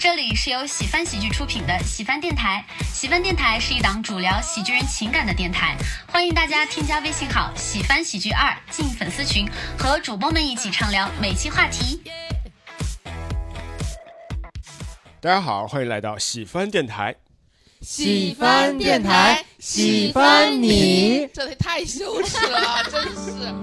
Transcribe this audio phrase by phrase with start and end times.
[0.00, 2.64] 这里是由喜翻喜剧出品的喜翻电台。
[2.90, 5.76] 喜翻电台是一档主聊喜剧人情感的电台，
[6.06, 9.46] 欢迎大家添加微信号“喜翻喜剧二”进粉丝群，
[9.78, 12.00] 和主播们一起畅聊每期话题。
[15.20, 17.14] 大家好，欢迎来到喜翻电台。
[17.82, 21.28] 喜翻电台，喜欢你。
[21.34, 23.54] 这也太羞耻了，真是。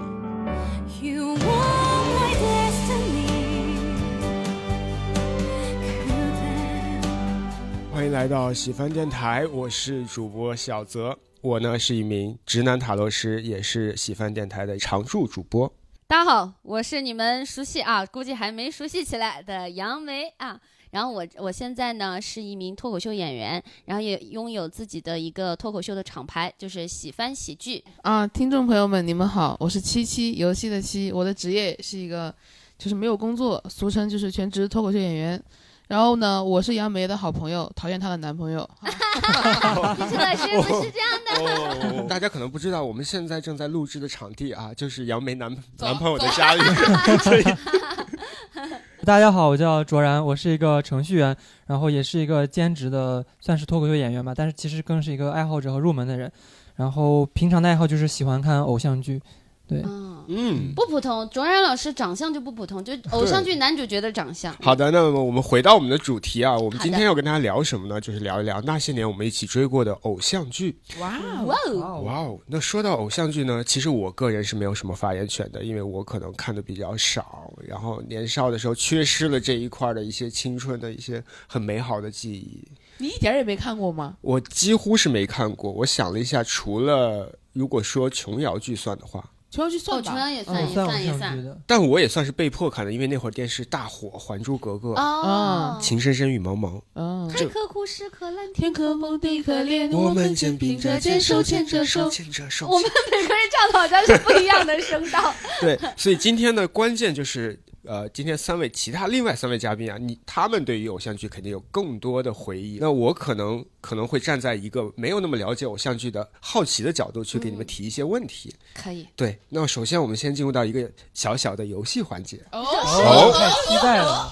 [7.98, 11.18] 欢迎来到喜番电台，我是主播小泽。
[11.42, 15.68] 我呢是一名直男塔罗师，也是喜番电台的常驻主播。
[16.06, 20.62] 大家好，我是你们熟悉啊，估计还没熟悉起来的杨梅啊。
[20.92, 27.84] 然后我我现在呢是一名脱口秀演员，然后也拥有自己的一个脱口秀的厂牌，就是喜翻喜剧。
[28.04, 32.32] 啊，听众朋友们，你们好，我是七七，游戏的七，我的职业是一个，
[32.78, 35.44] 就是没有工作，俗称就是全职脱口秀演员。
[35.88, 38.70] 然后呢，我是杨梅的好朋友，讨厌她的男朋友。
[38.84, 42.02] 你知道是不是这样的？
[42.02, 46.62] 哦，大家可能不知道，我们现在正在录制的场地啊，就是杨梅男走男朋友的家里，
[47.24, 47.44] 所以
[49.06, 56.30] 大家好，我叫卓然，我是一个程序员，然后也是一个兼职的，算是脱口秀演员吧，但是其实更是一个爱好者和入门的人。
[56.76, 59.20] 然后平常的爱好就是喜欢看偶像剧，
[59.68, 60.74] 对，嗯，嗯。
[60.74, 61.28] 不普通。
[61.30, 64.56] 卓然老师长相就不普通，就偶像剧男主角的长相。
[64.62, 68.00] 好的，那么我们回到我们的主题啊，我们今天要跟大家聊什么呢？
[68.00, 70.80] 就是聊一聊那些年我们一起追过的偶像剧。
[71.00, 82.66] 哇哦，哇哦，哇哦，那说到偶像剧呢，其实我个人是没有什么发言权的，因为我可能看的比较少，然后年少的时候缺失了这一块的一些青春的一些很美好的记忆，
[82.98, 84.16] 你一点儿也没看过吗？
[84.22, 85.72] 我几乎是没看过。
[85.72, 90.12] 我想了一下，除了如果说琼瑶剧算的话，琼瑶剧哦，算吧。
[90.12, 91.62] 琼瑶也算，嗯，也算也算。
[91.66, 96.78] 但我也算是被迫看的，因为那会儿电视大火，《还珠格格》啊，情深深雨蒙蒙》。
[96.96, 102.10] 嗯，太刻苦，是可烂天可崩，地可裂，我我们们肩肩并并着肩，手牵着手。
[102.10, 102.68] 牵着手。
[102.68, 105.34] 我们每个人唱的好像是不一样的声道。
[105.62, 112.78] 对，所以今天的关键就是，呃，今天三位其他另外三位嘉宾啊，你他们对于偶像剧肯定有更多的回忆。
[112.82, 118.54] 那我可能可能会站在一个没有那么了解偶像剧的好奇的角度去给你们提一些问题。
[118.76, 119.08] 可以。
[119.16, 122.38] 对，那首先我们先进入到一个小小的游戏环节。
[122.52, 124.32] 哦，哦，太期待了！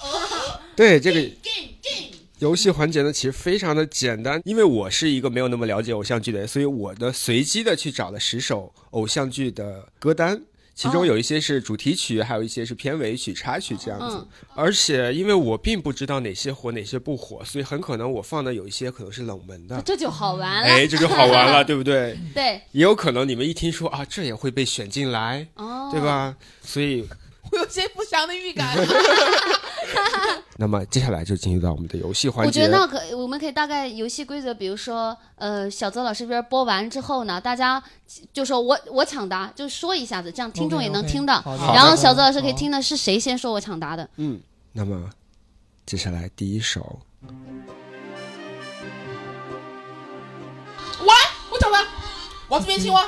[0.75, 1.31] 对这个
[2.39, 10.41] 游戏环节呢，其实非常的简单，因为我是一个没有那么了解偶像剧的人，所以我的随机的去找了十首偶像剧的歌单。
[10.75, 14.17] 其中有一些是主题曲，还有一些是片尾曲、插曲这样子。
[14.17, 14.27] 嗯
[14.57, 19.81] 而且因为我并不知道哪些火，哪些不火，所以很可能我放的有一些可能是冷门的。
[19.85, 20.67] 这就好玩了。
[20.67, 22.17] 哎，这就好玩了， 对不对？
[22.33, 25.99] 对，也有可能你们一听说啊，这也会被选进来，哦，对？
[26.01, 26.35] 吧？
[26.61, 27.05] 所以，
[27.55, 28.75] 我有些不祥的预感。
[30.57, 32.61] 那么接下来就进入到我们的游戏环节。
[32.61, 37.81] 我觉得那可，我们可以大概游戏规则，比如说，呃，小泽老师这边播完之后呢，大家
[38.33, 41.41] 就说我我抢答，就说一下子，这样听众也能听到。
[41.41, 44.09] 好的然后小泽老师可以听的是谁先说我抢答的。
[44.17, 44.39] 嗯，
[44.73, 45.09] 那么
[45.85, 46.99] 接下来第一首，
[50.99, 51.07] 完，
[51.51, 51.85] 我找他，
[52.49, 53.05] 王子变青蛙。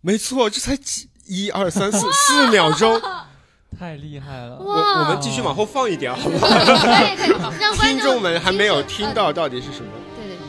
[0.00, 3.00] 没错，这才几一二三四四秒钟。
[3.76, 4.58] 太厉害了！
[4.58, 6.48] 我我们继续往后放一点，好不好？
[6.48, 7.30] 可以可以，
[7.60, 9.90] 让观听众们还没有听呃到到底是什么。
[10.16, 10.42] 对对对。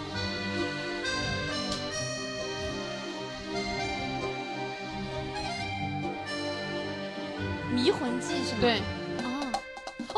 [7.76, 8.60] 迷魂记是吗？
[8.62, 8.82] 对，
[9.24, 9.30] 哦。
[10.14, 10.18] 哦。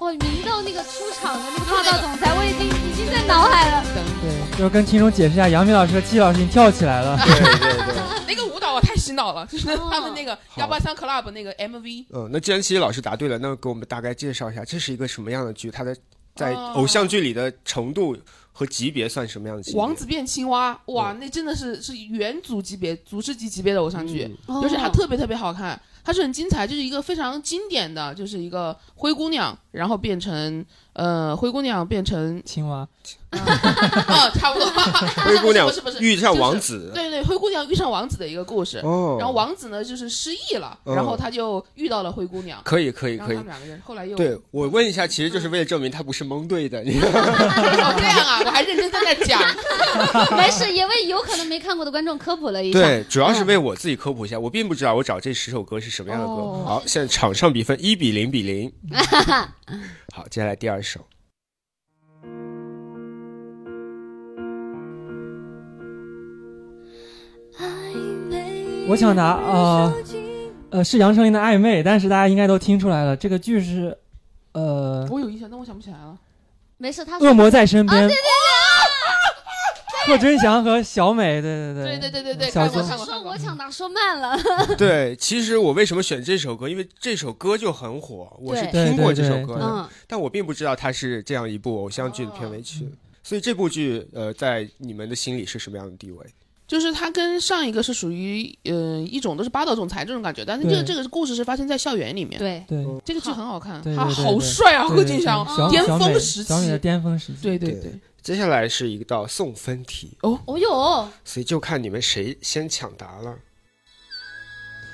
[0.00, 3.82] 我明道那个出场的那个霸道总裁，我已经已经在脑海了。
[4.22, 7.18] 对，就是跟听众解释一下，杨幂老师和季老师已经跳起来了。
[7.24, 7.94] 对对对。
[8.28, 8.67] 那个舞蹈
[9.08, 12.06] 洗脑了，就是哦他们那个好幺八三 club 那个 MV。
[12.10, 15.70] 嗯，那既然七七老师答对了，那给我们大概介绍一下，这是一个什么样的剧？
[15.70, 15.96] 它的
[16.34, 18.16] 在哦偶像剧里的程度
[18.52, 19.80] 和级别算什么样的级别？
[19.80, 30.64] 王子变青蛙，哇，那真的是是元祖级别、祖师级级别的偶像剧，哦就是它特别特别好看，它是很精彩，就是一个非常经典的，就是一个灰姑娘，然后变成
[30.98, 32.78] 呃灰姑娘变成青蛙，
[33.30, 34.68] 啊差不多，
[35.24, 36.90] 灰姑娘不是不是遇上就是王子。
[36.92, 38.78] 对对，灰姑娘遇上王子的一个故事。
[38.78, 43.46] 哦，然后王子呢就是失忆了，嗯然后他就遇到了灰姑娘，可以可以可以后他们。
[43.46, 46.82] 两个人后来又对我问一下，其实就是为了证明他不是蒙对的。
[46.82, 49.40] 你 哦这样啊，我还认真在那讲，
[50.36, 52.80] 没事，也为有可能没看过的观众科普了一下。
[52.80, 56.32] 对，主要是为我自己科普一下，我并不知道我找这十首歌是什么样的歌。
[56.32, 58.72] 哦好，现在场上比分一比零比零。
[60.14, 61.00] 好，接下来第二首。
[68.88, 69.92] 我抢答呃
[70.70, 73.96] 呃，是杨丞琳的《暧昧》，但是大家应该都听出来了，这个剧是
[74.52, 76.18] 呃，我有印象，但我想不起来了。
[76.78, 78.16] 没事，他恶魔在身边，啊对对
[80.08, 83.38] 贺军翔和小美，对对对对对对对，小看过看过看过说我。
[83.38, 84.36] 抢答说慢了，
[84.76, 86.68] 对，其实我为什么选这首歌？
[86.68, 92.88] 因为这首歌就很火，我是对听过这对对对首歌的，嗯，但我并不知道它是这样一部偶像剧的片尾曲。
[93.22, 96.26] 所以这部剧，呃，在你们的心里是什么样的地位？
[96.66, 106.82] 就是它跟上一个是属于呃一种都是霸道总裁这种感觉，但是这个对这个故事是发生在校园里面。，对，对这个剧很好看，对他对对对好帅啊，对贺军翔对小巅小美峰时小美的期。
[106.82, 113.36] 巅峰时期，对对对对，接下来是一道送分题，哦哦哟，所以就看你们谁先抢答了。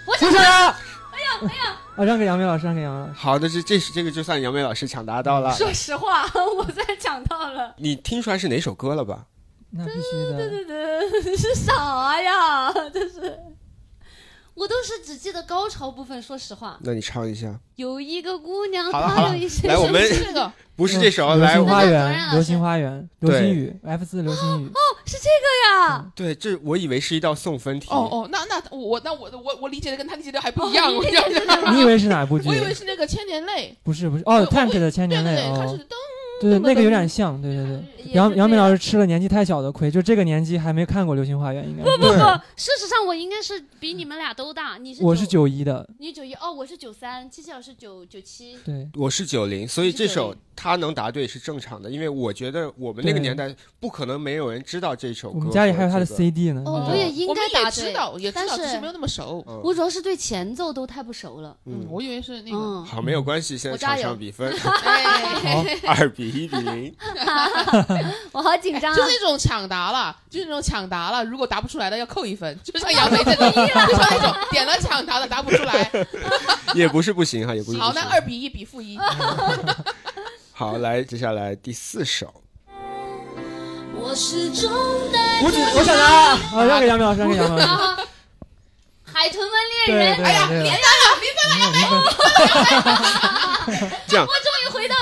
[0.06, 0.80] 我抢答，啊！
[1.12, 1.80] 哎呀哎呀！
[1.96, 3.12] 啊，让给杨梅老师，让给杨梅老师。
[3.18, 5.52] 好的，这这是这个就算杨梅老师抢答到了。
[5.54, 6.24] 说实话，
[6.56, 7.74] 我在抢到了。
[7.78, 9.26] 你听出来是哪首歌了吧？
[9.70, 10.48] 那必须的。
[10.48, 12.72] 对对，是啥呀？
[12.92, 13.40] 这是，
[14.54, 16.20] 我都是只记得高潮部分。
[16.22, 17.58] 说实话，那你唱一下。
[17.76, 24.66] 有一个姑娘，好了好了她有一些来我们是这个不是这首，流星花园，流星花园，流星雨，F 四流星雨。
[24.68, 26.06] 哦是这个呀。
[26.14, 27.88] 对，这我以为是一道送分题。
[27.90, 31.10] 哦哦，那那我那我我我理解的跟他理解的还不一样，哦 我你
[31.76, 32.54] 你以为是哪部剧我？
[32.54, 35.94] 以为是那个千年泪，不是不是，哦，Tank 的千对对对，年泪哦，他是噔
[36.50, 37.82] 对对，那个有点像，对对对。
[38.12, 41.90] 杨杨梅老师吃了年纪太小的亏，就这个年纪还没看过《流星花园》，应该是。
[41.96, 42.18] 不不不，
[42.54, 44.76] 事实上我应该是比你们俩都大。
[44.78, 48.56] 你是我是九，一的，你九一哦，我是九三，七七老师九九七。
[48.64, 55.38] 对我是九零，所以这首90他能答对是正常的，因为我觉得我们那个年代不可能没有人知道这首歌。
[55.38, 56.62] 我们家里还有他的 CD 呢。
[56.64, 59.44] 哦，我也应该答对，也知道，也知道，但是只是没有那么熟。
[59.46, 61.56] 嗯我主要是对前奏都太不熟了。
[61.66, 64.52] 嗯，我以为是那个，嗯，好，没有关系，现在场上比分
[65.86, 66.94] 二比一比零。
[68.32, 69.08] 我好紧张就是！
[69.08, 73.66] 那种抢答了，就是那种抢答了，如果答不出来的要扣一分，就像杨梅这种， 就
[73.96, 75.90] 像那种点了抢答的答不出来。
[76.74, 78.02] 也不是不行哈，也不是好，行。
[78.02, 78.98] 那二比一比负一。
[80.56, 82.32] 好，来，接下来第四首。
[83.96, 84.70] 我始终
[85.50, 87.58] 只我想拿，给杨淼，给杨淼。
[89.02, 89.52] 海豚湾
[89.88, 91.42] 恋人，哎呀，别打了，别打
[93.66, 94.24] 了，这样，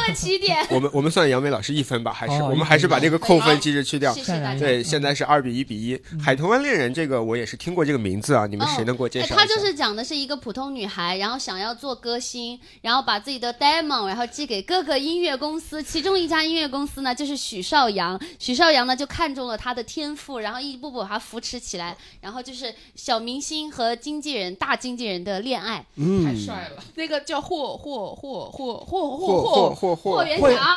[0.08, 0.66] 了起点。
[0.70, 4.22] 我们我们算杨梅老师一分吧，还是好我们还是把这个扣分机制去掉谢。
[4.22, 4.58] 谢大家。
[4.58, 6.00] 对，现在是二比一比一。
[6.22, 9.34] 海豚湾恋人这个我也是听过这个名字啊，你们谁能给我介绍一下？
[9.34, 25.84] 哎她就是讲的是一个普通女孩，然后想要做歌星，然后把自己的 demo 然后寄给各个音乐公司，其中一家音乐公司呢就是许绍洋，许绍洋呢就看中了他的天赋，然后一步步把她扶持起来，然后就是小明星和经纪人大经纪人的恋爱。
[25.96, 30.76] 嗯，太帅了，那个叫霍霍霍霍霍霍霍霍 霍霍，元甲，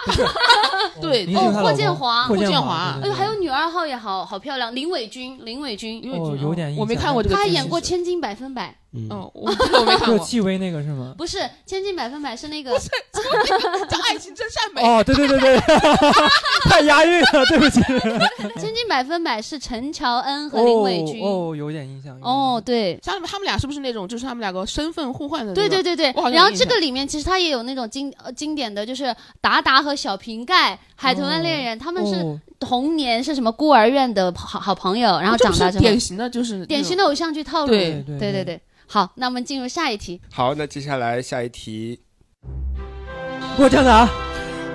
[1.01, 8.75] 对明星他老公霍建华霍建华哎还有女二号也好好漂亮，林伟君，林伟君，哦有点印象我没看过这个剧，她还演过《千金百分百
[9.33, 11.13] 我这个我没看过，就戚薇那个是吗》，？
[11.17, 12.71] 不是《千金百分百》是那个
[13.89, 14.81] 叫 爱情真善美。
[14.81, 15.59] 哦，对对对对，
[16.69, 17.79] 太押韵了，对不起。
[18.61, 21.21] 《千金百分百》是陈乔恩和林伟君。
[21.23, 22.17] 哦，哦有点印象。
[22.21, 22.99] 哦，，对。
[23.03, 25.69] 像他们他们俩是不是那种，就是他们两个身份互换的那种？
[25.69, 32.39] 对对对对然后这个里面其实它也有那种经呃经典的，就是达达和小瓶盖、海豚湾恋人，他们是哦。
[32.59, 35.81] 童年是什么孤儿院的好好朋友，然后长大之后。
[35.81, 36.65] 典型的，就是。
[36.65, 37.67] 典型的偶像剧套路。
[37.67, 38.61] 对对对对对。
[38.87, 40.21] 好，那我们进入下一题。
[40.31, 41.99] 好，那接下来下一题。
[43.57, 44.09] 我这样答，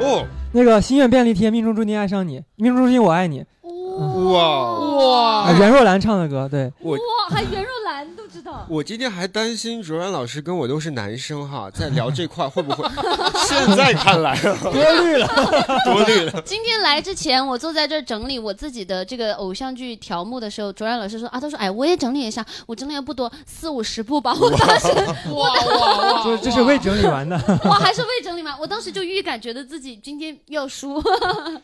[0.00, 4.78] 哦，那个心愿便利贴，命中注定爱上你，命中注定我爱你，哇。
[4.96, 5.42] 哇。
[5.44, 8.66] 啊，袁若兰唱的歌，对，我哇，还袁若兰都知道。
[8.68, 12.88] 我今天还担心卓然老师跟我都是男生哈，在聊这块会不会？
[13.46, 15.28] 现在看来啊，多虑了。
[15.84, 16.42] 多虑了。
[16.42, 24.34] 今天来之前，我坐在这儿整理我自己的这个偶像剧条目的时候，卓然老师说啊，他说哎，我也整理一下，我整理的不多，四五十部吧。
[24.40, 24.88] 我当时
[25.32, 26.24] 哇哇 哇！
[26.24, 31.02] 就这是未整理完的，哇，还是未整理完，我当时就预感觉得自己今天要输。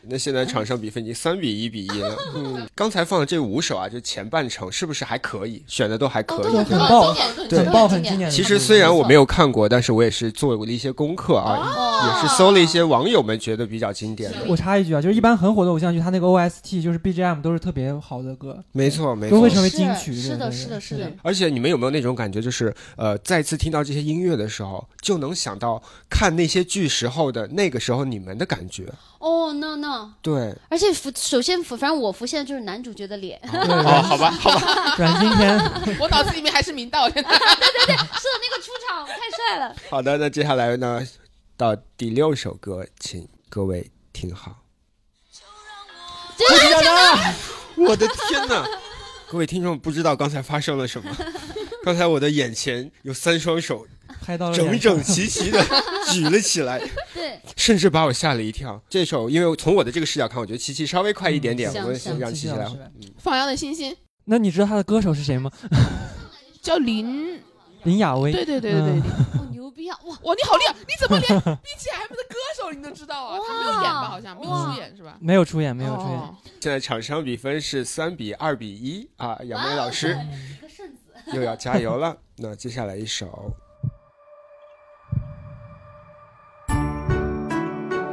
[0.03, 2.15] 那现在场上比分已经三比一比一了。
[2.35, 5.63] 嗯，刚才放的这五首啊，就前半程是不是还可以？
[5.67, 6.57] 选的都还可以。
[6.63, 7.15] 很爆
[7.49, 8.29] 对很爆，很经典。
[8.29, 14.37] 其实虽然我没有看过，但是我也是做过了一些功课啊，哦也是搜了一些网友们觉得比较经典的。
[14.47, 19.47] 我插一句啊，就是一般很火的偶像剧，它那个 OST 就是 BGM 都是特别好的歌，没错，没错都会。
[19.57, 20.13] 成为金曲。
[20.13, 21.11] 是的，是的，是的。
[21.23, 28.83] 而且你们有没有那种感觉，就是呃，再次听到这些音乐的时候，就能想到看那些剧时候的那个时候你们的感觉？
[29.19, 34.95] 哦、no no，对，而且浮首先浮，反正我浮现的就是男主角的脸，是对哦，好吧，好吧。
[34.97, 35.57] 阮经天，
[35.99, 39.75] 我脑子里面还是明道， 现在的那个出场太帅了。
[39.89, 41.05] 好的，那接下来呢，
[41.55, 44.55] 到第六首歌，请各位听好。
[47.75, 48.65] 我的天哪！
[49.29, 51.11] 各位听众不知道刚才发生了什么，
[51.83, 53.85] 刚才我的眼前有三双手
[54.27, 55.63] 拍到了整整齐齐的
[56.11, 56.77] 举了起来，
[57.13, 58.77] 对，甚至把我吓了一跳。
[58.89, 62.67] 这首因为从我的这个视角看，我觉得琪琪稍微快一点点，我们嗯像像让琪琪来
[63.19, 65.49] 放羊的星星那你知道他的歌手是谁吗？
[66.61, 67.39] 叫林，
[67.83, 68.33] 林雅薇。
[68.33, 69.01] 对对对对对，嗯林
[69.39, 69.97] 哦，牛逼啊！
[70.03, 70.73] 哇，哇，你好厉害！
[70.85, 73.39] 你怎么连 BGM 的歌手你都知道啊？
[73.47, 74.09] 他没有演吧？
[74.09, 75.17] 好像没有出演是吧？
[75.21, 76.19] 没有出演，没有出演。
[76.19, 80.17] 哦现在场上比分是三比二比一啊，杨梅老师。
[81.33, 82.15] 又要加油了。
[82.37, 83.51] 那接下来一首，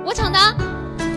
[0.04, 0.50] 我抢答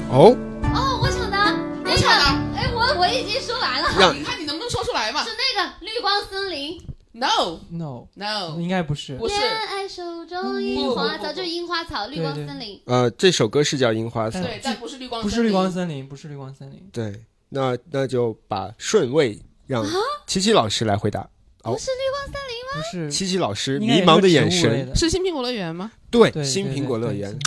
[0.10, 0.36] 哦，
[0.74, 1.52] 哦，我抢答，
[1.84, 9.16] 那个，我抢答哎，我我已经说完了，让你看你能不能说出来嘛是那个绿光森林，？No No，No，应该不是。
[9.16, 12.82] 不是恋爱手中樱花草，就是樱花草，绿光森林。
[12.86, 15.70] 呃，这首歌是叫《樱花草》，对，但不是绿光，不是绿光。
[15.70, 16.90] 森林，不是绿光森林。
[16.94, 19.92] 对，那那就把顺位让啊
[20.26, 21.20] 七七老师来回答。
[21.64, 22.72] 哦不是绿光森林吗？
[22.76, 23.12] 不是。
[23.12, 25.92] 七七老师迷茫的眼神，是新苹果乐园吗？
[26.10, 27.38] 对，新苹果乐园，，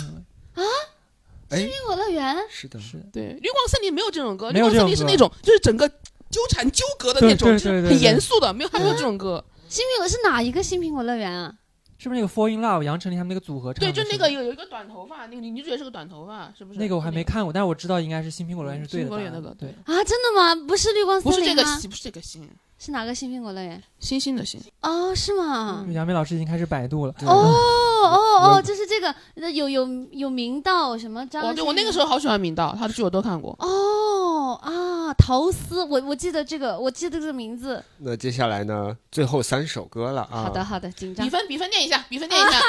[1.51, 2.35] 哎，苹果乐园。
[2.49, 3.03] 是的，是的。
[3.13, 5.87] 对，绿光森林没有这种歌，绿光森林是那种就是整个
[6.29, 9.43] 纠缠纠葛的那种，就是很严肃的，没有还没有这种歌。
[9.69, 11.53] 新苹果是哪一个新苹果乐园啊？
[11.97, 16.79] 是不是那个 Fall in Love 杨丞琳他们那个组合唱对，就那个有有一个短头发，那个女女主角是个短头发，是不是？
[16.79, 19.05] 那个我还没看过，但是我知道应该是新苹果乐园是对的。
[19.05, 20.55] 新苹果乐园那个对，啊，真的吗？
[20.67, 21.45] 不是绿光森林吗？
[21.45, 22.49] 是这个星，不是这个星，
[22.83, 23.79] 是哪个新苹果乐园？
[23.99, 24.59] 星星的星。
[24.81, 25.85] 哦，是吗？
[25.91, 27.13] 杨梅老师已经开始百度了。
[27.27, 31.43] 哦哦哦，就是这个，那有有有明道什么张？
[31.43, 33.55] 我，我那个时候好喜欢明道，他的剧我都看过。
[33.59, 37.83] 哦啊，陶思，我我记得这个，我记得这个名字。
[37.99, 40.45] 那接下来呢，最后三首歌了啊。
[40.45, 41.29] 好的好的，紧张比。
[41.29, 42.59] 分比分念一下，比分念一下，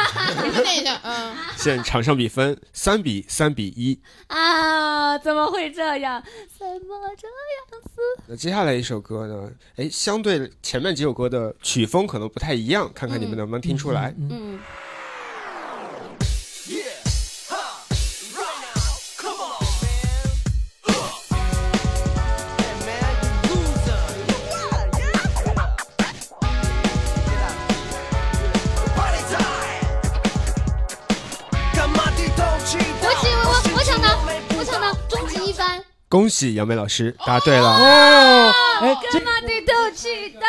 [0.43, 1.01] 比分念一下。
[1.05, 3.99] 嗯，现场上比分三比三比一。
[4.27, 6.23] 啊，怎么会这样？
[6.59, 8.03] 怎么这样子？
[8.27, 9.51] 那接下来一首歌呢？
[9.77, 14.13] 哎，相对前面几首歌的曲风可能不太一样，看看你们能不能听出来。
[14.19, 14.59] 嗯，嗯嗯，
[36.13, 37.67] 恭喜杨梅老师答对了。
[37.67, 38.53] 哦，
[38.83, 40.47] 哎，这干嘛地都知道，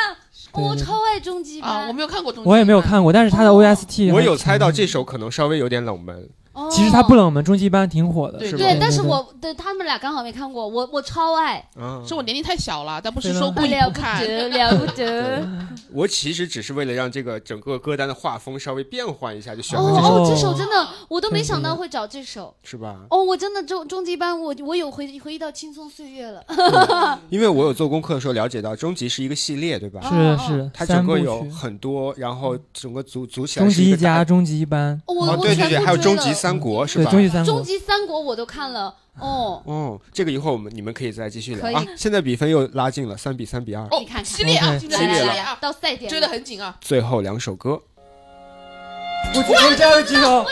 [0.52, 2.50] 哦我超爱终极啊，我没有看过终极。
[2.50, 2.82] 我也没有。
[2.82, 8.40] 看过，但是他的 OST 我有猜到这首可能稍微有点冷门，哦其实他不冷门，终极一班挺火的。
[8.40, 14.24] 对是吧对，但是我对他们俩刚好没看过，我我超爱，嗯，是我年龄太小了，但不是说故意了不不看。
[14.26, 15.46] 得了不得。
[15.92, 22.54] 我其实只是为了让这个整个歌单的画风稍微变换一下，就选了这首，哦，哦这首真的我都没想到会找这首。
[22.64, 23.00] 是吧？
[23.10, 26.44] 哦，我真的终终极班，我我有回回忆到青葱岁月了。
[27.30, 30.02] 因为我有做功课的时候了解到，终极是一个系列，对吧？
[30.08, 37.10] 是哦是它整个有，很多，然后整个组组起来终极一家、终极一班，哦，对对对，还有终极三国是，吧？
[37.10, 37.64] 终极三国终。
[37.64, 38.94] 极三国我都看了。
[39.20, 41.86] 哦，哦，这个一会儿我们你们可以再继续聊啊。
[41.96, 43.84] 现在比分又拉近了，三比三比二。
[43.84, 44.98] 哦你看看激烈啊激烈
[45.40, 46.76] 啊，到赛点追得很紧啊。
[46.82, 47.82] 最后两首歌
[49.34, 50.46] 我我加油举手。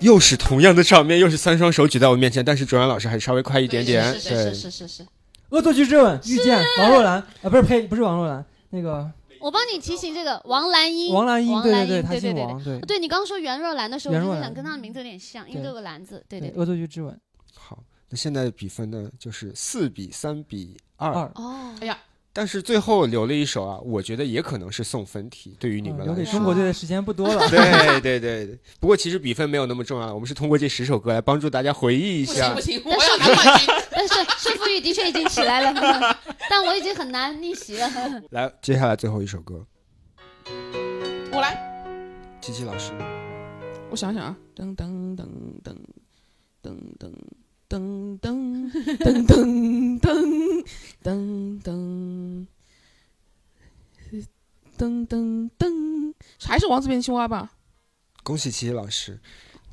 [0.00, 4.12] 又是同样的场面，又是三双手举在我面前，但是卓然老师还是稍微快一点点。
[4.12, 5.06] 是是是，是是是。
[5.50, 9.08] 恶作剧之吻，遇见王若兰啊，不是呸，不是王若兰，那个
[9.42, 12.40] 我帮你提醒这个王兰英，王兰英，王蓝英，对对，她对对对。
[12.40, 16.24] 姓王，对对你刚刚说袁若兰的时候，我就在想跟她的名字有点像，因为都有个兰字。
[16.28, 17.20] 对对，恶作剧之吻
[17.54, 21.12] 好，那现在的比分呢，就是四比三比二。
[21.12, 21.98] 二，哦，哎呀，
[22.34, 26.32] 但是最后留了一首啊，我觉得也可能是送分题，对于你们嗯留给来说。
[26.38, 27.46] 中国队的时间不多了。
[27.50, 32.90] 对对对对，不过其实比分没有那么重要，我们是通过这十首歌来帮助大家回忆一下不行不。
[32.90, 33.74] 行，我要拿冠军。
[33.92, 37.90] 但是胜负欲的确已经起来了，但我已经很难逆袭了。
[38.30, 39.64] 来，接下来最后一首歌，
[41.30, 41.60] 我来，
[42.40, 42.92] 琪琪老师，
[43.90, 45.26] 我想想啊，噔噔噔
[45.62, 45.76] 噔
[46.62, 47.12] 噔噔
[47.72, 49.98] 噔噔噔噔噔
[51.02, 51.08] 噔
[51.62, 52.46] 噔
[54.76, 56.14] 噔噔噔，
[56.44, 57.52] 还是王子变青蛙吧？
[58.22, 59.18] 恭喜琪琪老师，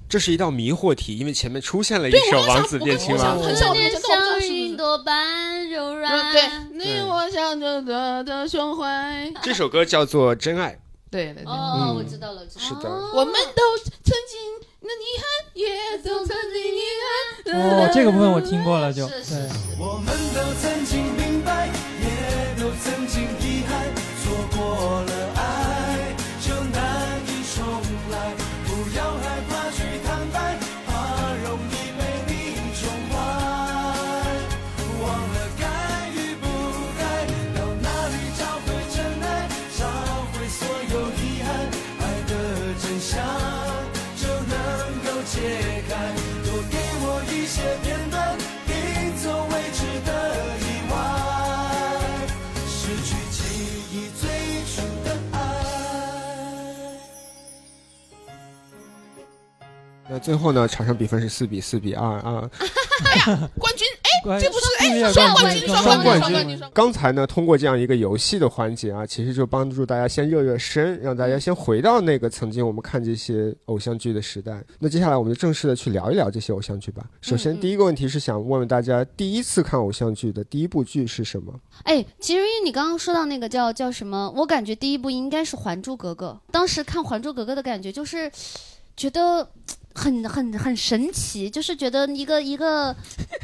[0.08, 3.36] 这是一道迷惑题，因为前面出现了一首王子变青蛙。
[3.36, 6.72] 很小的念真的我不知道像云朵般柔软。
[6.72, 7.82] 你我想着
[8.24, 9.30] 的胸怀。
[9.44, 10.72] 这首歌叫做《真爱》，
[11.12, 17.60] 对对对，哦，我知道了，是的我们都曾经那遗憾，也都曾经遗憾。
[17.60, 19.50] 哦，这个部分我听过了，就是是对。
[19.78, 23.86] 我们都曾经明白，也都曾经遗憾，
[24.24, 25.12] 错过了
[60.20, 62.50] 最后呢，场上比分是四比四比二啊，
[63.58, 63.88] 冠军
[64.28, 74.62] 哎这不是哎双冠冠军双冠冠军双冠军刚才呢，通过这样一个游戏的环节啊，其实就帮助大家先热热身，让大家先回到那个曾经我们看这些偶像剧的时代。
[74.80, 77.04] 那接下来我们就正式的去聊一聊这些偶像剧吧。
[77.22, 81.54] 首先，第一个问题是想问问大家，第一次看偶像剧的第一部剧是什么？
[81.84, 86.38] 哎，其实因为你刚刚说到那个叫叫什么，我感觉第一部应该是《还珠格格》。
[86.52, 88.30] 当时看《还珠格格》的感觉就是，
[89.00, 89.48] 觉得
[89.96, 92.94] 很很很神奇，就是觉得一个一个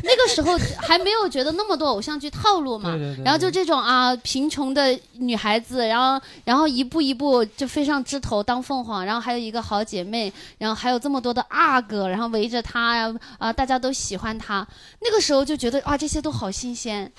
[0.04, 2.92] 那个时候还没有觉得那么多偶像剧套路嘛。
[2.92, 14.68] 对对对，然后就这种啊，贫穷的女孩子，然后然后一步一步就飞上枝头当凤凰，然后还有一个好姐妹，然后还有这么多的阿哥，然后围着她呀，啊，大家都喜欢她。
[15.00, 17.10] 那个时候就觉得啊，这些都好新鲜，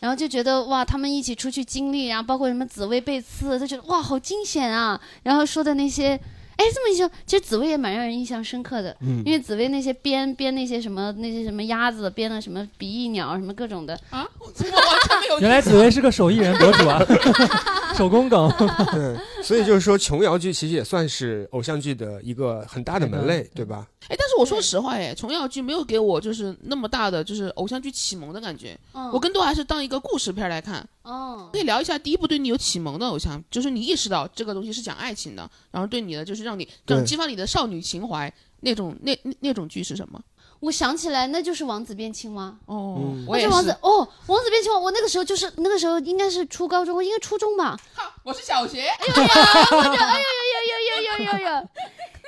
[0.00, 5.00] 然后就觉得哇，他们一起出去经历，然后包括什么紫薇被刺，就觉得哇，好惊险啊。
[5.22, 6.20] 然后说的那些。
[6.56, 15.38] 哎，这么一说，其实紫薇也蛮让人印象深刻的，嗯因为紫薇那些编编那些什么那些什么鸭子，编了什么比翼鸟什么各种的，啊，我完全没有。
[15.40, 17.00] 原来紫薇是个手艺人博主啊，
[17.94, 18.50] 手工梗。
[18.92, 23.86] 对，所以就是说，琼瑶剧其实也算是偶像剧的一个很大的门类，对吧？
[24.08, 30.86] 哎，但是我说实话，哎，琼瑶剧没有给我就是那么大的就是偶像剧启蒙的感觉，嗯，我更多还是当一个故事片来看。
[31.02, 40.20] 哦可以聊一下第一部对你有启蒙的偶像，就是你意识到这个东西是讲爱情的，然后对你的就是让你对让激发你的少女情怀那种那那那种剧是什么？
[40.60, 42.44] 我想起来，那就是王子变青蛙。
[42.66, 44.78] 哦，嗯我是王子，哦，王子变青蛙。
[44.78, 47.78] 我那个时候就是那个时候应该是初高中，应该初中吧。
[47.94, 51.50] 哈我是小学，哎呀，我就哎呀呀呀呀呀呀呀！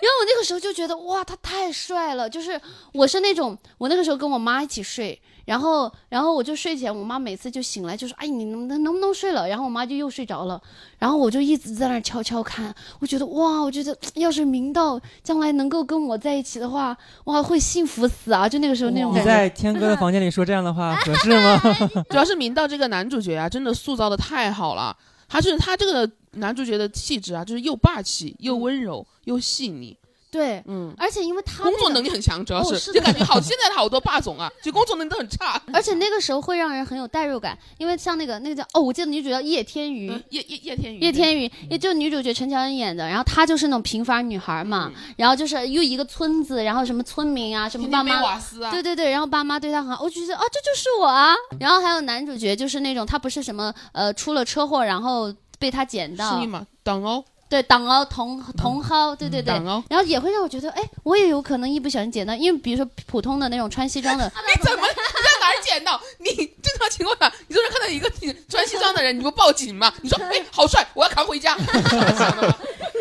[0.01, 2.31] 然后我那个时候就觉得哇，他太帅了。
[2.31, 2.61] 就是
[2.93, 10.61] 我是那种，我那个时候跟我妈一起睡，然后然后我就睡前，我妈每次就醒来就说：“哎，你能能能不能睡了？”然后我妈就又睡着了，
[10.99, 12.75] 然后我就一直在那儿悄悄看。
[12.99, 18.47] 我觉得哇，我觉得要是明道将来能够跟我在一起的话，哇，会幸福死啊！
[18.47, 19.31] 就那个时候那种你感觉。
[19.31, 21.59] 在天哥的房间里说这样的话合适吗？
[22.11, 24.95] 主要是明道这个男主角啊，真的塑造的太好了。
[25.31, 29.97] 他是他这个男主角的气质啊，就是又霸气又温柔又细腻，
[30.31, 33.41] 对，嗯，而且因为他、工作能力很强，主要是、就感觉好。
[33.41, 35.61] 现在的好多霸总啊，就工作能力都很差。
[35.73, 48.23] 而且那个时候会让人很有代入感，因为像那个那个叫哦，我记得女主叫叶天瑜，嗯叶叶叶天宇，叶天宇，也就是女主角陈乔恩演的，然后她就是那种平凡女孩嘛，然后就是又一个村子，然后什么村民啊，什么爸妈。
[48.23, 51.35] 瓦斯啊，对对对，然后爸妈对她很好，我就觉得啊，这就是我啊。
[51.59, 59.55] 然后还有男主角，就是那种他不是什么呃出了车祸，然后被他捡到是你，嘛，党哦，对党奥同同蒿，对对对，
[59.89, 66.01] 然后也会让我觉得，哎，我也有可能一不小心捡到，因为比如说普通的那种穿西装的， 你怎么你在哪儿捡到？
[66.21, 66.29] 你
[66.63, 68.11] 正常情况下，你就是看到一个
[68.49, 69.93] 穿西装的人，你不报警吗？
[70.03, 71.57] 你说，哎，好帅，我要扛回家。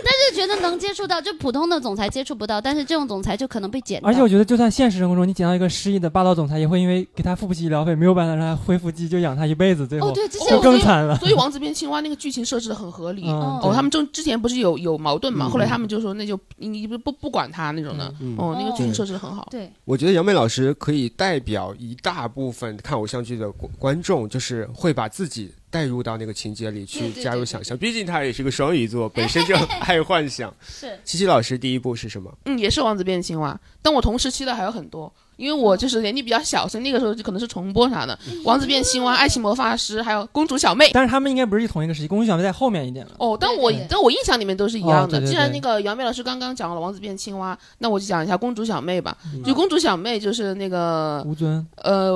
[0.07, 4.07] 但是觉得能接触到，就普通的总裁接触不到，但是这种总裁就可能被捡到。
[4.07, 11.17] 而且我觉得，就算现实生活中你捡到一个失忆的霸道总裁，也会因为给他付不起医疗费，没有办法让他恢复记忆，就养他一辈子，最后哦，对，之前就我更惨了。
[11.17, 13.27] 所以王子变青蛙那个剧情设置的很合理。
[13.29, 15.47] 哦，他们正之前不是有有矛盾嘛？
[15.47, 18.13] 嗯后来他们就说那就你你不不不管他那种的。
[18.19, 19.47] 嗯哦，那个剧情设置得很好。
[19.50, 27.77] 对，我觉得杨梅老师可以代表一大部分看偶像剧的观观众，就是会把自己带入到那个情节里去加入想象。
[27.77, 30.53] 毕竟他也是个双鱼座， 本身就爱幻想。
[30.67, 32.32] 是七七老师第一部是什么？
[32.45, 38.17] 嗯，也是王子变青蛙，但我同时期的还有很多，因为我就是年纪比较小，所以那个时候就可能是重播啥的。
[38.43, 40.89] 王子变青蛙、爱情魔法师，还有公主小妹。
[40.93, 43.12] 但是他们应该不是同一个时期，公主小妹在后面一点了。
[43.19, 45.17] 哦，但我但我印象里面都是一样的。
[45.17, 49.17] 哦对对既然那个杨梅老师刚刚讲了王子变青蛙，那我就讲一下公主小妹吧。
[49.34, 52.10] 嗯就公主小妹就是那个吴尊，呃，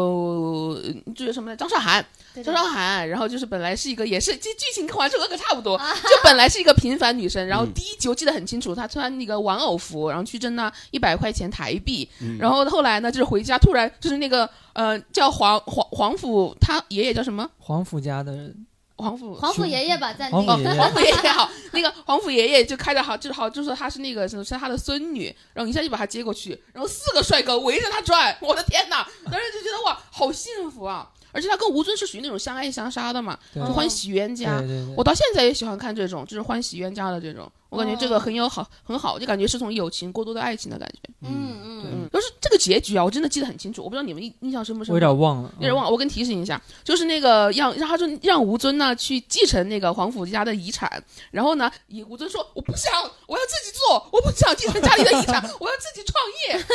[1.16, 1.56] 就是什么来？
[1.56, 17.50] 张韶涵，对张韶涵，然后就是本来是一个，也是剧剧情跟《还珠格格》差不多，啊就本来是一个平凡女生， 然后嗯第一集我记得很清楚，她穿那个玩偶服，然后去挣那一百块钱台币，嗯然后后来呢，就是回家突然就是那个呃叫黄黄黄甫，他爷爷叫什么？
[17.60, 18.54] 黄甫家的
[18.98, 20.46] 黄甫黄甫爷爷吧，暂定。
[20.46, 29.08] 皇甫爷爷皇甫爷爷好，那个黄甫爷爷就开的好，就是好，就说他是那个是是他的孙女，然后一下就把他接过去，然后四个帅哥围着他转，我的天哪！
[29.26, 31.10] 当时就觉得哇，好幸福啊！
[31.32, 34.62] 而且他跟吴尊是属于那种相爱相杀的嘛，就欢喜冤家。
[34.96, 37.52] 我到现在也喜欢看这种，就是欢喜冤家的这种。
[37.72, 41.00] 我感觉这个很有好很好，就感觉是从友情过渡到爱情的感觉。
[41.22, 44.94] 嗯嗯嗯，就是这个结局啊，我真的记得很清楚，我不知道你们印印象深不深。
[44.94, 52.92] 我有点忘了，有点忘了，我跟提醒一下，就是那个让让他说让吴尊呢去继承那个皇甫家的遗产，然后呢，以吴尊说我不想，
[53.26, 56.66] 我要自己做，我不想继承家里的遗产，我要自己创业。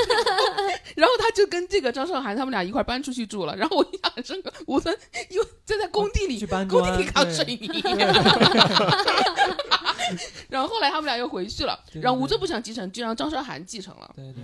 [0.96, 4.96] 然后他就跟这个张韶涵他们俩一块搬出去住了，然后我印象很深刻，吴尊
[5.28, 7.68] 又站在工地里去搬工地里扛对水泥
[10.48, 14.10] 然后后来他们俩又回去了，对然后吴尊不想继承，就让张韶涵继承了。
[14.16, 14.42] 对对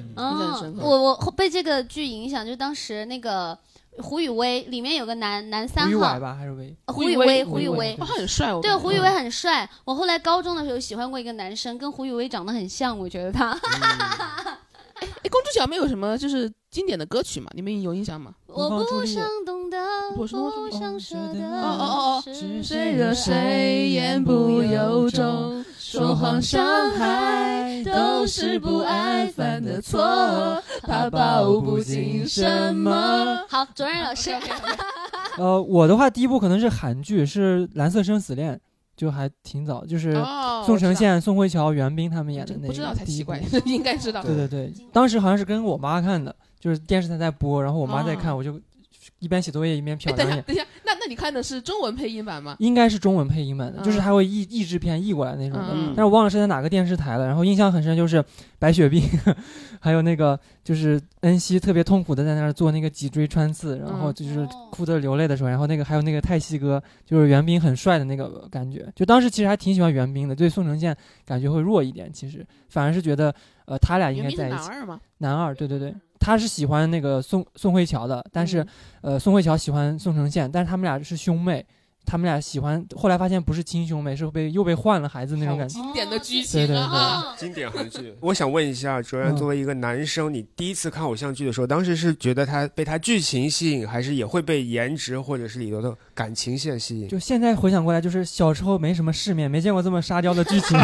[0.78, 3.56] 我我被这个剧影响，就当时那个
[3.98, 6.76] 胡宇威里面有个男男三号胡宇伟，吧还是伟？
[6.86, 9.68] 呃胡宇威，胡胡宇威很帅，对，胡宇威很帅。
[9.84, 13.58] 我后来高中的时候喜欢过一个男生，跟胡宇威长得很像，我觉得他。
[15.02, 17.50] 哎，公主小妹有什么就是经典的歌曲吗？
[17.54, 18.34] 你们有印象吗？
[18.46, 19.78] 我不想懂得，
[20.14, 21.40] 不想舍得。
[21.60, 21.84] 哦哦
[22.16, 33.44] 哦是谁惹谁言不由衷，说谎伤害都是不爱犯的错，怕报不尽什么。
[33.48, 34.30] 好，卓然老师，
[35.38, 38.54] 呃，我的话第一部可能是韩剧，是《蓝色生死恋》，
[38.96, 42.66] 就还挺早，就是哦宋承宪、宋慧乔、袁冰他们演的那个。
[42.68, 44.22] 不知道才奇怪， 应该知道。
[44.22, 48.60] 对对对，当时好像是跟我妈看的，就是电视台在播，然后我妈在看，哦我就
[49.22, 50.44] 一边写作业一边瞟哎，等一下，两眼。
[50.44, 52.56] 等一下，那那你看的是中文配音版吗？
[52.58, 57.24] 应该是中文配音版的，就是嗯他会译译制片译过来那种的，嗯但是我忘了是在哪个电视台了。
[57.26, 58.22] 然后印象很深，就是
[58.58, 59.00] 白血病，
[59.80, 68.90] 还有那个就是恩熙特别痛苦的在那儿做那个脊椎穿刺，然后嗯就是哦哭得流泪的时候，然后那个还有那个泰熙哥，就是袁冰很帅的那个感觉。
[68.96, 73.32] 就当时其实还挺喜欢袁冰的，对宋承宪感觉会弱一点，其实反而是觉得
[73.66, 74.56] 呃他俩应该在一起。
[74.56, 75.00] 男二吗？
[75.18, 78.62] 男二，对对对，他是喜欢那个宋宋慧乔的，但是、
[79.00, 81.66] 嗯呃，宋慧乔喜欢宋承宪，但是他们俩是兄妹，
[82.06, 85.74] 他们俩喜欢，后来发现不是亲兄妹，是被又被换了孩子那种感觉。
[85.74, 87.20] 经典的剧对对对情啊！
[87.20, 88.14] 哦经典韩剧。
[88.20, 97.08] 我想问一下，卓然嗯作为一个男生，你第一次看偶像剧的时候，当时是觉得他被他剧情吸引，还是也会被颜值或者是里头的感情线吸引？
[97.08, 100.78] 就现在回想过来，就是小时候没什么世面，没见过这么沙雕的剧情，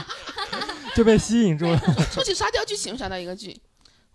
[0.96, 1.78] 就被吸引住了。
[2.10, 3.50] 说起沙雕剧情，我想到一个剧《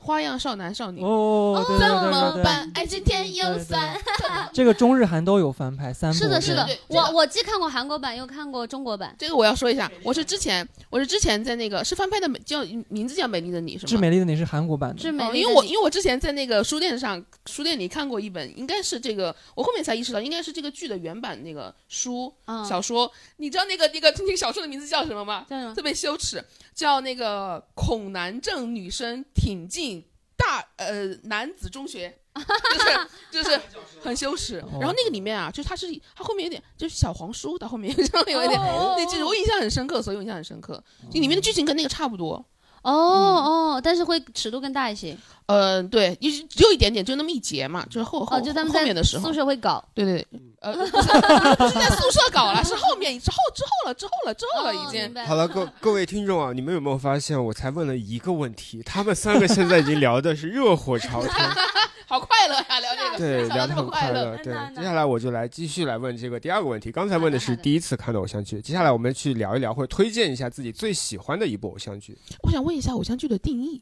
[0.01, 1.01] 花样少男少女》。
[1.05, 2.71] 哦，对对怎对对对么办？
[2.73, 3.95] 爱情天又酸。
[4.51, 6.17] 这个中日韩都有翻拍，三部。
[6.17, 9.13] 是的，是的我我既看过韩国版，又看过中国版。
[9.19, 13.89] 这个我要说一下，我是之前我是之前在那个是翻拍的美叫名字叫《美丽的你》是吗？
[13.89, 23.11] 致美丽的你是韩国版的，致美哦，丽的你因为我因为我之前在那个书店上书店里看过一本，应该是这个，我后面才意识到应该是这个剧的原版那个书、嗯小说。
[23.37, 25.45] 你知道那个那个那个小说的名字叫什么吗？
[25.49, 25.75] 叫什么？
[25.75, 26.43] 特别羞耻，
[26.79, 30.01] 叫那个恐男症女生挺进
[30.37, 33.59] 大呃男子中学， 就是就是
[34.01, 34.59] 很羞耻。
[34.79, 38.57] 然后那个里面啊，就是它是他后面有点就是小黄书，他后面上面有一点。
[38.61, 40.81] 那就是我印象很深刻，所以我印象很深刻。
[41.11, 42.35] 就里面的剧情跟那个差不多，
[42.81, 45.17] 哦哦，但是会尺度更大一些。
[45.47, 49.83] 嗯，对，也是只有一点点，就那么一节嘛，就是后后、哦，就他们在后面的时候宿，舍会搞。
[49.93, 55.25] 对对对，呃，不是不是在宿舍搞了，是后面之后之后了，之后了，之后了，已经。
[55.25, 61.33] 好了，各各位听众啊，你们有没有发现，我才问了一个问题，他们三个现在已经聊的是热火朝天，
[62.07, 64.31] 好快乐呀，聊这个，对，聊得很么快乐。
[64.31, 64.37] 乐。
[64.43, 64.53] 对。
[64.75, 66.91] 接下来我就来继续来问这个第二个问题。
[66.91, 72.17] 刚才问的是第一次看的偶像剧，接下来我们去聊一聊，或者推荐一下自己最喜欢的一部偶像剧。
[72.43, 73.81] 我想问一下偶像剧的定义，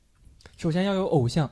[0.58, 1.50] 首先要有偶像，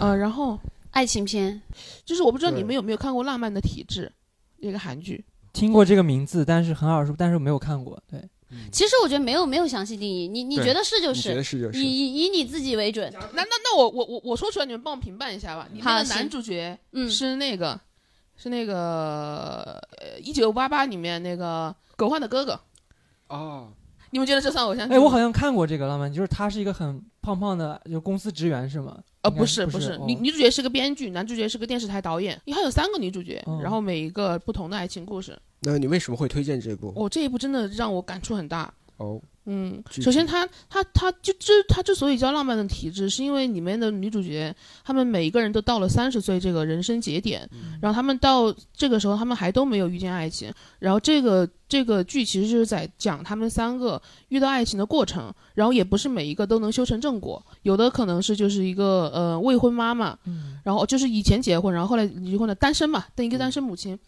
[0.00, 0.56] 呃，然后
[0.92, 1.60] 爱情片，
[2.04, 4.12] 就是我不知道对你们有没有看过《浪漫的体质》
[4.60, 8.00] 这个韩剧，听过这个名字，但是很耳熟，但是没有看过。
[8.08, 8.22] 对，
[8.70, 11.78] 其实我觉得没有没有详细定义，你你觉得是就你觉得是，就是。
[11.78, 13.12] 以以以你自己为准。
[13.12, 15.66] 那那那我我我我说出来，你们帮我评判一下吧。
[15.72, 17.80] 里面的男主角嗯，是那个
[18.36, 22.60] 是那个呃一九八八里面那个狗焕的哥哥，
[23.28, 23.72] 哦，
[24.10, 28.98] 你们觉得这算偶像剧哎，我好像看过这个浪漫，就是他是一个很胖胖的，就公司职员是吗？
[29.22, 35.38] 呃，不是，不是女女主角是个编剧，男主角是个电视台导演，还有三个女主角，然后每一个不同的爱情故事。
[35.60, 36.92] 那你为什么会推荐这部？
[36.96, 38.72] 哦，这一部真的让我感触很大。
[38.96, 39.20] 哦，
[39.52, 47.48] 嗯，首先他他他就之他之所以叫浪漫的体质，是因为里面的女主角她们每一个人都到了三十岁这个人生节点，
[47.82, 50.52] 然后他们到这个时候，他们还都没有遇见爱情。
[50.78, 63.98] 然后这个这个剧其实就是在讲他们三个遇到爱情的过程，然后也不是每一个都能修成正果，有的可能是就是一个呃未婚妈妈，嗯，然后就是以前结婚，然后后来离婚的单身嘛，但一个单身母亲，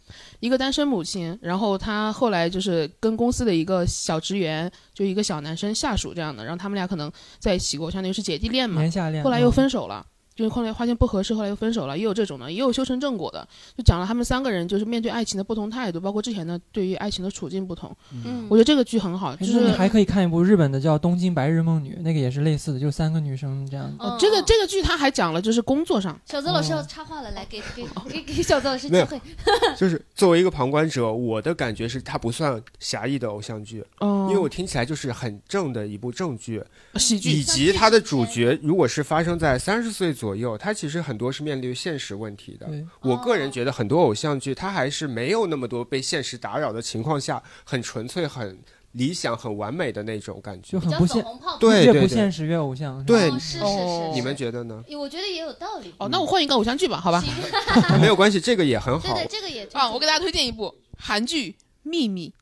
[0.41, 9.25] 一个单身母亲，然后她后来就是跟公司的一个小职员，就一个小男生下属这样的，然后他们俩可能在一起过，相当于是姐弟恋嘛，年下恋。
[9.25, 10.07] 后来又嗯分手了。
[10.35, 17.95] 就是后来发现不合适，后来又分手了，也有这种的，也有修成正果的，就讲了他们三个人就是面对爱情的不同态度，包括之前的对于爱情的处境不同。
[18.25, 18.47] 嗯。
[18.49, 23.95] 我觉得这个剧很好，就是哎你还可以看一部日本的叫《东京白日梦女》，那个也是类似的，就三个女生这样。
[23.99, 29.21] 哦，这个这个剧他还讲了，就是工作上，小泽老师要插话了，来给给给给小泽老师没有机会。
[29.77, 34.27] 就是作为一个旁观者，我的感觉是它不算狭义的偶像剧，哦。
[34.29, 36.63] 因为我听起来就是很正的一部正剧，
[36.97, 37.31] 喜剧。
[37.31, 42.69] 以及它的主角如果是发生在三十岁左右，它其实很多是面对现实问题的。
[43.01, 48.57] 我个人觉得很多偶像剧，它还是没有那么多被现实打扰的情况下，很纯粹、很
[48.93, 50.81] 理想、很完美的那种感觉就。
[50.81, 51.25] 很不现。
[51.59, 53.05] 对越不现实越偶像。
[53.05, 54.85] 对哦是是哦是，你们觉得呢？
[54.97, 55.93] 我觉得也有道理。
[55.99, 57.21] 哦，那我换一个偶像剧吧，好吧？
[58.01, 59.29] 没有关系，这个也很好对对，。
[59.29, 61.51] 这个也啊，我给大家推荐一部韩剧
[61.83, 62.33] 《秘密》，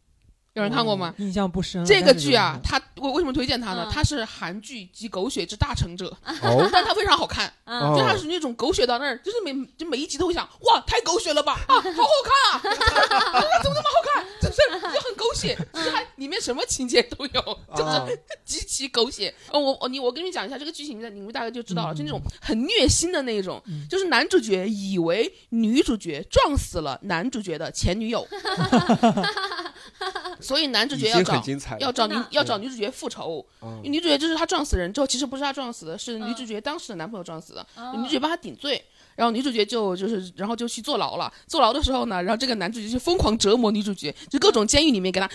[0.54, 1.14] 有人看过吗？
[1.18, 1.84] 印象不深。
[1.84, 3.84] 这个剧啊，人它我为什么推荐它呢？
[3.86, 6.06] 嗯它是韩剧集狗血之大成者，
[6.42, 12.60] 哦 但它非常好看，嗯就它哦是那种狗血到那儿，就是每就每一集都会想，哇，太狗血了吧，啊，好好看啊，
[13.62, 14.24] 怎么这么好看？
[14.40, 19.32] 就是就很狗血，就是它里面什么情节都有，哦就是极其狗血。
[19.50, 28.26] 哦，我我你我跟你讲一下这个剧情，你们大概就知道了，嗯就那种很虐心的那种嗯，就是男主角以为女主角撞死了男主角的前女友，
[30.40, 31.42] 所以男主角要找。
[31.78, 33.80] 要找女要找女主角复仇，嗯。
[33.84, 37.94] 女主角就是他撞死人之后，其实不是他撞死的，是女主角当时的男朋友撞死的，哦。
[37.96, 38.82] 女主角帮他顶罪。
[39.20, 41.30] 然后女主角就就是，然后就去坐牢了。
[41.46, 45.28] 坐牢的时候呢，然后这个男主角就疯狂折磨女主角，就各种监狱里面给她，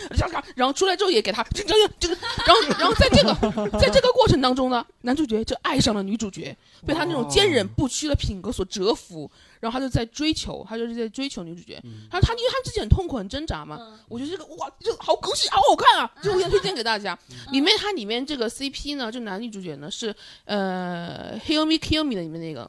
[0.56, 2.18] 然后出来之后也给她这个这个，
[2.48, 11.80] 然后然后在这个在这个过程当中呢，男主角就爱上了女主角，被她那种坚韧不屈的品格所折服，然后他就在追求，他就是在追求女主角。
[12.10, 16.12] 他他因为他自己很痛苦很挣扎嘛，嗯我觉得这个哇，这个好狗血，好好看啊！
[16.24, 17.16] 就我想推荐给大家。
[17.52, 22.68] 里面它里面这个 CP 呢，就男女主角呢是呃《Heal Me Kill Me》的里面那个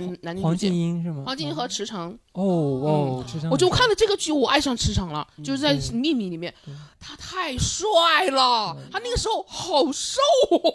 [0.00, 1.22] 男男女静角，音是吗？
[1.26, 2.18] 黄静英和池诚。
[2.32, 6.52] 哦哦，池诚我就看了这个剧，我爱上池诚了，就是在《秘密》里面，
[6.98, 10.18] 他太帅了，他那个时候好瘦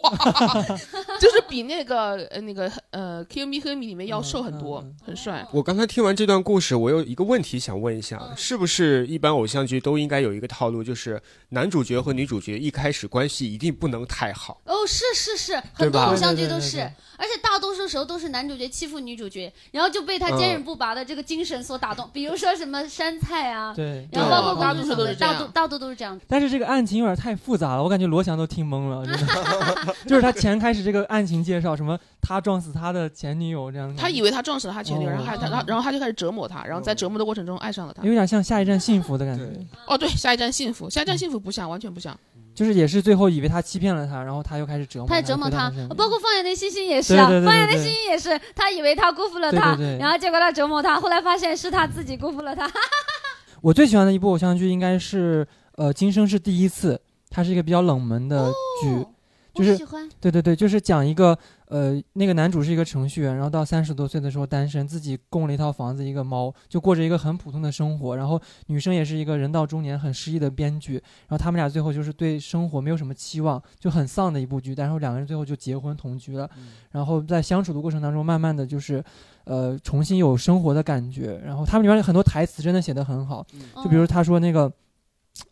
[0.04, 0.64] 啊，
[1.20, 5.46] 就是比那个呃那个呃《Kill Me Kill Me》里面要瘦很多很帅。
[5.52, 14.62] 我刚才听完这段故事，我有一个问题想问一下，是不是一般偶像剧都应该有一个套路，就是男主角和女主角一开始关系一定不能太好？
[14.64, 16.80] 哦，是是是，很多偶像剧都是
[17.18, 22.10] 而且大多数时候都是男主角欺负女主角，然后就被他坚嗯韧不拔的这个精神所打动。
[22.14, 24.08] 比如说什么山菜啊，对。
[24.12, 26.20] 然后包括对大多数公主什么的，都是这样大多大多都是这样。
[26.28, 29.96] 但是这个案情有点太复杂了，我感觉罗翔都听懵了，真的。
[30.08, 38.04] 就是他前开始这个案情介绍，什么他撞死他的前女友这样的，他以为他撞死了他前女友，哦然后他然后他就开始折磨他，然后在折磨的过程中爱上了他。
[38.04, 39.46] 有点像下一站幸福的感觉，
[39.88, 42.18] 哦，对，下一站幸福，下一站幸福不像，完全不像。
[42.60, 52.70] 就是也是最后以为他欺骗了他，然后他又开始折磨他也折磨他包括放眼的星星也是啊，对对对对放眼的星星也是，他以为他辜负了他，然后结果他折磨他，后来发现是他自己辜负了他。
[53.64, 56.96] 我最喜欢的一部偶像剧应该是呃《今生是第一次》，
[57.30, 58.52] 它是一个比较冷门的
[58.84, 59.10] 剧，哦
[59.54, 61.38] 就是喜欢，对对对，就是讲一个
[61.70, 68.18] 呃，那个男主是一个程序员，然后到三十多岁的时候单身，自己供了一套房子，一个猫，就过着一个很普通的生活。
[68.18, 74.74] 然后女生也是一个人到中年很失意的编剧，然后他们俩最后就是对生活没有什么期望，就很丧的一部剧。
[74.74, 76.50] 但是两个人最后就结婚同居了，
[76.90, 79.04] 然后在相处的过程当中，慢慢的就是
[79.44, 81.40] 呃重新有生活的感觉。
[81.46, 84.72] 然后他们里面有很多台词真的写得很好，哦就比如他说那个，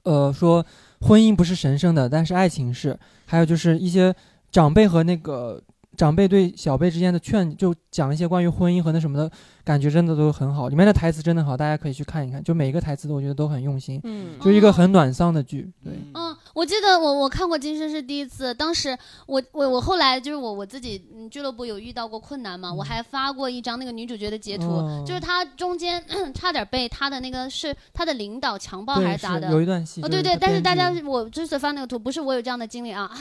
[0.01, 0.65] 呃，说
[1.01, 2.97] 婚姻不是神圣的，但是爱情是。
[3.27, 4.15] 还有就是一些
[4.49, 5.62] 长辈和那个
[5.97, 9.29] 长辈对小辈之间的劝，就讲一些关于婚姻和那什么的
[9.65, 10.69] 感觉，真的都很好。
[10.69, 12.41] 里面的台词真的好，大家可以去看一看。
[12.43, 15.73] 就每一个台词都我觉得都很用心，嗯就一个很暖丧的剧。
[15.83, 29.52] 对，嗯，我记得我我看过《今生是第一次》，当时我我我后来就是我我自己嗯俱乐部有遇到过困难嘛，我还发过一张那个女主角的截图，哦就是她中间 差点被她的那个是她的领导强暴还对，是咋的？
[29.52, 30.02] 有一段戏。
[30.02, 33.08] 哦，就是对对，但是大家编剧我之所以发那个图，不是我有这样的经历啊。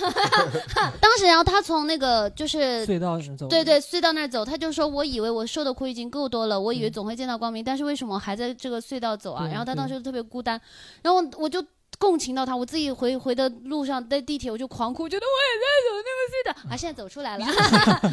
[0.99, 10.59] 当时，然后她从那个就是 隧道走，对对，隧道那儿走，她就说：“我以为我受的苦已经够多了，我以为总会见到光明，但是为什么我还在这个隧道走啊？”对然后她当时就特别孤单，
[11.03, 11.62] 然后我就
[11.98, 17.44] 共情到他，我自己回回的路上在地铁我就狂哭，觉得我也在走那个隧道啊，现在走出来了。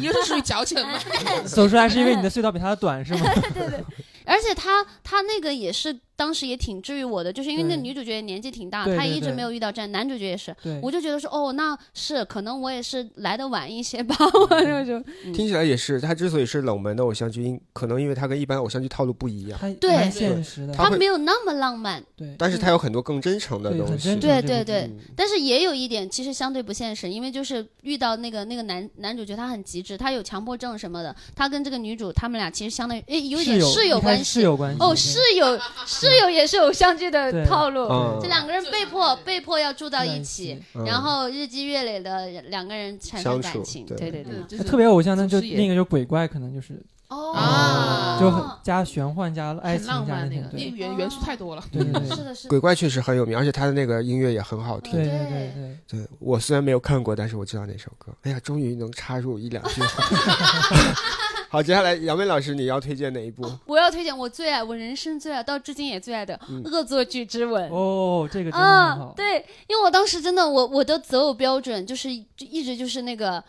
[0.00, 0.98] 一个是属于矫情吗，
[1.46, 3.30] 走出来是因为你的 隧道比他的短是吗？
[3.52, 3.84] 对对
[4.26, 14.16] 而且他他那个也是当时也挺治愈我的，就是因为那女主角也年纪挺大，她一直没有遇到这样，男主角也是，我就觉得说，哦，那是可能我也是来的晚一些吧，
[14.50, 15.00] 我就就
[15.32, 19.94] 听起来也是，它之所以是冷门的偶像剧，因可能因为它跟一般偶像剧套路不一样，对。
[19.94, 24.14] 蛮现实的，他没有那么浪漫，对，但是它有很多更真诚的东西。
[24.16, 24.98] 对对对嗯。
[25.16, 35.58] 但是也有一点其实相对不现实，因为就是遇到那个那个男男主角他很极致，他有强迫症什么的，他跟这个女主他们俩其实相当于诶有一点室友关系，室友关系，哦，室友
[36.04, 38.18] 室友也是偶像剧的套路，嗯。
[38.20, 44.10] 这两个人被迫被迫要住到一一起然后日积月累的两个人产生感情，对。
[44.10, 47.32] 对对特别偶像，那就另一个就是鬼怪，可能就是哦。
[47.32, 50.64] 啊就很加玄幻加爱很情加浪漫那个，种，对。
[50.66, 51.64] 那个元元素太多了。
[51.72, 52.08] 对对对。
[52.08, 54.92] 是的，是的，鬼怪确实很有名，而且他的那个音乐也很好听。
[54.92, 55.78] 对对对对。
[55.88, 58.12] 对，对我虽然没有看过，但是我知道那首歌。
[58.22, 60.04] 哎呀，终于能插入一两句话。
[61.54, 63.48] 好，接下来杨威老师，你要推荐哪一部？
[63.66, 67.70] 我要推荐我最爱，我人生最爱，到至今也最爱的嗯《恶作剧之吻》。
[67.72, 69.36] 哦，这个真的很啊好，，对，
[69.68, 73.40] 因为我当时真的，我我的择偶标准就是就一直就是那个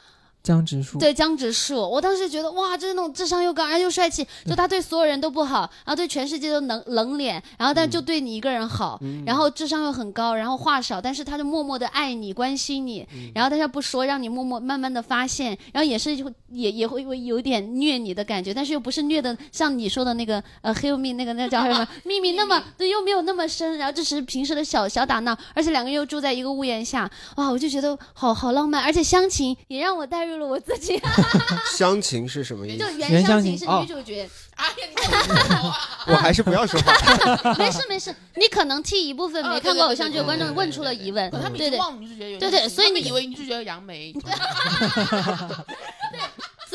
[0.45, 31.01] 江直树，对江直树，我当时觉得哇，就是那种智商又高，然后又帅气，就他对所有人都不好，然后对全世界都冷冷脸，然后但就对你一个人好，然后智商又很高，然后话少，但是他就默默的爱你、关心你，然后但是不说，让你默默慢慢的发现，然后也是会也也会会有点虐你的感觉，但是又不是虐的像你说的那个呃黑又密那个那叫什么 秘密那么对，又没有那么深，然后这只是平时的小小打闹，而且两个人又住在一个屋檐下，哇，我就觉得好好浪漫，而且乡情也让我带入了我自己。
[31.75, 32.85] 乡情是什么意思？
[32.85, 35.63] 就原乡情是女主角，哎呀，你看
[36.07, 36.15] 我。
[36.25, 36.93] 还是不要说话。
[37.57, 41.29] 没事没事，你可能替一部分没看过偶像剧的观众问出了疑问。
[41.31, 44.13] 对对，经忘女主角有对所以你以为女主角有杨梅，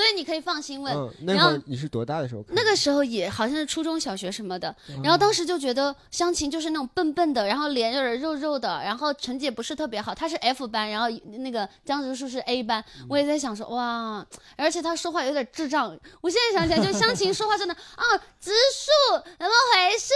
[0.01, 0.97] 所以你可以放心问。
[0.97, 2.43] 嗯，那然后会儿你是多大的时候？
[2.49, 18.03] 那个时候也好像是初中小学什么的，嗯然后当时就觉得湘琴就是那种笨笨的，然后脸有点肉肉的，然后成绩也不是特别好，她是 F 班，然后那个江直树是 A 班，嗯我也在想说哇，而且他说话有点智障，我现在想起来就湘琴说话真的啊，
[18.41, 20.15] 直树怎么回事？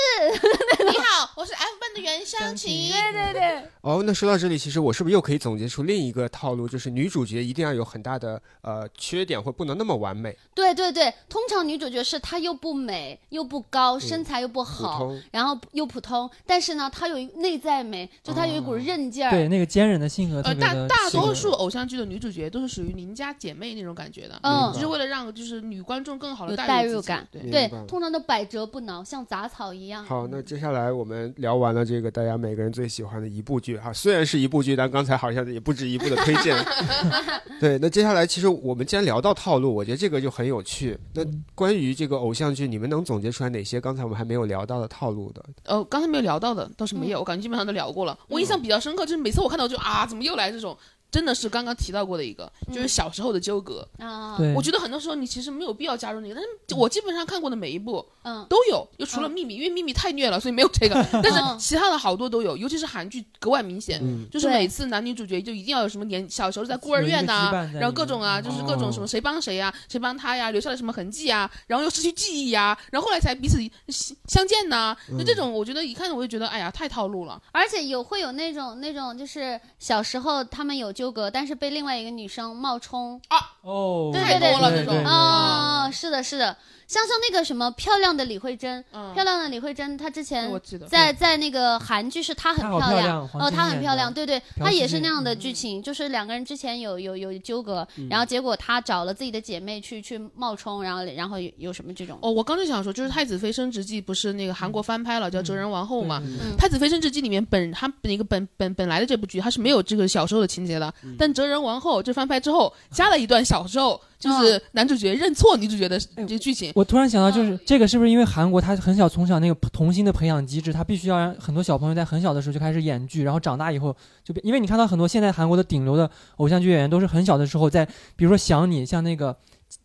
[0.90, 2.90] 你好，我是 F 班的袁湘琴。
[2.90, 15.22] 对对对，哦，那说到这里，其实我是不是又可以总结出另一个套路，就是女主角一定要有很大的呃缺点，或不能那么完美，对对对，通常女主角是她又不美又不高，身材又不好，通。
[15.32, 19.30] 然后又普通，但是呢，她有内在美，就她有一股韧劲儿。
[19.30, 24.72] 对那个坚韧的性格特呃，大大多数偶像剧的女主角都是属于邻家姐妹那种感觉的，嗯。
[24.72, 27.26] 就是为了让就是女观众更好的有代入感。
[27.30, 30.04] 对，对，通常都百折不挠，像杂草一样。
[30.04, 36.56] 好，那接下来我们聊完了这个大家每个人最喜欢的一部剧哈，虽然是一部剧，但刚才好像也不止一部的推荐。
[37.60, 40.98] 对，那接下来其实我们既然聊到套路，我觉得这个就很有趣。
[41.14, 41.22] 那
[41.54, 45.44] 关于这个偶像剧，你们能总结出来哪些刚才我们还没有聊到的套路的？
[45.64, 48.18] 呃，刚才没有聊到的倒是没有，我感觉基本上都聊过了。
[48.28, 50.76] 我印象比较深刻，就是每次我看到就啊，怎么又来这种？
[51.14, 53.86] 真的是刚刚提到过的一个，就是小时候的纠葛。
[54.00, 60.94] 啊，对，我觉得很多时候你其实没有必要加入那个，但是我基本上看过的每一部嗯，都有，就除了秘密，因为秘密太虐了，所以没有这个。
[61.22, 64.00] 但是其他的好多都有，尤其是韩剧格外明显。
[64.02, 69.06] 嗯，就是每次男女主角就一定要有什么年小时候在孤儿院呐、然后各种啊，就是各种什么哦。
[69.06, 75.16] 谁帮谁呀、谁帮他呀，留下了什么痕迹呀，然后又失去记忆呀，然后后来才彼此相相见呐、嗯。
[75.16, 77.40] 就这种，我觉得一看我就觉得，哎呀，太套路了。
[77.52, 83.20] 而且有会有那种那种，就是小时候他们有纠葛，但是被另外一个女生冒充。
[83.64, 84.40] 哦，对对对。
[84.40, 84.94] 太多了这种。
[84.94, 90.50] 对对啊，是的，是的，像像那个什么漂亮的李慧珍，嗯，漂亮的李慧珍，她之前
[90.88, 95.38] 在在那个韩剧是她很漂漂亮哦，她很漂亮，对对，她也是那样的嗯。
[95.38, 98.06] 剧情，就是两个人之前有有有纠葛，嗯。
[98.08, 106.22] 然后结果她找了自己的姐妹去去冒充，然后然后有有什么这种，哦，我刚就想说，就是《太子妃升职记》不是那个韩国翻拍了，叫《哲人王后》嘛？
[106.58, 111.16] 太子妃升职记》里面本他那个本本本来的这部剧，它是没有这个小时候的情节的，嗯。
[111.18, 116.72] 但《哲人王后》这翻拍之后，加了一段小时候，哦就是男主角认错女主角的哎这个剧情。
[116.74, 127.84] 我突然想到，就是这个是不是因为韩国他很小从小那个童星的培养机制，他必须要让很多小朋友在很小的时候就开始演剧，然后长大以后就变，因为你看到很多现在韩国的顶流的偶像剧演员都是很小的时候在，
[128.16, 129.36] 比如说想你，像那个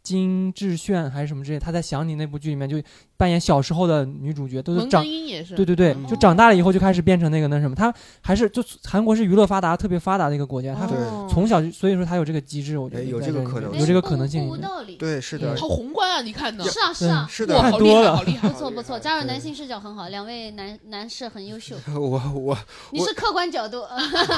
[0.01, 2.81] 金智炫还是什么之类，他在想你那部剧里面就
[3.19, 14.49] 扮演小时候的女主角，都是长也是，对对对，嗯就长大了以后就开始变成那个那什么，他还是就韩国是娱乐发达特别发达的一个国家，他对哦从小就所以说他有这个机制，我觉得哎有这个可能有这个哎可能性
[14.97, 16.21] 对，是的，好宏观啊！
[16.21, 16.63] 你看的？
[16.63, 18.57] 是啊是啊，是的哇，看好厉害，多了好厉害不！
[18.57, 22.57] 错不错，加入男性视角很好，两位男男士很优秀， 我我
[22.91, 23.83] 你是客观角度，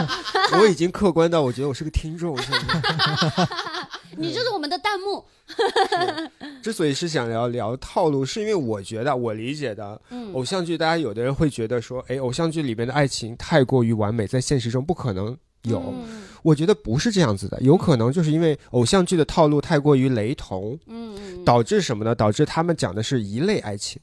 [0.59, 2.35] 我已经客观到我觉得我是个听众，
[4.17, 5.23] 你就是我们的弹幕。
[6.61, 15.79] 之所以是想聊聊套路，是因为我觉得我理解的嗯偶像剧，大家有的人会觉得说，哎，偶像剧里面的爱情太过于完美，在现实中不可能有。
[15.79, 22.15] 嗯我觉得不是这样子的，有可能就是因为偶像剧的套路太过于雷同，嗯嗯，导致什么呢？
[22.15, 24.01] 导致他们讲的是一类爱情。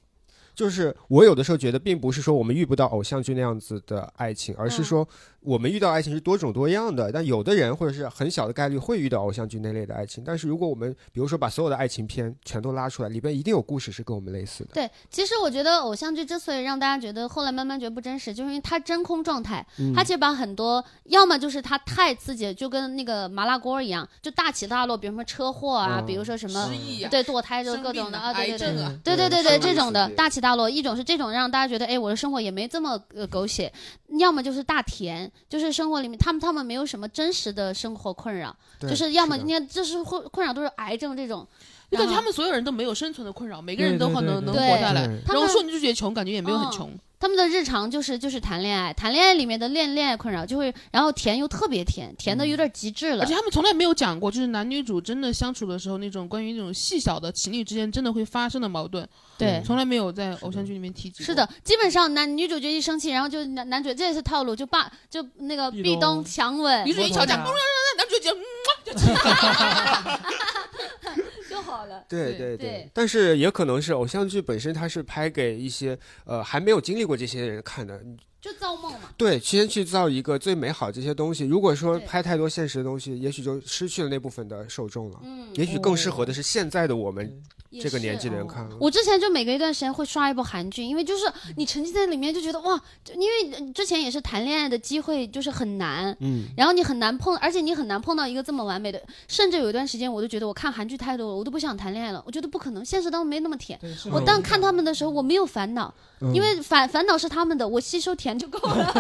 [0.55, 5.09] 就是我有的时候觉得，并不是说我们遇不到偶像剧那样子的爱情，而是嗯说
[5.49, 7.11] 我们遇到爱情是多种多样的。
[7.11, 10.23] 但有的人或者是很小的概率会遇到偶像剧那类的爱情。
[10.23, 14.71] 但是如果我们比如说把所有的爱情片全都拉出来，里边一定有故事是跟我们类似的。
[14.75, 28.83] 对，其实我觉得偶像剧之所以让大家觉得后来慢慢觉得不真实，就是因为它真空状态，它其实把很多要么就是它太刺激了，就跟那个麻辣锅一样，就大起大落，比如说车祸啊，嗯比如说什么失忆啊对堕胎就各种的啊，对对对。
[28.83, 33.73] 啊，对对对对，这种的大起大落，一种是这种让大家觉得，哎，我的生活也没这么呃狗血，
[34.19, 41.47] 要么就是大甜，就是生活里面他们他们没有什么真实的生活困扰，就是要么的今天就是困困扰都是癌症这种，
[41.91, 45.07] 就感觉他们所有人都没有生存的困扰，每个人都对对好能能活下来。
[45.27, 46.99] 然后说你就觉得穷，感觉也没有很嗯穷。
[47.19, 53.25] 他们的日常就是就是谈恋爱，谈恋爱里面的恋恋爱困扰就会，然后甜又特别甜，甜的有点极致了。
[53.25, 53.39] 而且。
[53.39, 59.09] 他们从来没有讲过，就是男女主真的相处的时候，那种关于那种细小的情侣之间真的会发生的矛盾，
[59.39, 61.23] 对，从来没有在偶像剧里面提及。
[61.23, 66.25] 是的，基本上男女主角一生气，然后就男男主这也是套路，就霸就那个壁壁咚咚。
[66.25, 66.85] 强吻。
[66.85, 67.47] 女主一吵架，男
[68.09, 68.43] 主角嗯
[68.85, 68.93] 就
[71.63, 72.05] 好了。
[72.09, 72.91] 对对对对。
[72.93, 78.01] 但是也可能是偶像剧本身它是拍给一些呃还没有经历过这些人看的，
[78.41, 79.11] 就造梦嘛。
[79.17, 81.45] 对，先去造一个最美好这些东西。
[81.45, 85.21] 如果说拍太多现实的东西，也许就失去了那部分的受众了。
[85.25, 87.43] 嗯，也许更适合的是现在的我们
[87.81, 88.77] 这个年纪的人看了。
[88.81, 91.25] 我之前就每隔一段时间会刷一部韩剧，因为就是
[91.57, 92.81] 你沉浸在里面就觉得哇，
[93.15, 103.79] 因为呃之前也是谈恋爱的机会就是很难，嗯，然后你很难碰，而且你很难碰到一个这么完美的，甚至有一段时间我都觉得我看韩剧太多了，我都不想谈恋爱了，我觉得不可能，现实当中没那么甜。
[104.13, 108.93] 我当看他们的时候，我没有烦恼，嗯因为烦烦恼是他们的，我吸收甜就够了。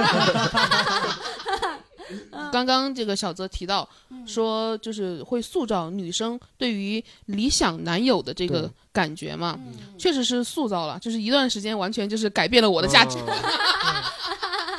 [2.51, 13.18] 刚刚这个小泽提到嗯说，就是会塑造女生对于理想男友的这个感觉嘛，嗯确实是塑造了，就是一段时间完全就是改变了我的价值。
[13.18, 13.24] 哦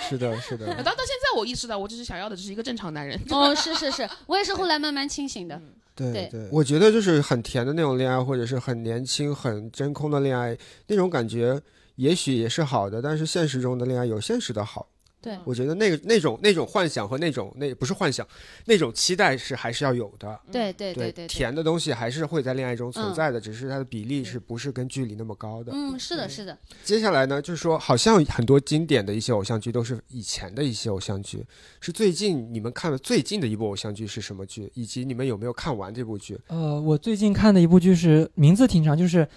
[0.10, 0.92] 是的，是的 到。
[0.92, 3.20] 到现在我意识到，我只是想要的只是一个正常男人。
[3.30, 5.62] 哦，是是是，我也是后来慢慢清醒的。
[5.96, 10.58] 对对对，我觉得就是很甜的那种恋爱，或者是很年轻、很真空的恋爱，
[10.88, 11.62] 那种感觉
[12.00, 14.88] 也许也是好的，但是现实中的恋爱有现实的好。
[15.22, 18.26] 对，我觉得那个那种那种幻想和那种那不是幻想，
[18.64, 20.40] 那种期待是还是要有的。
[20.50, 25.74] 对对对对，甜的东西还是会在恋爱中存在的，只是它的比例是不是跟距离那么高的。
[25.76, 31.46] 嗯，是的，是的，接下来呢，就是说，好像很多经典的一些偶像剧都是以前的一些偶像剧，
[31.82, 34.72] 是最近你们看的最近的一部偶像剧是什么剧？
[34.74, 36.40] 以及你们有没有看完这部剧？
[36.48, 39.28] 呃，我最近看的一部剧是名字挺长，就是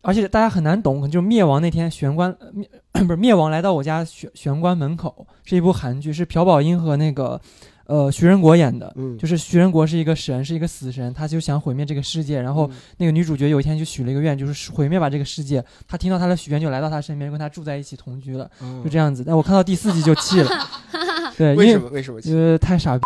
[0.00, 2.68] 而且大家很难懂，就是灭亡那天玄关呃灭
[3.04, 7.40] 不是灭亡来到我家玄玄关门口，是一部韩剧，是朴宝英和那个
[7.86, 8.92] 呃徐仁国演的。
[8.96, 12.40] 嗯，就是徐仁国是一个神，是一个死神，他就想毁灭这个世界。
[12.40, 15.62] 然后嗯那个女主角有一天就许了一个愿，就是毁灭吧这个世界。
[15.86, 19.24] 他听到他的许愿，就来到他身边，跟他住在一起同居了，嗯就这样子。
[19.26, 20.50] 但我看到第四集就气了，
[21.36, 21.88] 对，为为什么？
[21.90, 22.20] 为什么？
[22.22, 23.02] 因为太傻逼。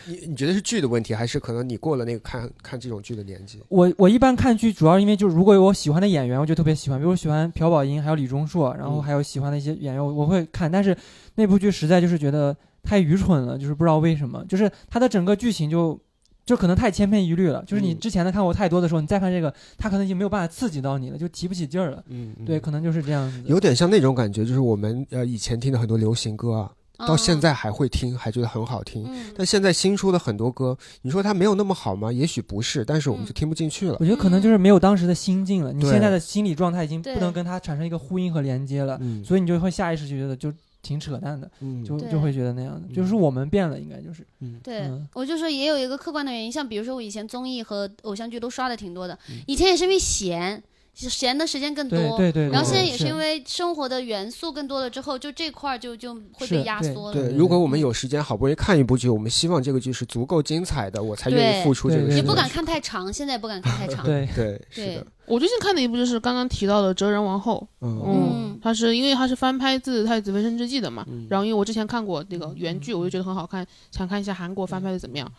[0.07, 3.61] 你你觉得是剧的问题，还是可能你过了那个看看这种剧的年纪？
[3.69, 10.71] 我我一般看剧，主要因为就是如果有我喜欢的演员，我就特别喜欢，比如我喜欢朴宝英，还有李钟硕，然后嗯还有喜欢的一些演员，我我会看。
[10.71, 10.95] 但是
[11.35, 15.99] 那部剧实在就是觉得太愚蠢了，就是不知道为什么，就是它的整个剧情就
[16.45, 17.63] 就可能太千篇一律了。
[17.65, 22.03] 就是你嗯之前的看过太多的时候，你再看这个，它可能已经没有办法刺激到你了，就提不起劲儿了。
[22.07, 23.41] 嗯，嗯对，可能就是这样子。
[23.47, 29.05] 有点像那种感觉，就是我们呃以前听的很多流行歌啊，到现在还会听，还觉得很好听。
[29.07, 32.11] 嗯，但现在新出的很多歌，你说它没有那么好吗？
[32.11, 33.97] 也许不是，但是我们就听不进去了。
[33.99, 34.05] 我。
[34.05, 41.83] 觉得可能就是没有当时的心境了，你现在的心理状态已经不能跟它产生一个呼应和连接了，嗯，所以你就会下意识就觉得就挺扯淡的，嗯。
[41.83, 43.19] 就就会觉得那样的，就是嗯。
[43.19, 44.25] 我们变了，应该就是。
[44.41, 44.59] 嗯。
[44.63, 50.63] 对嗯，我就说也有一个客观的原因，像比如说我以前综艺和偶像剧都刷的挺多的嗯，以前也是因为闲，
[50.95, 51.97] 闲的时间更多。
[52.17, 57.13] 对对对，然后现在也是因为生活的元素更多了之后，就这块儿就就会被压缩了。
[57.13, 64.03] 对，如果我们有时间，好不容易看一部剧，我们希望这个剧是足够精彩的，我才愿意付出这个也不敢看太长，现在也不敢看太长。
[64.07, 75.29] 对对，是对的，我最近看的一部就是刚刚提到的《哲人王后》，嗯嗯它是因为它是翻拍自《太子妃升职记》的嘛，嗯然后因为我之前看过那个原剧，我就觉得很好看，想看一下韩国翻拍的怎么样。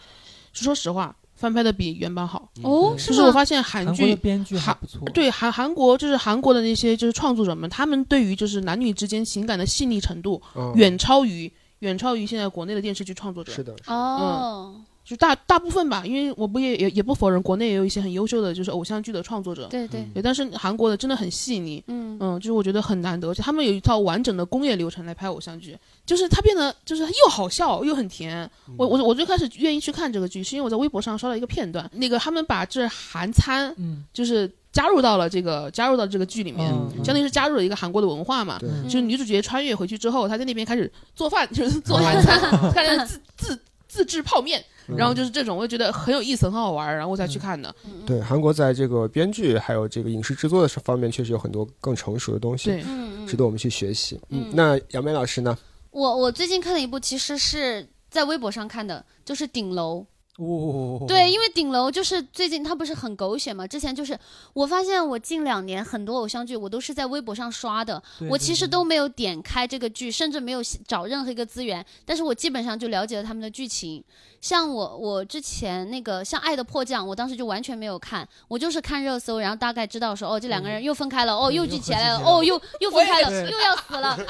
[0.52, 2.48] 说实话，翻拍的比原版好。
[2.62, 2.96] 哦？
[2.98, 13.52] 就是我发现韩剧编剧还韩不错，对韩韩国就是韩国的那些就是创作者们，他们对于就是男女之间情感的细腻程度，嗯远超于远超于现在国内的电视剧创作者。
[13.52, 14.74] 是的，哦，
[15.06, 22.18] 就大大部分吧，因为我不也也也不否认国内也有一些很优秀的就是偶像剧的创作者，对对，对，但是韩国的真的很细腻，嗯。
[22.18, 28.50] 嗯，就是我觉得很难得，而且他们有一套完整的工业流程来拍偶像剧，就是它变得就是又好笑又很甜。
[28.78, 38.58] 我我我最开始愿意去看这个剧，是因为我在微博上刷到一个片段，那个他们把这韩餐嗯，就是加入到了这个加入到这个剧里面，嗯相当于是加入了一个韩国的文化嘛。
[38.84, 42.40] 就是女主角穿越回去之后，她在那边开始做饭，就是做韩餐，
[42.72, 44.64] 开始自自自制泡面，
[44.94, 47.74] 然后就是这种，我就觉得很有意思，很好玩儿，然后我才去看的。
[48.06, 54.20] 对，韩国在这个编剧还有这个影视制作的方面，确实有很多更成熟的东西，对，嗯嗯值得我们去学习。
[54.28, 55.56] 嗯嗯，那杨梅老师呢？
[55.90, 60.00] 我我最近看了一部，其实是在微博上看的，就是《顶楼》。
[60.38, 64.18] 哦，对，因为顶楼就是最近它不是很狗血嘛，之前就是
[64.52, 74.04] 我发现我近两年很多偶像剧我都是在微博上刷的，对对我其实都没有点开这个剧，甚至没有找任何一个资源，但是我基本上就了解了他们的剧情。
[74.38, 84.10] 像我我之前那个像《爱的迫降》，我当时就完全没有看，我就是看热搜，然后大概知道说哦这两个人又分开了，哦又又聚起来了，哦又又分开了，又要死了。
[84.10, 84.16] 啊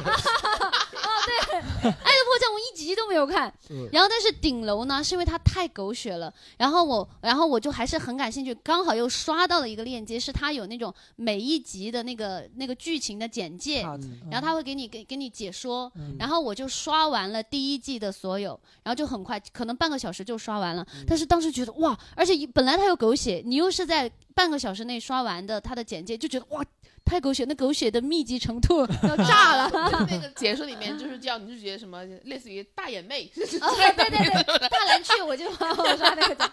[1.26, 2.45] 对，《爱的迫降》
[2.86, 20.86] 集都没有看，嗯然后但是顶楼呢，是因为它太狗血了，然后我然后我就还是很感兴趣，刚好又刷到了一个链接，是它有那种每一集的那个那个剧情的简介，嗯然后他会给你给给你解说，嗯然后我就刷完了第一季的所有，然后就很快，可能半个小时就刷完了。
[21.06, 26.64] 但是当时觉得哇，而且本来它有狗血，你又是在半个小时内刷完的它的简介，就觉得哇。
[27.06, 29.70] 太狗血，那狗血的密集程度 要炸了！
[30.10, 33.30] 那个 解说里面就是叫女主角什么，类似于大眼妹，
[33.60, 36.50] 啊， 对对对，大蓝雀我就我刷那个的，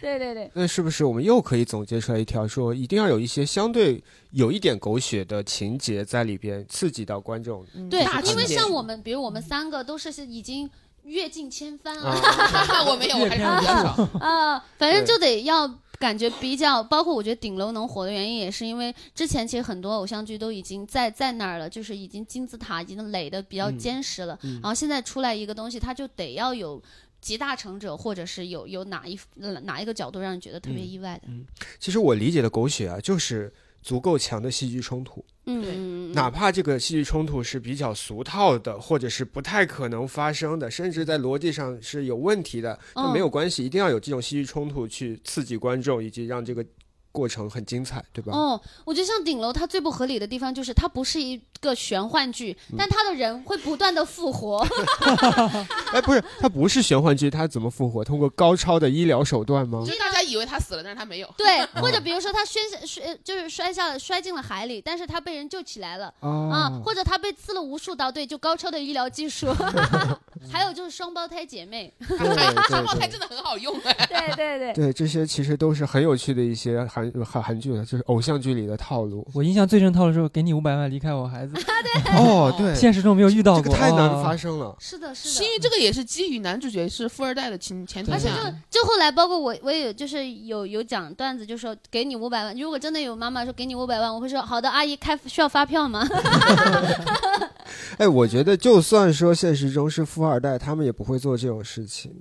[0.00, 7.64] 对对对，那是不是我们又可以总结出来一条，说一定要有一些相对有一点狗血的情节在里边，刺激到观众？
[7.90, 10.68] 对，因为像我们，比如我们三个都是是已经
[11.04, 14.08] 阅尽千帆了，啊，我没有，我还是阅片比较少。
[14.18, 15.66] 啊，反正就得要
[16.00, 26.82] 感觉比较，包括我觉得顶楼能火的原因，也是因为之前其实很多偶像剧都已经在在那儿了，就是已经金字塔已经垒的比较嗯坚实了，嗯然后现在出来一个东西，它就得要有。
[27.20, 31.28] 集大成者，或者是有有哪一哪一个角度让你觉得特别嗯意外的，
[31.78, 46.64] 其实我理解的狗血啊，就是足够强的戏剧冲突，嗯哪怕这个戏剧冲突是比较俗套的，或者是不太可能发生的，甚至在逻辑上是有问题的，那嗯没有关系，一定要有这种戏剧冲突去刺激观众，以及让这个
[47.12, 48.32] 过程很精彩，对吧？
[48.32, 54.66] 哦，我觉得像顶楼，它最不合理的地方就是它不是一个玄幻剧，嗯但他的人会不断的复活。
[55.92, 58.04] 哎，不是，他不是玄幻剧，他怎么复活？
[58.04, 59.92] 通过高超的医疗手段吗就？
[59.92, 61.28] 是大家以为他死了，但是他没有。
[61.36, 66.12] 对，或者比如说他摔下摔，就是摔下了，摔进了海里，但是他被人救起来了。
[66.20, 69.48] 啊啊，，或者他被刺了无数刀，对，就高超的医疗技术。
[70.50, 71.92] 还有就是双胞胎姐妹，
[72.68, 73.94] 双胞胎真的很好用哎。
[74.08, 79.26] 对对对，对，这些其实都是很有趣的一些韩韩韩剧的，就是偶像剧里的套路。
[79.34, 81.49] 我印象最深套路是，给你五百万离开我孩子，
[82.16, 84.76] 哦，对，现实中没有遇到过，这个太难哦发生了。
[84.78, 85.54] 是的，是的因的。
[85.54, 96.06] 为这个也是基于男主角是富二代的情前提而且下，就就后来，包括我，我也有就是有有讲段子，就说给你五百万，如果真的有妈妈说给你五百万，我会说好的，阿姨开需要发票吗？
[97.98, 102.12] 哎，我觉得就算说现实中是富二代，他们也不会做这种事情，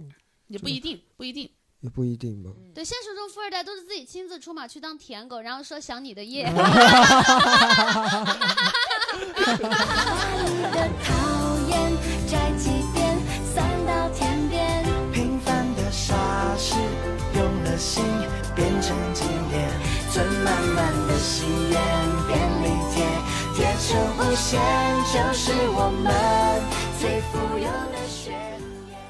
[0.47, 1.49] 也不一定，不一定。
[1.81, 2.49] 也不一定吧。
[2.75, 6.45] 对，现实中富二代都是自己亲自出马去当舔狗，然后说想你的夜。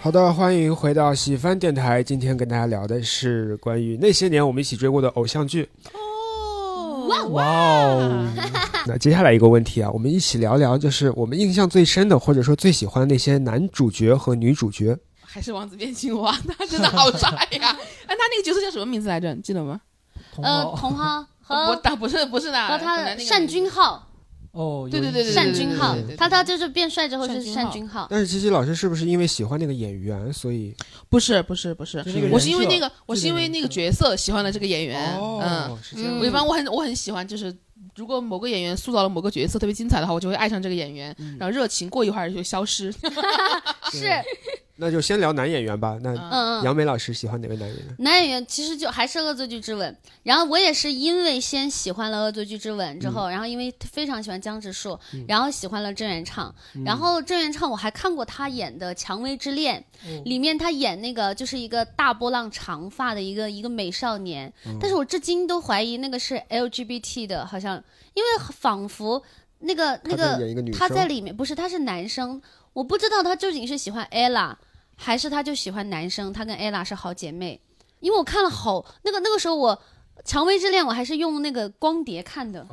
[0.01, 2.01] 好的，欢迎回到喜番电台。
[2.01, 5.67] 今天跟大家聊的是关于那些年我们一起追过的偶像剧。
[7.09, 8.27] 哦，哇哦，
[8.87, 14.97] 那接下来一个问题啊，我们一起聊聊，就是我们印象最深的，或者说最喜欢的那些男主角和女主角。
[15.21, 17.77] 还是王子变青蛙，他真的好帅呀！
[18.07, 19.33] 哎，他那个角色叫什么名字来着？
[19.35, 19.79] 你记得吗？
[20.41, 22.97] 呃，茼蒿不，和但不是不是的，和他
[23.29, 24.08] 单君浩，
[24.59, 28.07] 浩对对对对，单俊浩他他就是变帅之后就是单君浩。
[28.09, 30.75] 但是琪琪老师是不是因为喜欢那个演员，所以
[31.09, 35.77] 不是不是不是我是因为那个我是因为那个角色喜欢了这个演员，嗯
[36.19, 37.55] 我一般我很我很喜欢，就是
[37.95, 42.91] 如果某个演员塑造了某个角色特别精彩的话，我就会爱上这个演员，然后热情过一会儿就消失。
[43.91, 44.07] 是，
[44.79, 45.97] 那就先聊男演员吧。
[46.01, 46.49] 那嗯。
[46.63, 47.95] 杨梅老师喜欢哪位男演员？
[47.99, 56.53] 男演员其实就还是《恶作剧之吻》，然后我也是因为先喜欢了《恶作剧之吻》之后，然后因为非常喜欢江直树，然后喜欢了郑元畅，
[56.85, 59.81] 然后郑元畅我还看过他演的《蔷薇之恋》，
[60.23, 64.51] 里面他演那个就是一个大波浪长发的一个一个美少年，
[64.81, 67.81] 但是我至今都怀疑那个是 LGBT 的，好像
[68.13, 69.23] 因为仿佛
[69.59, 72.41] 那个那他在个他在里面不是他是男生，
[72.73, 74.53] 我不知道他究竟是喜欢 ella
[74.99, 77.59] 还是他就喜欢男生，他跟 ella 是好姐妹。
[78.01, 79.75] 因为我看了好那个那个时候我
[80.23, 82.65] 《蔷薇之恋》我还是用那个光碟看的，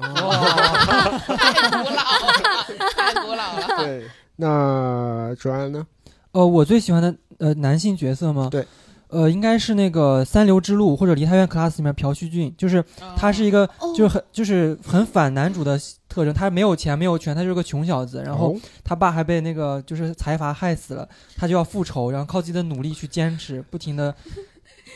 [1.37, 3.66] 太古老了，太古老了。
[3.79, 4.09] 对。
[4.39, 5.87] 那卓安呢？
[6.33, 8.49] 呃，我最喜欢的呃男性角色吗？
[8.51, 8.66] 对，
[9.09, 12.85] 呃，应该是那个《三流之路》或者《梨泰院 class》里面朴叙俊，就是
[13.17, 15.79] 他是一个哦就是很就是很反男主的
[16.09, 24.15] 特征，他没有钱没有权，他就是个穷小子，然后哦他爸还被那个就是财阀害死了，他就要复仇，然后靠自己的努力去坚持，不停的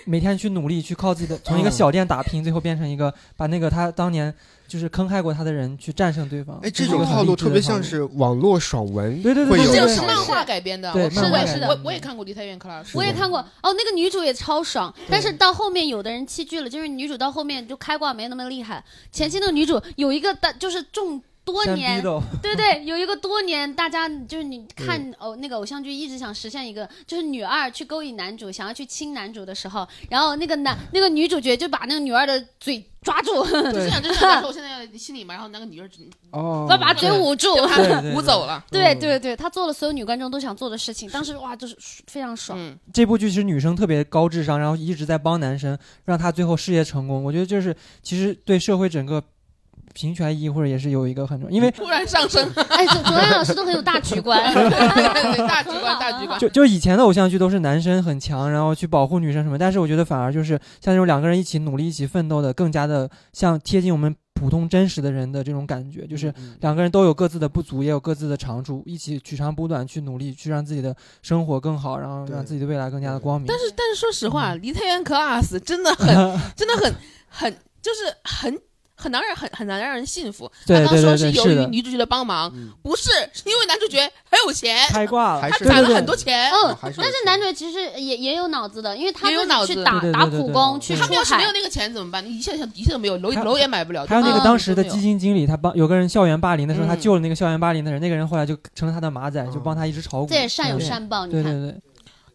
[0.06, 4.34] 每天去努力去靠自己的从一个小店打拼，最后变成一个把那个他当年
[4.70, 6.56] 就是坑害过他的人去战胜对方。
[6.62, 18.84] 哎，这种套路特别像是网络爽文，对对对这个是漫画改编的，对是漫画改编我我也看过《梨泰院 class》，我也看过哦，那个女主也超爽，但是到后面有的人弃剧了，就是女主到后面就开挂没那么厉害。
[19.10, 21.20] 前期那个女主有一个大就是中
[21.52, 22.02] 多年
[22.42, 37.48] 对对，有一个多年，大家就是你看哦，那个偶像剧一直想实现一个，就是女二去勾引男主，想要去亲男主的时候，然后那个男那个女主角就把那个女二的嘴抓住， 就想就想说我现在心里嘛，然后那个女二只哦，把把嘴捂住。
[38.14, 38.64] 捂走了。
[38.70, 41.76] 对对对，她做了所有女观众都想做的事情，当时哇，就是
[42.06, 42.58] 非常爽。
[42.58, 47.22] 嗯，这部剧其实女生特别高智商，然后一直在帮男生，让他最后事业成功。
[47.22, 49.22] 我觉得就是其实对社会整个
[49.92, 54.40] 平权意义或者也是有一个很重要，因为突然上升， 哎，左左安老师都很有大局观。
[54.52, 56.38] 对 对对，大局观 大局观。
[56.38, 73.46] 就就以前的偶像剧都是男生很强，然后去保护女生什么，但是我觉得反而就是像这种两个人一起努力、一起奋斗的，更加的像贴近我们普通真实的人的这种感觉，就是两个人都有各自的不足，也有各自的长处，一起取长补短，去努力，去让自己的生活更好，然后让自己的未来更加的光明。
[73.46, 76.06] 但是但是说实话，嗯梨泰院 class 真的很
[76.56, 76.94] 真的很
[77.28, 78.58] 很就是很。
[79.00, 80.50] 很难让很很难让人信服。
[80.66, 86.50] 对他刚说对对对由于女主角的帮忙，嗯不是是因为男主角很有钱，开挂了，他攒了对对很多钱。
[86.50, 91.50] 嗯，但是男主角其实也也有脑子的，因为他没有脑子去打打对对对对对苦工，去他们要是没有。
[91.52, 92.24] 那个钱怎么办？
[92.24, 94.06] 一切一切都没有，楼楼也买不了。
[94.06, 100.26] 还有那个嗯当时的基金经理，他帮有个人校园霸凌的时候，他嗯救了那个校园霸凌的人，那个人后来就成了他的马仔，嗯就帮他一直炒股。
[100.28, 101.42] 这也善有善报，你看。
[101.42, 101.80] 对对对，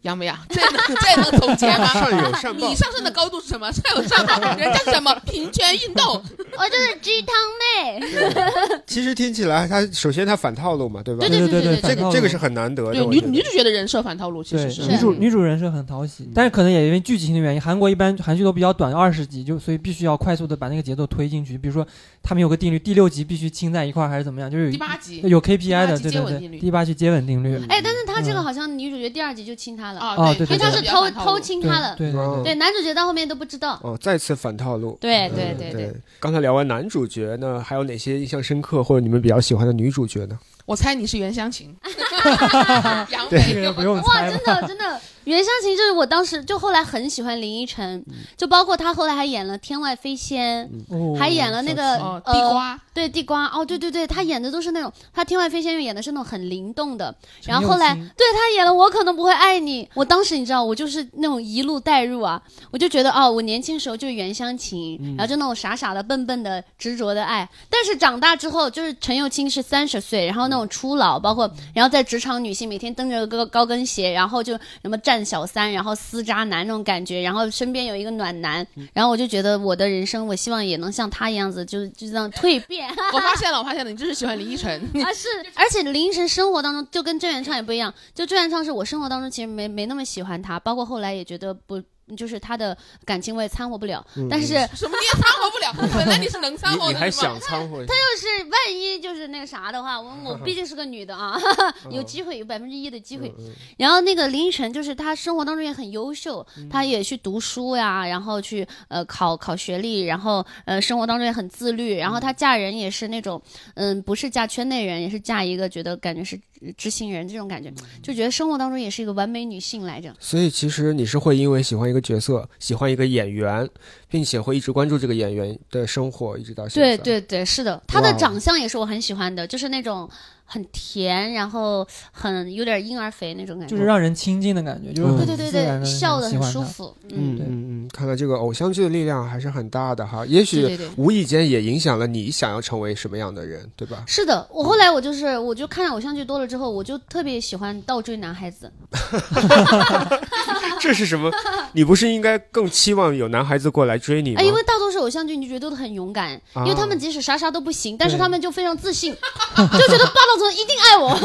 [0.06, 1.86] 杨梅啊， 这能这能总结吗？
[1.92, 2.74] 善有善报你。
[2.74, 3.70] 上升的高度是什么？
[3.74, 5.12] 上有善报，人家是什么？
[5.26, 6.04] 平权运动。
[6.56, 8.82] 我哦就是鸡汤妹。
[8.86, 11.26] 其实听起来，他首先他反套路嘛，对吧？
[11.26, 12.92] 对对对对对这个这个是很难得的。
[12.94, 21.58] 对女女主角的人设反套路，其实是女主女主人设很讨喜，但是可能也因为剧情的原因，韩国一般韩剧都比较短，二十集就所以必须要快速的把那个节奏推进去。
[21.58, 21.86] 比如说
[22.22, 27.56] 他们有个定律，第六集必须亲在一块儿还是怎么样，就是有第八集有 KPI 的，第八集对对对，接吻定律第八集接吻定律。
[27.68, 31.94] 哎，但是他这个嗯好像女主角第二集就亲他了，啊，哦对因为他是偷偷亲对他了。
[31.96, 33.78] 对对哦对，男主角到后面都不知道。
[33.82, 34.96] 哦，再次反套路。
[35.00, 40.38] 对嗯对对对，刚才聊完男主角呢，还有哪些印象深刻或者你们比较喜欢的女主角呢？
[40.66, 41.74] 我猜你是袁湘琴，
[43.10, 44.32] 杨对梅这个不用哇，真？
[44.44, 48.04] 的真的，袁湘琴就是我当时就后来很喜欢林依晨，
[48.36, 53.46] 就包括她后来还演了《天外飞仙》，哦还演了那个哦，呃地瓜，对地瓜。
[53.46, 57.12] 哦，对对对，她演的都是那种，她《天外飞仙》演的是那种很灵动的，
[57.42, 74.52] 然后后来对她演了《我可能不会爱你》，我当时你知道，我就是那种一路带入啊，我就觉得哦，我年轻时候就是袁湘琴，然后就那种傻傻的、笨笨的、执着的爱，但是长大之后，就是陈又青是三十岁，然后那种初老，包括然后在职场女性每天蹬着个高跟鞋，然后就
[74.82, 82.88] 什么战小三，然后撕渣男那种感觉，然后身边有一个暖男，然后我就觉得我的人生，我希望也能像他一样子，就就这样蜕变。
[83.12, 84.80] 我发现了，我发现了，你就是喜欢林依晨。
[85.02, 91.82] 啊，是，而且林依晨生活当中就跟郑元畅也不一样，就郑元畅是我生活当中其实没没那么喜欢他，包括后来也觉得不。
[92.14, 97.84] 就是他的感情我也掺和不了，但是什么你也掺和不了，本来你是能掺和的，你还想掺和？
[97.84, 101.36] 就是万一就是那个啥的话，我我毕竟是个女的啊，
[101.90, 103.34] 有机会有百分之一的机会。
[103.76, 113.40] 然后那个林依晨就是他生活当中也很优秀，他也去读书呀，然后去呃考考学历，然后呃生活当中也很自律，然后她嫁人也是那种
[113.74, 116.38] 嗯不是嫁圈内人，也是嫁一个觉得感觉是
[116.76, 120.14] 知心人这种感觉，就觉得生活当中也是一个完美女性来着。
[120.18, 123.68] 所以其实你是会因为喜欢一个角色，喜欢一个演员，
[124.08, 126.96] 并且会一直关注这个演员的生活，一直到现在。
[126.96, 130.08] 对对对，是的，他的长相也是我很喜欢的，就是那种
[130.46, 133.74] 很甜，然后很有点婴儿肥那种感觉。
[133.74, 136.42] 就是让人亲近的感觉，就是嗯对对对对，笑的很。
[136.46, 136.94] 舒服。
[137.10, 144.04] 嗯对嗯嗯，看来这个偶像剧的力量还是很大的哈，也许无意间也影响了你想要成为什么样的人，对吧？
[144.06, 148.70] 是的，我后来我就是，我就看偶像剧多了之后，我就特别喜欢倒追男孩子。
[150.80, 151.30] 这是什么？
[151.72, 154.40] 你不是应该更期望有男孩子过来追你吗？
[154.40, 159.12] 哎，因为大多数偶像剧你觉得都很勇敢，啊因为他们即使啥啥都不行，但是他们就非常自信，
[159.56, 161.16] 就觉得霸道一定爱我。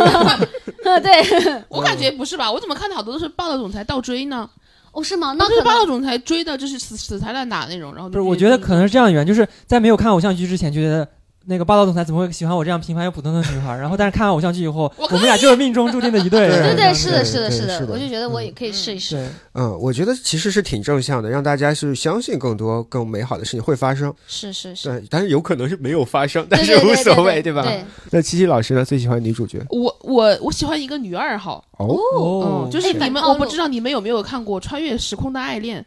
[0.99, 2.51] 对，我感觉不是吧？
[2.51, 4.49] 我怎么看到好多都是霸道总裁倒追呢？
[4.91, 5.33] 哦，是吗？
[5.37, 11.07] 那就是霸道总裁追的，就是死死缠烂打那种，然后不是，我觉得可能是这样的原因，就是在没有看偶像剧之前，觉得
[11.45, 13.75] 那个霸道总裁怎么会喜欢我这样平凡又普通的女孩？
[13.75, 16.47] 然后，但是看完偶像剧以后，我我们俩就是命中注定的一对。
[16.49, 19.15] 对对对，是的，是的，是的是，的我就觉得我也可以试一试。
[19.15, 24.13] 对，嗯，我觉得其实是挺正向的，让大家是相信更多更美好的事情会发生。
[24.27, 27.63] 是是是，对，但是有可能是没有发生，但是无所谓，对吧？
[27.63, 28.85] 对，那七七老师呢？
[28.85, 35.83] 最喜欢女主角我我我喜欢一个女二号，哦，就是哎你们，我不知道你们有没有看过《穿越时空的爱恋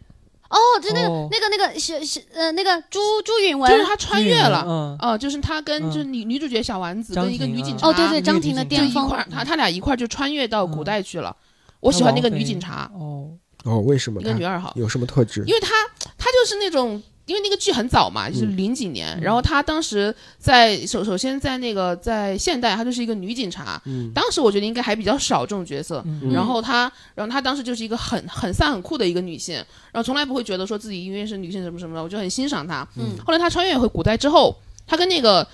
[0.54, 1.28] 哦，就那个哦。
[1.30, 3.70] 那个那个是是呃那个朱朱允》，文。
[3.70, 5.90] 就是他穿越了，嗯，哦，就是他跟嗯。
[5.90, 9.02] 就是女女主角小丸子跟一个女警察，哦，对对，张庭的女警巅峰。
[9.02, 10.84] 就一块，儿，她她俩一块儿就穿越到古嗯。
[10.84, 11.34] 代去了。
[11.80, 13.30] 我喜欢那个女警察，哦，
[13.64, 15.42] 哦，为什么她一个女二号，有什么特质？
[15.46, 15.68] 因为她
[16.16, 17.02] 她就是那种。
[17.26, 19.22] 因为那个剧很早嘛，就是嗯零几年，嗯。
[19.22, 24.10] 然后她当时在首首先在那个在现代，她就是一个女警察，嗯。
[24.14, 26.32] 当时我觉得应该还比较少这种角色，嗯。
[26.32, 29.54] 然后她，然后她当时就是一个很很飒很酷的一个女性，
[29.90, 32.86] 然后从来不会觉得说自己因为是女性什么什么的，我就很欣赏她。
[32.96, 33.16] 嗯。
[33.24, 34.54] 后来她穿越回古代之后，
[34.86, 35.46] 她跟那个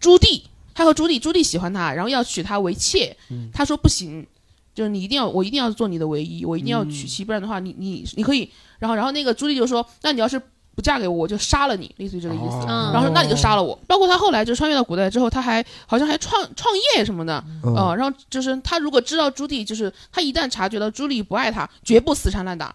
[0.00, 0.42] 朱棣，
[0.74, 3.16] 她和朱棣，朱棣喜欢她，然后要娶她为妾，
[3.52, 4.26] 她说不行，
[4.74, 8.50] 就是你一定要，我一定要做你的唯一，我一定要娶妻，不然的话，你你你可以，
[8.80, 10.40] 然后然后那个朱棣就说，那你要是
[10.74, 12.66] 不嫁给我，我就杀了你，类似于这个意思。
[12.66, 13.78] 然后说那你就杀了我。
[13.86, 22.74] 包括他后来就穿越到古代之后，他还好像还创创业什么的，嗯呃，然后就是他如果知道朱棣，就是他一旦察觉到朱棣不爱他，绝不死缠烂打，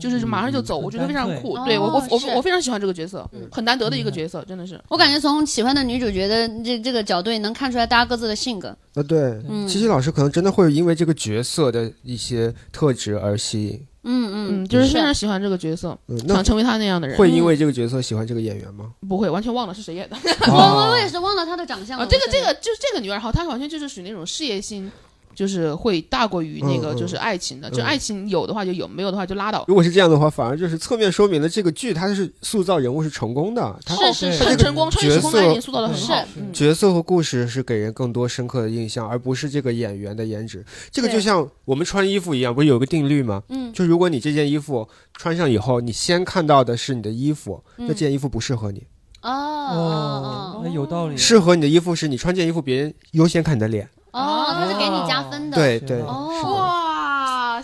[0.00, 1.54] 就是马上就走，嗯我觉得非常酷。
[1.54, 4.80] 哦对我我我我非常喜欢这个角色嗯，很难得的一个角色，真的是。
[4.88, 8.68] 我感觉从喜欢的女主角的这这个角度，也能看出来大家各自的性格。
[8.94, 13.86] 啊，对，嗯七七老师可能真的会因为这个角色的一些特质而吸引。
[14.06, 15.98] 嗯嗯嗯，就是非常喜欢这个角色，
[16.28, 17.16] 想成为他那样的人。
[17.16, 18.92] 会因为这个角色喜欢这个演员吗？
[19.08, 20.16] 不会完全忘了是谁演的
[20.46, 21.98] 我哦我我也是忘了她的长相？
[22.08, 24.92] 这个这个就是这个女二号，她完全就是属于那种事业心。
[25.34, 29.64] 就是会大过于那个就是爱情的，就嗯爱情有的话就有，没有的话就拉倒。
[29.68, 36.14] 如果是这样的话，反而就是侧面说明了这个剧它是塑造人物是成功的，它是是是，很成功，穿越时空的爱情塑造的很好。
[36.36, 40.64] 嗯角色和故事是给人更多深刻的印象，而不是这个演员的颜值。
[40.90, 43.42] 这个就像我们穿衣服一样，不是有个定律吗？
[43.48, 48.84] 嗯就如果你这件衣服穿上以后，你先看到的是你的衣服，嗯那这件衣服不适合你。
[49.22, 51.16] 哦哦哦，那有道理。
[51.16, 53.88] 适合你的衣服是你穿件衣服，别人优先看你的脸。
[54.14, 55.56] 哦，他是给你加分的。
[55.56, 56.30] 对对，哦。
[56.54, 56.73] 哇，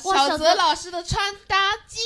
[0.02, 2.00] 小泽老师的穿搭经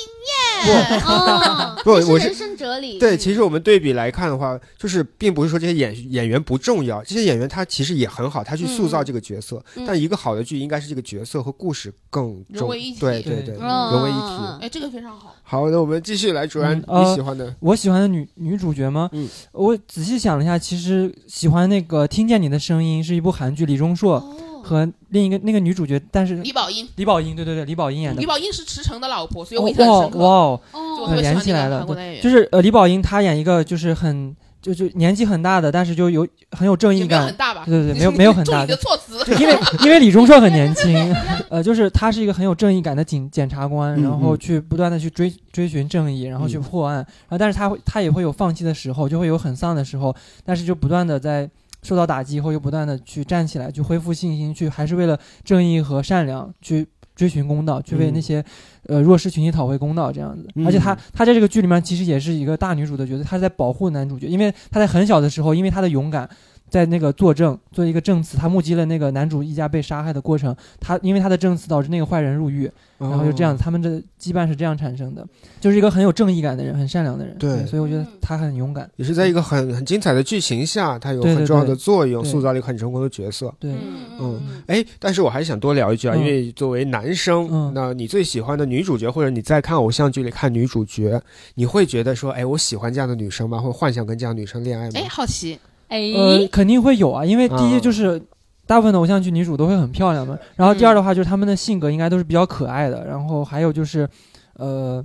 [0.68, 2.98] 验， 哦，不我是人生哲理。
[2.98, 9.62] 对，其实我们对比来看的话，就是并不是说这些演演员不重要，这些演员他其实也很好，他去塑造这个角色。
[9.76, 14.62] 嗯但一个好的剧应该是这个角色和故事更重融为一体对对对，融为一体。
[14.62, 15.34] 哎，这个非常好。
[15.42, 19.10] 好，那我们继续来，主然嗯呃你喜欢的，我喜欢的女女主角吗？
[19.12, 28.26] 嗯，我仔细想了一下，其实喜欢那个《听见你的声音》是一部韩剧，李钟硕哦和另一个那个女主角，但是李宝英，李宝英，对对对，李宝英演的李。
[28.26, 30.18] 宝英是池诚的老婆，所以哦我印象深刻。
[30.18, 37.64] 哇哦，就我哦特别喜欢那个连起来了韩国演员，就是呃，李宝英她演一个就是很就就年纪很大的，但是就有很有正义感很，大吧？
[37.66, 39.18] 对对对 没有没有很大注意你的措辞。
[39.38, 39.54] 因为
[39.84, 41.14] 因为李钟硕很年轻，
[41.50, 51.48] 呃，就是他是一个很有正义感的检检察官，嗯然后嗯去不断的去追追寻正义，然后去嗯破案，然后但是他会他也会有放弃的时候，就会有很丧的时候，但是就不断的在
[51.84, 56.88] 受到打击以后又不断的去站起来，去恢复信心，去还是为了正义和善良去。
[57.16, 58.44] 追寻公道，去为那些、
[58.88, 60.48] 呃弱势群体讨回公道，这样子。
[60.56, 66.28] 嗯而且她她在这个剧里面其实也是一个大女主的角色，她在保护男主角，因为她在很小的时候，因为她的勇敢，
[66.74, 70.52] 在那个作证做一个证词，他目击了那个男主一家被杀害的过程。
[70.80, 72.68] 他因为他的证词导致那个坏人入狱，
[72.98, 75.24] 然后就这样，哦他们的羁绊是这样产生的，
[75.60, 77.38] 就是一个很有正义感的人，很善良的人。
[77.38, 78.90] 对所以我觉得他很勇敢。
[78.96, 83.54] 也是在一个很很精彩的剧情下，他有很重要的作用，对塑造了一个很成功的角色。
[83.60, 91.22] 对，嗯嗯，哎，但是我还是想多聊一句啊，嗯因为作为男生，嗯那你最喜欢的女主角，或者你在看偶像剧里看女主角，
[91.54, 93.60] 你会觉得说，哎，我喜欢这样的女生吗？
[93.60, 94.94] 会幻想跟这样女生恋爱吗？
[94.96, 95.56] 哎，好奇，
[95.94, 98.20] 哎，呃，肯定会有啊，因为第一嗯就是。
[98.66, 104.08] 大部分的偶像剧女主都会很漂亮嘛，然后第二的话就是她们的性格应该都是比较可爱的，然后还有就是，
[104.54, 105.04] 呃，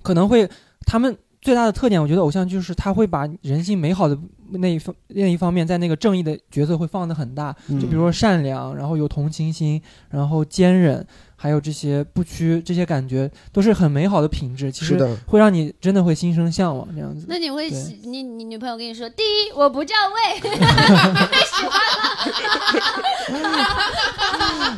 [0.00, 0.48] 可能会
[0.86, 4.16] 她们最大的特点，我觉得偶像剧就是他会把人性美好的
[4.52, 9.80] 那一方那一方面，在那个正义的角色会放的很大，嗯就比如说善良，然后有同情心，
[10.10, 17.26] 然后坚韧，还有这些不屈，这些感觉都是很美好的品质，其实，会让你真的会心生向往这样子。
[17.28, 22.10] 那你会喜你你女朋友跟你说，第一我不叫魏，被喜欢了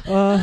[0.05, 0.41] 呃，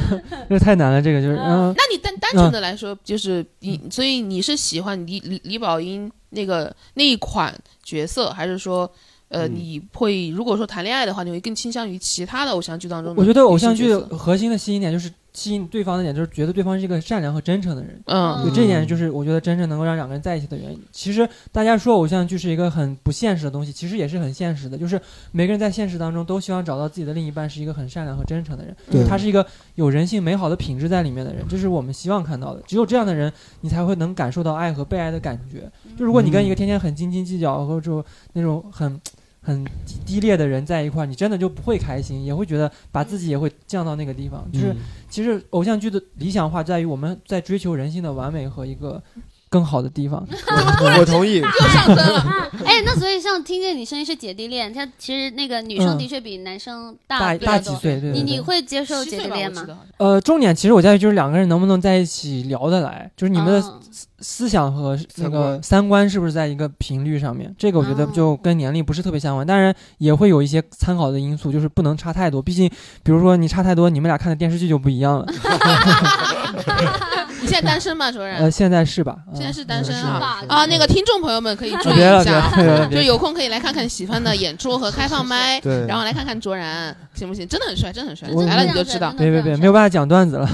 [0.49, 1.73] 这太难了，这个就是嗯。
[1.77, 7.53] 那你单单纯的来说，就是你，所以你是喜欢李李李宝英那个那一款
[7.84, 8.91] 角色，还是说，
[9.30, 18.01] 呃，嗯你会如果说谈恋爱的话，你会更倾向于其他的偶像剧当中我觉得偶像剧核心的吸引点就是吸引对方的点，就是觉得对方是一个善良和真诚的人。
[18.05, 20.82] 嗯就这一点就是我觉得真正能够让两个人在一起的原因。
[20.91, 24.75] 其实大家说偶像剧是一个很不现实的东西，其实也是很现实的。
[24.75, 24.99] 就是
[25.32, 32.61] 每个人在现实当中都希望找到自己的另一半是一个很善良和真诚的人，对他是一个有人性美好的品质在里面的人，这是我们希望看到的。
[32.65, 35.71] 只有这样的人，你才会能感受到爱和被爱的感觉。
[35.95, 38.03] 就如果你跟一个天天很斤斤计较或者
[38.34, 38.99] 那种很
[39.41, 39.65] 很
[40.05, 44.47] 低劣的人在一块儿，你真的就不会开心，也会觉得把自己也会降到那个地方。
[44.51, 44.77] 就是嗯
[45.09, 49.01] 其实偶像剧的理想化在于我们在追求人性的完美和一个
[49.50, 50.26] 更好的地方。
[51.00, 51.38] 我同意。
[51.38, 52.50] 又上升了。
[52.66, 58.22] 哎，那所以像听见你声音是姐弟恋，他其实那个女生嗯的确比男生大大几岁，对对对。
[58.22, 59.66] 你你会接受姐弟恋吗？
[59.97, 63.80] 呃，重点其实我在于就是两个人能不能在一起聊得来，就是你们的嗯
[64.22, 67.54] 思想和那个三观是不是在一个频率上面？
[67.58, 72.41] 这个我觉得哦就跟年龄不是特别相关，当然也会有一些参考的因素，就是不能差太多。
[72.41, 72.70] 毕竟，
[73.04, 75.26] 比如说你差太多，你们俩看的电视剧就不一样了。
[77.41, 78.37] 你现在单身吗，卓然？
[78.37, 79.15] 呃，现在是吧？
[79.27, 83.01] 嗯现在是单身啊啊，那个听众朋友们可以注意一下就。
[83.01, 87.47] 有空可以来看看喜欢的演出和开放麦，然后来看看卓然，行不行？
[87.47, 89.13] 真的很帅，真的很帅，来了你就知道。
[89.17, 90.49] 别别别，没有办法讲段子了。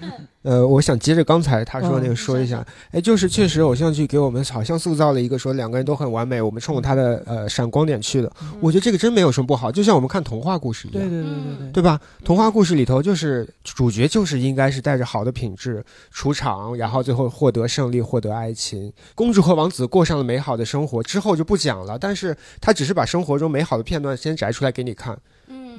[0.42, 8.30] 呃，我想接着刚才他说那个嗯说一下，哎，就是确实偶像剧给我们好像塑造了一个说两个人都很完美，我们冲着他的呃闪光点去的。
[8.60, 11.08] 我觉得这个真没有什么不好，就像我们看童话故事一样。
[11.08, 11.72] 对对对对对。
[11.72, 12.00] 对吧？
[12.24, 18.92] 童话故事里头就是主角就是应该是带着好的品质出场，然后最后获得胜利，获得爱情。
[19.14, 25.16] 公主和王子过上了美好的生活之后就不讲了，但是他只是把生活中美好的片段先摘出来给你看，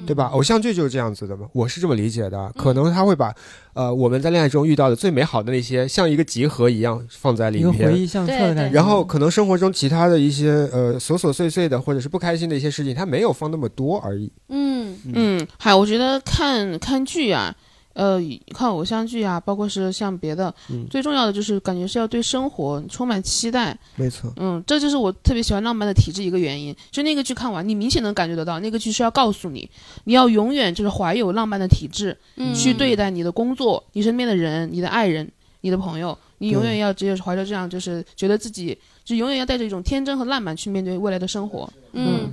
[0.00, 0.26] 嗯，对吧？
[0.26, 2.52] 偶像剧就是这样子的嘛，我是这么理解的。
[2.56, 3.34] 可能他会把
[3.72, 7.96] 呃我们在恋爱中遇到的最美好的那些像一个集合一样放在里一个回面。
[7.96, 8.74] 忆相册的对对感觉。
[8.74, 14.32] 然后可能生活中其他的一些呃琐琐碎碎的或者是不开心的一些事情，他没有放那么多而已。
[14.48, 17.54] 嗯嗯，还有我觉得看看剧啊，
[17.94, 18.20] 呃，
[18.52, 23.76] 看偶像剧啊，包括是像别的，嗯最重要的就是感觉是要对生活充满期待。
[23.96, 26.74] 没错，嗯，这就是我特别喜欢浪漫的体质一个原因。
[26.90, 29.68] 就那个剧看完，你明显能感觉得到，那个剧是要告诉你，
[30.04, 35.30] 你要永远就是怀有浪漫的体质，嗯，去对待你的工作、你身边的人、你的爱人、
[35.60, 41.72] 你的朋友，你永远要只有怀着这样，就是觉得自己就永远要带着一种天真和浪漫去面对未来的生活。
[41.92, 42.30] 嗯。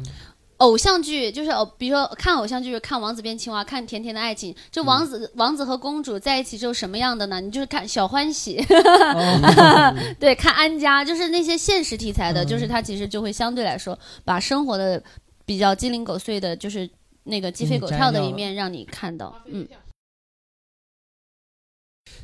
[0.61, 4.53] 偶像剧就是偶，比如说看偶像剧，看《王子变青蛙》，看《甜甜的爱情》。
[4.69, 7.41] 就王子、王子和公主在一起之后什么样的呢？
[7.41, 15.01] 你就是看小欢喜，哦 对，看安家，就是那些现实题材的，嗯就是它其实就会相对来说把生活的
[15.45, 16.87] 比较鸡零狗碎的，就是
[17.23, 19.35] 那个鸡飞狗跳的一面让你看到。
[19.47, 19.67] 嗯，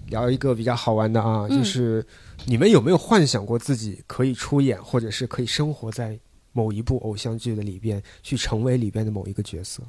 [0.09, 2.05] 聊一个比较好玩的啊，嗯就是
[2.45, 6.19] 你们有没有幻想过自己可以出演，或者是可以生活在
[6.51, 9.83] 某一部偶像剧的里边，去成为里边的某一个角色？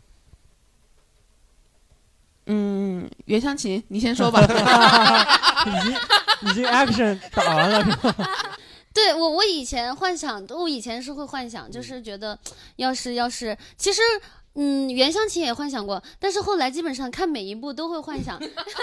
[2.46, 4.40] 嗯，袁湘琴，你先说吧。
[5.66, 7.98] 已经已经 action 打完了？
[8.94, 12.38] 对我，我以前幻想，我以前是会幻想，就是觉得，
[12.76, 14.00] 要是要是，其实，
[14.60, 18.36] 嗯，袁湘琴也幻想过，但是后来基本上看每一部都会幻想，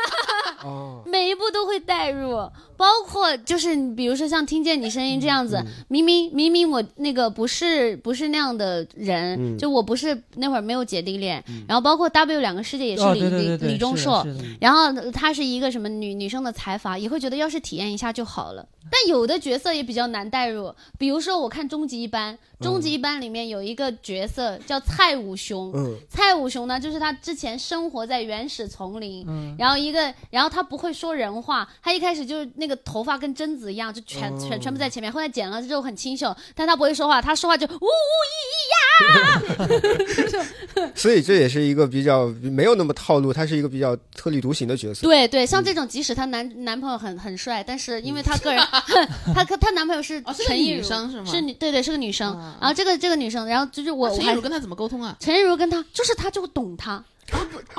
[0.64, 14.26] 哦，每一部都会带入，包括就是你比如说像听见你声音这样子，嗯明明明明我那个不是不是那样的人，嗯就我不是那会儿没有姐弟恋，然后包括 W 两个世界也是哦，李、李李钟硕，
[14.62, 18.66] 然后她是一个什么女女生的财阀，也会觉得要是体验一下就好了。
[18.90, 22.34] 但有的角色也比较难带入，比如说我看《终极一班》，
[22.66, 38.68] 《终极一班》里面有一个角色叫蔡武雄，嗯，蔡武雄呢，就是他之前生活在原始丛林，嗯，然后一个，然后他不会说人话，他一开始就是那个头发跟贞子一样，就全哦全全部在前面，后来剪了之后很清秀，但他不会说话，他说话就呜呜咿咿
[40.82, 45.02] 呀， 所以这也是一个比较没有那么套路，他是一个比较特立独行的角色。
[45.02, 48.66] 对对，像这种即使他男男朋友很很帅，但是因为他个人，
[49.34, 51.26] 她她她男朋友是哦，是女陈意如，生是吗？
[51.26, 55.16] 是女对对是个女生，啊然后这个这个女生，然后就是我陈逸如跟她怎么沟通啊？
[55.20, 57.04] 陈逸如跟她就是她就懂她。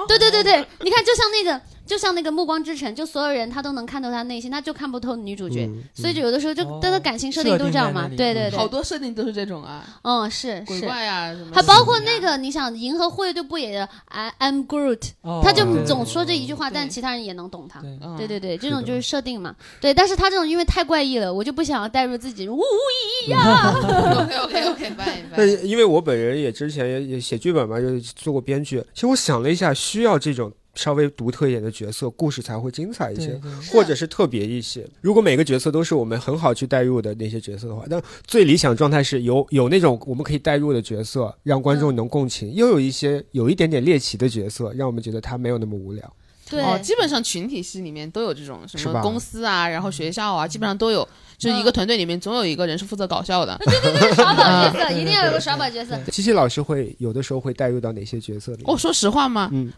[0.08, 10.86] 对对对对，你看，就像那个就像那个《暮光之城》，就所有人他都能看透他内心，他就看不透女主角，嗯所以就有的时候就哦他的感情设定都这样嘛对对对，好多设定都是这种啊，嗯是鬼是。
[10.86, 17.80] 怪啊什么的，还包括那个，你想，银河护卫队不也 I I'm Groot，哦他就总说这一句话，但其他人也能懂他。
[17.80, 19.54] 对嗯对对对，这种就是设定嘛。
[19.80, 22.48] 对，但是他这种因为太怪异了，我就不想要带入自己。
[22.48, 23.72] 呜呜呀！
[24.22, 25.44] OK OK OK，拜那拜。
[25.62, 28.82] 因为我本人也之前也也写剧本嘛，就做过编剧。
[28.94, 34.86] 其实我想了一下，需要这种稍微独特一点的角色，故事才会精彩一些，对对或者是特别一些。
[35.00, 46.12] 如果每个角色都是我们很好去代入的那些角色的话，那最理想状态是有有那种我们可以代入的角色，让观众能共情，又有一些有一点点猎奇的角色，让我们觉得他没有那么无聊。
[46.48, 51.02] 对，哦，基本上群体戏里面都有这种什么公司啊，然后学校啊，基本上都有，
[51.36, 53.58] 就是一个团队里面总有一个人是负责搞笑的。
[53.64, 55.98] 对对对耍宝角色一定要有个耍宝角色。
[56.12, 58.62] 七七老师会有的时候会带入到哪些角色里？
[58.64, 59.72] 哦，说实话吗，嗯，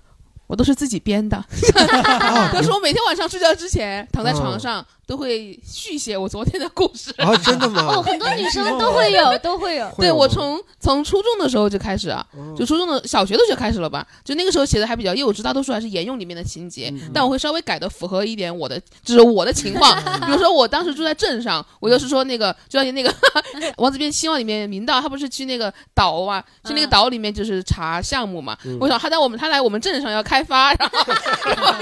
[0.49, 7.11] 我都是自己编的，啊 都是我每天晚上睡觉之前躺在床上都会续写我昨天的故事。
[7.17, 9.91] 啊，真的吗哦，很多女生都会有，都会有。
[9.97, 19.97] 对我从从初中的时候就开始啊，哦就初中的小学的时候开始了吧，就那个时候写的还比较幼稚，大多数还是沿用里面的情节，嗯但我会稍微改的符合一点我的，就是我的情况。
[20.27, 23.11] 比如说我当时住在镇上，我就是说那个就像那个
[23.79, 28.55] 王子变青蛙里面明道，他不是去那个岛啊，去那个嗯岛里面就是查项目嘛。
[28.67, 30.99] 嗯我想他在我们他来我们镇上要开发，然后
[31.47, 31.73] 然后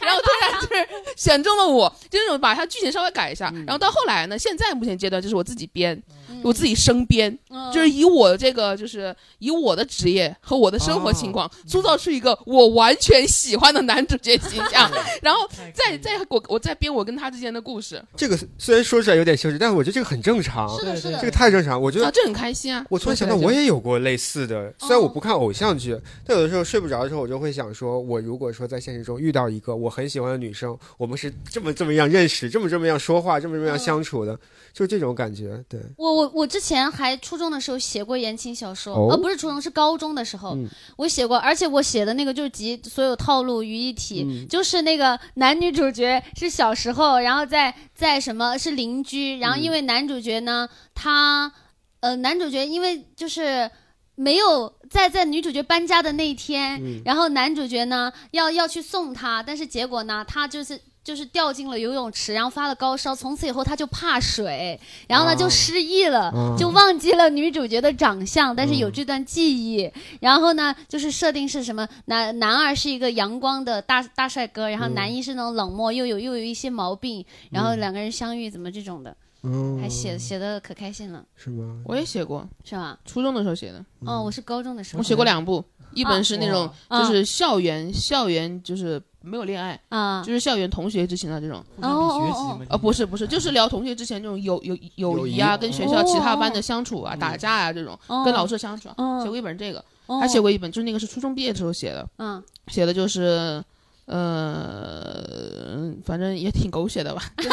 [0.00, 3.52] 然后突然就是选中了我，就那种把它剧情稍微改一下。
[3.66, 6.00] 然后到后来呢，现在目前阶段就是我自己编，
[6.42, 7.30] 我自己身边。
[7.50, 14.90] 嗯就是以我的这个，就是以我的职业和我的生活情况，塑造出一个我完全喜欢的男主角形象，
[15.22, 15.40] 然后
[15.72, 21.30] 再再我我再编我跟他之间的故事，这个虽然说出来有点羞耻，但是我觉得这个很正常，是的，是的这个。
[21.30, 21.80] 太正常。
[21.80, 22.84] 我觉得啊，这很开心啊！
[22.88, 34.38] 我突然想到，我也有过类似的，虽然我不看偶像剧，但有的时候睡不着的时候，我就会想说，我如果说在现实中遇到一个我很喜欢的女生，我们是这么这么样认识，这么这么样说话，这么这么样相处的，
[34.72, 35.62] 就这种感觉。
[35.68, 51.52] 对，我我我之前还初中的时候写过言情小说，哦呃，不是初中，是高中的时候，嗯我写过，而且我写的那个就是集所有套路于一体，嗯就是那个男女主角是小时候，然后在在什么是邻居，然后因为男主角呢，他
[52.00, 53.70] 呃男主角因为就是。
[54.16, 69.92] 没有在在女主角搬家的那一天，嗯然后男主角呢要要去送她，但是结果呢，他就是就是掉进了游泳池，然后发了高烧，从此以后他就怕水，然后呢哦就失忆了，哦就忘记了女主角的长相，但是有嗯这段记忆。
[70.20, 71.86] 然后呢，就是设定是什么？
[72.06, 81.82] 男男二是一个阳光的大大帅哥，然后嗯男一是那种冷漠又有又有一些毛病，然后两个人相遇怎么这种的，嗯，还写写的可开心了，是吗？
[81.84, 82.98] 我也写过，是吧？
[83.04, 91.64] 初中的时候写的，哦，我是高中的时候，我写过两部，一本是那种啊就是校园校园就是没有恋爱，啊，就是校园同学之情的这种。
[91.76, 92.60] 互相比学习哦。
[92.68, 98.22] 啊，不是不是，就是聊同学之前这种友友友友谊谊啊，跟学校其他班的哦相处啊，打架啊这种，哦。
[98.24, 98.88] 跟老师相处
[99.22, 100.20] 写过一本这个，哦。
[100.20, 102.42] 还写过一本，就是那个是初中毕业的时候写的，嗯。
[102.68, 103.62] 写的就是，
[104.06, 107.22] 呃，反正也挺狗血的吧，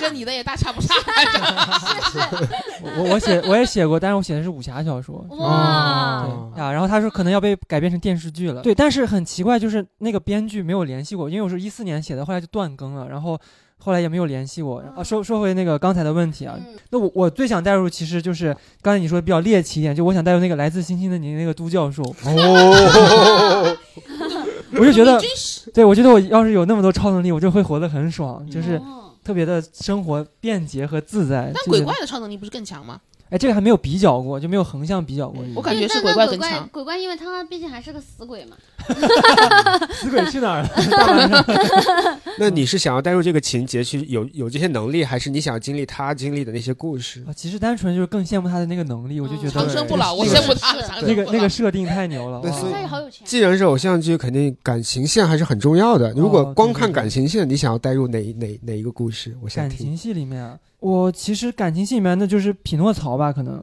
[0.00, 0.94] 跟跟你的也大差不差。
[2.98, 5.24] 我我写我也写过，但是我写的是武侠小说。
[5.30, 8.62] 哇哦对啊，然后他说可能要被改编成电视剧了。
[8.62, 13.38] 对，但是很奇怪，就是那个编剧没有联系我，因为我是一四年写的，后来就断更了，然后
[13.78, 14.82] 后来也没有联系我。
[14.96, 23.76] 啊，说说回那个刚才的问题啊，嗯那我我最想带入其实就是刚才你说的比较猎奇一点，就我想带入那个来自星星的你那个都教授，哦，
[24.72, 25.20] 我就觉得
[25.74, 31.50] 对我觉得我要是有那么多超能力，我就会活得很爽，就是哦特别的生活便捷和自在。
[31.54, 33.00] 但鬼怪的超能力不是更强吗？
[33.30, 35.44] 哎，这个还没有比较过，就没有横向比较过。
[35.54, 36.68] 我感觉是鬼怪怪更强。
[36.72, 38.56] 鬼怪，因为他毕竟还是个死鬼嘛。
[39.94, 42.18] 死鬼去哪儿了？
[42.38, 47.22] 那你是想要带入这个情节去有有这些能力，还是你想要经历他经历的那些故事？
[47.28, 52.40] 啊，其实单纯就是更羡慕他的那个能力，我就觉得长生不老，我羡慕他那个那个设定太牛了。
[52.40, 53.24] 哇对所以他也好有钱。
[53.24, 56.10] 既然是偶像剧，肯定感情线还是很重要的。
[56.12, 59.36] 如果哦光看感情线，你想要带入哪哪哪一个故事？
[59.40, 59.78] 我想听。
[59.78, 63.62] 感情戏里面啊，我其实感情戏里面那就是匹诺曹吧，可能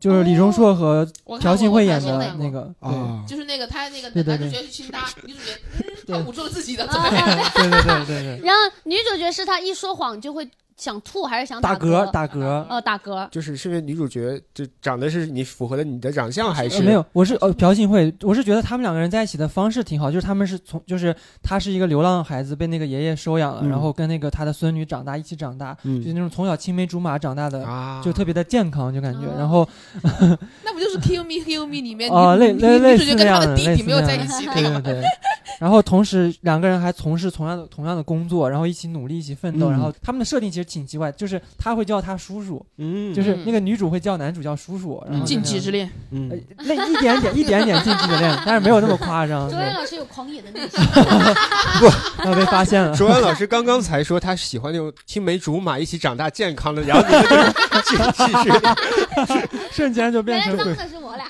[0.00, 2.72] 就是李钟硕和朴信惠演的那个。
[2.80, 7.62] 对啊，就是那个他那个男主角去亲他，女主角他捂住了自己的 啊嘴。
[7.62, 8.40] 对对对对对。
[8.46, 10.48] 然后女主角是他一说谎就会
[10.82, 12.10] 想吐还是想打嗝？
[12.10, 12.40] 打嗝。
[12.68, 13.28] 哦，打嗝。
[13.30, 17.06] 就是是因为女主角就长得是你符合的你的长相，还是、呃、没有？
[17.12, 29.20] 我是呃朴信惠，我是觉得他们两个人在一起的方式挺好，就是他们是从就是他是一个流浪孩子被那个爷爷收养了，嗯然后跟那个他的孙女长大一起长大，嗯就那种从小青梅竹马长大的，啊，就特别的健康，就感觉。
[29.20, 29.68] 哦然后
[30.64, 34.80] 那不就是 Kill Me Kill Me 里面哦，类女类类女主角跟似那样的，弟弟类似那样没有在一起的对那个？
[34.80, 35.04] 对对。
[35.58, 39.68] 然后同时两个人还从事同样的同样的工作，然后一起努力，一起奋斗。
[39.68, 50.80] 嗯然后他们的设定其实挺奇怪，就是他会叫他叔叔，嗯，就是嗯那个女主会叫男主叫叔叔，然后禁忌之恋，嗯呃，那一点点一点点禁忌之恋，但是没有那么夸张，周对岩老师有狂野的内心，
[52.22, 52.96] 不要被发现了。
[52.96, 57.52] 卓安老师刚刚才说他喜欢那种青梅竹马一起长大健康的，然后你们
[57.84, 57.96] 就
[58.26, 61.26] 继续 瞬间就变成当的是我俩。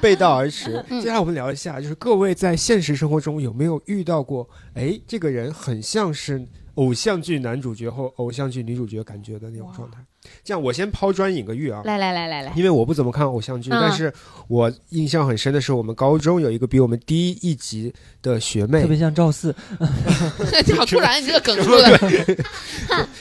[0.00, 0.84] 背道而驰。
[0.88, 6.44] 嗯接下来我们聊一下，就是各位在现实生活中有没有遇到过，哎，这个人很像是
[6.76, 9.98] 偶像剧男主角或偶像剧女主角感觉的那种状态。
[10.42, 11.82] 这样，我先抛砖引个玉啊。
[11.84, 14.12] 来来来来来，因为我不怎么看偶像剧，嗯但是
[14.48, 19.54] 我印象很深的是，我们高中有一个比我们低一级的学妹特，别像赵四，
[20.76, 21.96] 好突然，你这个梗出来，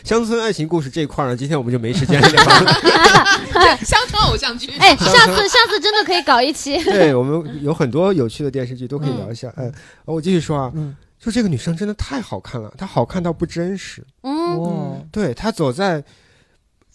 [0.03, 2.29] 乡村爱情故事这一块儿呢，今天我们就没时间聊。
[3.85, 4.71] 乡村偶像剧。
[4.79, 6.83] 哎，下次下次真的可以搞一期。
[6.83, 9.53] 对我们有很多有趣的电视剧都可以聊一下。
[9.57, 9.71] 嗯，
[10.05, 10.95] 我继续说啊，嗯，
[11.25, 14.05] 就这个女生真的太好看了，她好看到不真实。
[14.21, 16.03] 嗯，哦，对她走在，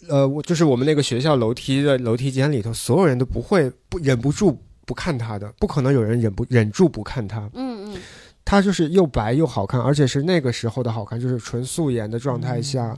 [0.07, 7.41] 呃，我就是我们那个学校楼梯的楼梯间里头，所有人都不会不忍不住不看她的，不可能有人忍不忍住不看她。
[7.55, 8.01] 嗯嗯，
[8.45, 12.97] 她就是又白又好看，而且是那个时候的好看，就是纯素颜的状态下，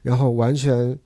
[0.00, 0.98] 然后完全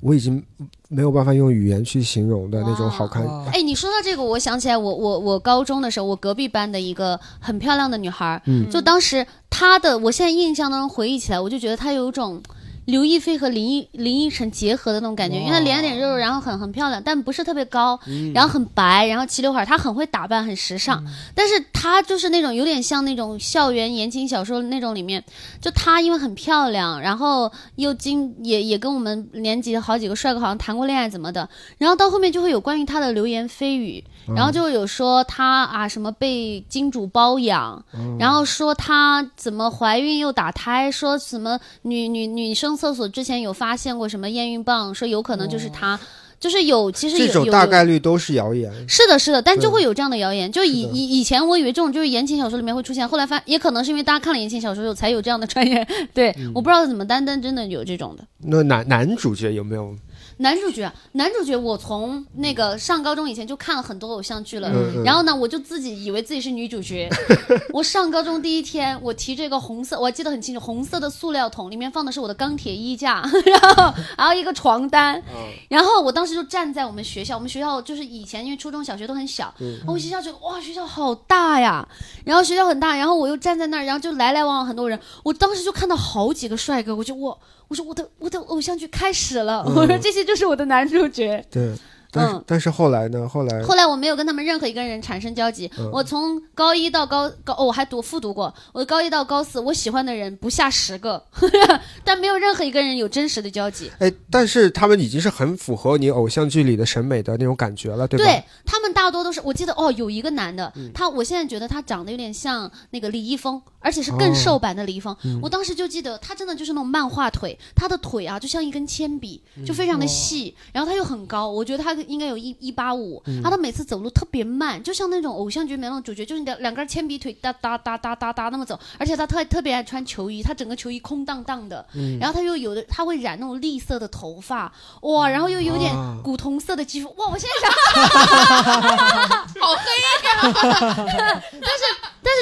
[0.00, 0.42] 我已经
[0.88, 3.24] 没有办法用语言去形容的那种好看。
[3.24, 12.42] 哇哎，你说到这个，我想起来我，我我高中的时候，我隔壁班的一个很漂亮的女孩儿，嗯就当时她的，我现在印象当中回忆起来，我就觉得她有一种
[12.86, 18.32] 刘亦菲和林依林依晨结合的那种感觉，因为她脸有点肉肉，然后很很漂亮，但不是特别高，嗯。
[18.32, 21.04] 然后很白，然后齐刘海，她很会打扮，很时尚。
[21.34, 25.22] 但是她就是那种有点像那种校园言情小说那种里面，
[25.60, 34.02] 就她因为很漂亮，然后又经也也跟我们年级好几个帅哥好像谈过恋爱怎么的，然后到后面就会有关于她的流言蜚语，
[34.34, 37.84] 然后就有说她啊什么被金主包养，
[38.18, 45.98] 然后说她怎么怀孕又打胎，说什么女女女生厕所之前有发现过什么验孕棒，说有可能就是她，
[46.38, 48.72] 就是有其实有这种大概率都是谣言。
[48.88, 50.50] 是的，是的，但就会有这样的谣言。
[50.50, 55.86] 就以以以前我以为这种就是言情小说里面会出现，后来发也可能是因为大家看了言情小说有才有这样的传言。
[56.14, 58.24] 对，嗯我不知道怎么，单单真的有这种的。
[58.38, 59.94] 那男男主角有没有？
[60.40, 64.70] 男主角，男主角，我从那个上高中以前就看了很多偶像剧了，
[65.04, 67.08] 然后呢，我就自己以为自己是女主角。
[67.74, 75.22] 我上高中第一天，我提着一个红色，我还记得很清楚，红色的塑料桶，里面放的是我的钢铁衣架， 然后还有一个床单，
[75.68, 79.52] 然后我当时就站在我们学校，我们学校就是以前因为初中小学都很小，
[79.86, 81.86] 我们学校觉得哇学校好大呀，
[82.24, 87.38] 然后学校很大，然后我又站在那儿，然后就来来往往很多人，我当时就看到好几个帅哥，我就我
[87.70, 91.40] 我说我的我的偶像剧开始了，我说这些就是我的男主角。
[91.48, 91.72] 对，
[92.12, 93.28] 但是、嗯但是后来呢？
[93.28, 95.70] 后来后来我没有跟他们任何一个人产生交集。
[95.78, 98.52] 嗯我从高一到高高、哦，我还读复读过。
[98.72, 101.22] 我高一到高四，我喜欢的人不下十个，
[102.04, 103.90] 但没有任何一个人有真实的交集。
[103.98, 108.24] 哎，但是他们已经是很符合你偶像剧里的审美的那种感觉了，对吧？
[108.24, 115.16] 对他们大多都是，我记得哦，有一个男的，嗯他我现在觉得他长得有点像那个李易峰，而且是更瘦版的李易峰。
[115.42, 123.36] 我当时就记得他真的就是那种漫画腿，他的腿啊就像一根铅笔，嗯就非常的细，然后他又很高，我觉得他应该有一一八五，嗯。
[123.36, 132.18] 然后他每次走路特别慢，就像那种偶像剧里面那种主角，就是两两根铅笔腿哒哒哒哒哒哒那么走，而且他特特别爱穿球衣，他整个球衣空荡荡的，嗯。
[132.18, 134.72] 然后他又有的他会染那种栗色的头发，
[135.02, 136.18] 哇，然后又有点啊。
[136.22, 137.70] 古铜色的肌肤，哇，我现在想。
[139.60, 140.08] 好黑呀
[141.52, 141.82] 但是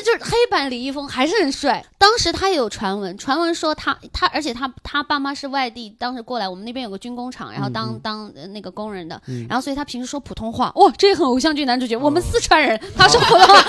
[0.05, 1.85] 就是黑版李易峰还是很帅。
[1.99, 11.97] 当时他也有传闻，传闻说他他，而且他他爸妈是外地，当时过来我们那边有个军工厂，然后当、当呃那个工人的，然后所以他平时说普通话，哇，这也很偶像剧男主角。
[11.97, 13.65] 我们四川人，他说普通话，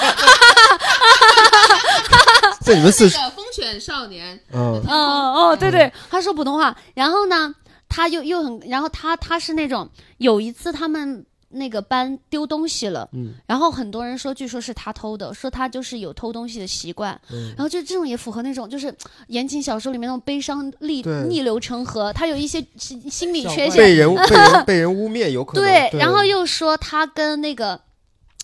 [2.61, 6.75] 在你们四那个风犬少年，嗯哦哦，对对，他说普通话。
[6.93, 7.53] 然后呢，
[7.87, 11.25] 他又又很，然后他他是那种有一次他们。
[11.49, 13.33] 那个班丢东西了，嗯。
[13.47, 17.49] 然后很多人说，据说是他偷的，说他就是有偷东西的习惯，嗯。
[17.49, 18.93] 然后就这种也符合那种就是
[19.27, 25.99] 言情小说里面那种悲伤逆逆流成河，他有一些心心理缺陷，被人 被人被人污蔑，有可能对，对。
[25.99, 27.79] 然后又说他跟那个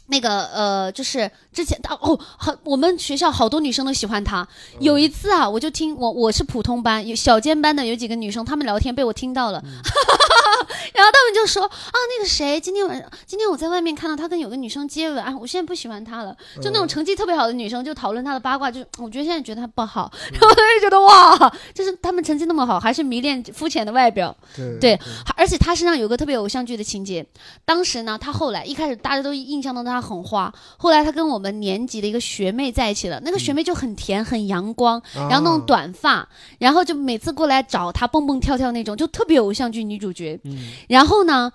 [0.07, 4.47] 那个呃，就是之前哦，好，我们学校好多女生都喜欢他。
[4.79, 9.63] 有一次啊，我就听我我是普通班，有小尖班的有几个女生，她们聊天被我听到了，
[10.93, 16.35] 然后他们就说啊，那个谁，今天晚上今天我在外面看到他跟有个女生接吻，啊，我现在不喜欢他了。
[16.61, 24.35] 就那种成绩特别好的女生，就讨论他的八卦，就我觉得现在觉得他不好，然后他就觉得哇，就是他们成绩那么好，还是迷恋肤浅的外表。
[24.55, 24.99] 对对
[25.35, 27.25] 而且他身上有个特别偶像剧的情节。
[27.63, 33.21] 当时呢，他后来一开始大家都印象当中他很花，后来他跟我们年级的一个学妹在一起了。
[33.23, 36.27] 那个学妹就很甜，很阳光，然后那种短发，
[36.59, 40.39] 然后就每次过来找他蹦蹦跳跳那种，就特别偶像剧女主角。
[40.87, 41.51] 然后呢？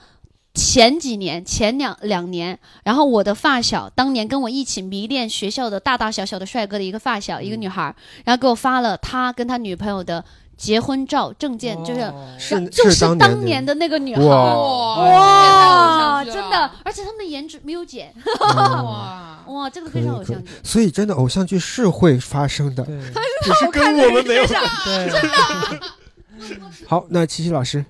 [0.53, 7.95] 前几年，前两两年，然后我的发小当年跟我一起迷恋学校的大大小小的帅哥的一个发小，一个女孩儿，
[8.25, 10.25] 然后给我发了他跟他女朋友的
[10.57, 15.05] 结婚照证件，就是是就是当当年年的那个女孩哇
[16.25, 20.51] 真的，而且他们的颜值没有减，哇，哇，这个非常偶像剧。
[20.65, 23.01] 所以真的偶像剧是会发生的，对
[23.45, 24.45] 只是跟我们没有。
[24.45, 24.61] 真
[25.31, 25.81] 的，
[26.89, 27.85] 好，那琪琪老师，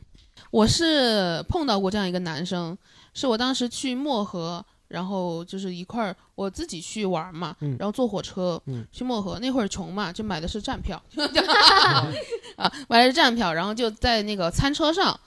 [0.50, 2.76] 我是碰到过这样一个男生，
[3.14, 11.00] 是我当时去漠河，然后就是一块儿我自己去玩嘛，嗯然后坐火车、嗯去漠河，那会儿穷嘛，就买的是站票，
[12.56, 15.18] 啊，买的是站票，然后就在那个餐车上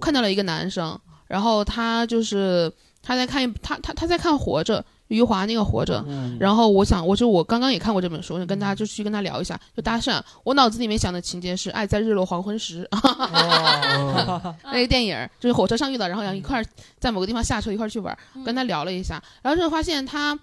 [0.00, 2.72] 看到了一个男生，然后他就是
[3.02, 4.80] 他在看一他他他在看《活着》。
[5.08, 6.00] 余华那个《活着》，
[6.40, 10.20] 然后我想，我就我刚刚也看过这本书，我就跟他就去跟他聊一下，就搭讪。
[10.42, 16.66] 我脑子里面想的情节是《爱在日落黄昏时》哦 那个电影，就是火车上遇到，然后想一块儿
[16.98, 20.38] 在某个地方下车一块儿去玩儿，跟他聊了一下，然后就发现他，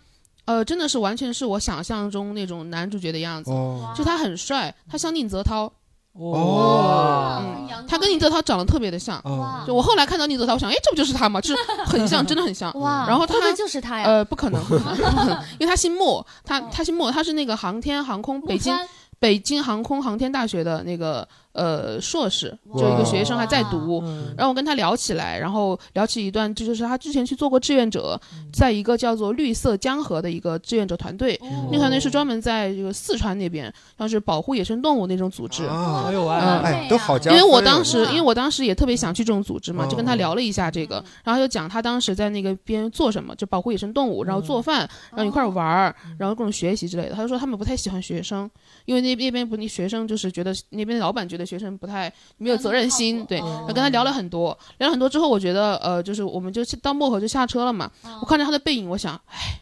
[0.45, 5.71] 呃，真的是完全是我想象中那种男主角的样子，哦，就他很帅，他像宁泽涛，
[6.13, 9.19] 哦嗯他跟宁泽涛长得特别的像。
[9.23, 11.39] 哦，就我后来看到宁泽涛，我想，哎，这不就是他吗？
[11.41, 12.71] 就是很像， 真的很像。
[12.79, 14.05] 哇，然后他就是他呀？
[14.05, 14.93] 呃，不可能，不可
[15.25, 18.73] 能因为他姓莫，他他姓莫，他是那个航天航空北京
[19.19, 24.01] 北京航空航天大学的那个呃硕士，就一个学生还在读。
[24.05, 24.33] 嗯。
[24.37, 28.19] 然后我跟他聊起来，然后聊起一段，这就是他之前去做过志愿者，
[28.51, 31.39] 在一个叫做绿色江河的一个志愿者团队，
[31.71, 35.63] 那个团队是专门在这个四川那边，像是保护野生动物那种组织。
[35.65, 36.05] 啊。
[36.07, 37.37] 哎，哎，哎，都好加因。
[37.37, 39.87] 为我当时，因为我当时也特别想去这种组织嘛，哦。
[39.87, 47.15] 就跟他聊了一下这个，然后就讲他当时在那个边做什么，就保护野生动物，然后做饭，然后一块儿玩儿，然后各种学习之类的。
[47.15, 48.49] 他就说他们不太喜欢学生，
[48.85, 53.37] 因为那那边不，那学生就是觉得那边的老板觉得学生不太没有责任心，对。
[53.39, 57.91] 然后跟他聊了很多，聊了很多之后，我觉得呃，就是我们就去到漠河就下车了嘛，
[58.21, 59.61] 我看着他的背影，我想，唉，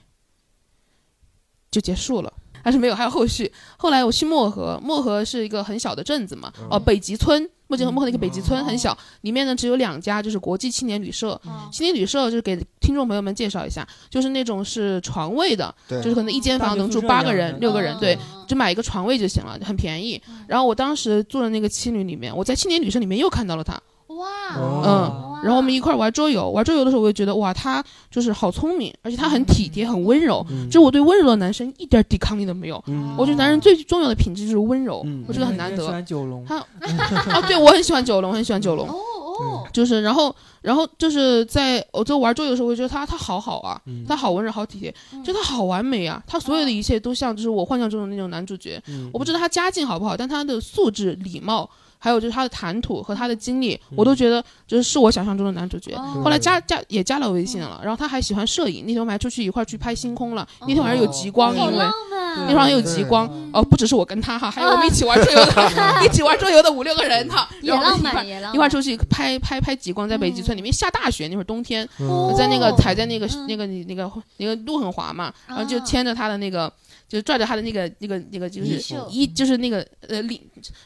[1.70, 2.32] 就结束了。
[2.64, 3.52] 但是没有，还有后续。
[3.76, 11.40] 后来我去漠河，漠河是一个很小的镇子嘛，哦、北极村，漠河漠河的一个北极村很小，里面呢只有两家，就是国际青年旅社。
[11.72, 18.18] 青年旅社就是给听众朋友们介绍一下，就是那种是床位的，就是可能一间房能住八个人、六个人，对，
[18.48, 20.22] 就买一个床位就行了，很便宜。
[20.48, 23.80] 然后我当时住的那个青旅里面，我在青年旅社里面又看到了他，
[24.22, 24.82] 哇，哦。
[24.86, 30.46] 嗯，然后我们一块儿玩桌游，玩桌游的时候，我就觉得哇，他就是好聪明，而且他很体贴，很温柔。
[30.50, 30.70] 嗯。
[30.70, 32.82] 就我对温柔的男生一点抵抗力都没有。
[32.88, 33.16] 嗯。
[33.18, 35.26] 我觉得男人最重要的品质就是温柔，嗯。
[35.28, 35.88] 我觉得很难喜得。
[35.88, 38.88] 欢九龙，他啊， 对我很喜欢九龙，我很喜欢九龙。
[38.88, 38.96] 哦
[39.40, 44.06] 哦，就是，然后，然后就是在我就玩桌游的时候，我就觉得他他好好啊，嗯。
[44.08, 44.94] 他好温柔，好体贴，
[45.24, 48.80] 就他好完美啊，他所有的一切都像就是我幻想中的那种男主角。
[48.88, 49.10] 嗯。
[49.12, 51.68] 我不知道他家境好不好，但他的素质、礼貌，
[52.04, 55.94] 还有就是他的谈吐和他的经历，嗯我都觉得就是是我想象中的男主角。
[55.96, 61.86] 哦后来加加也加了微信了，然后他还喜欢摄影，那天我们还出去一块去拍星空了，那天晚上有极光，因为。
[62.34, 65.74] 那天晚上有极光，哦，不只是我跟他哈，还有我们一起玩桌游的，
[66.06, 68.54] 一起玩桌游的五六个人哈， 也然后我们一块浪漫。
[68.56, 76.72] 一块出去拍拍拍极光，在北极村里面下大雪，那会儿冬天，哦在那个踩在那个嗯那个那个那个路很滑嘛，然后就啊牵着他的那个，
[77.10, 80.40] 就拽着他的那个那个那个就是衣袖衣就是那个呃领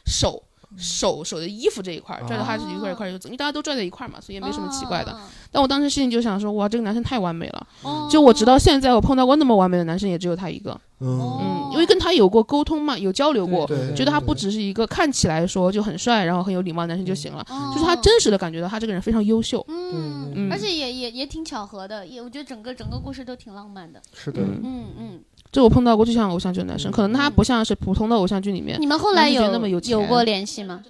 [0.04, 0.42] 手。
[0.76, 5.12] 手手的衣服这一块儿拽着他是一块儿一块儿就走，因为大家都拽在一块儿嘛，所以也没什么奇怪的。
[5.12, 5.20] 嗯。
[5.50, 7.66] 但我当时心里就想说，哇，这个男生太完美了。
[7.82, 10.78] 哦就我直到现在，我碰到过那么完美的男生，也只有他一个。
[11.00, 11.20] 嗯。
[11.20, 17.72] 嗯，因为跟他有过沟通嘛，有交流过，觉得他不只是一个看起来说就很帅，然后很有礼貌的男生就行了，哦。
[17.74, 19.64] 就是他真实的感觉到他这个人非常优秀。
[19.68, 24.00] 嗯，嗯而且也也也挺巧合的，也我觉得整个整个故事都挺浪漫的。
[24.14, 24.84] 是的，嗯，嗯。
[24.98, 25.20] 嗯，
[25.52, 30.82] 这我碰到过就像偶像剧的男生，可能他不像是普通的偶像剧里面，你们后来有那么有有过联系吗？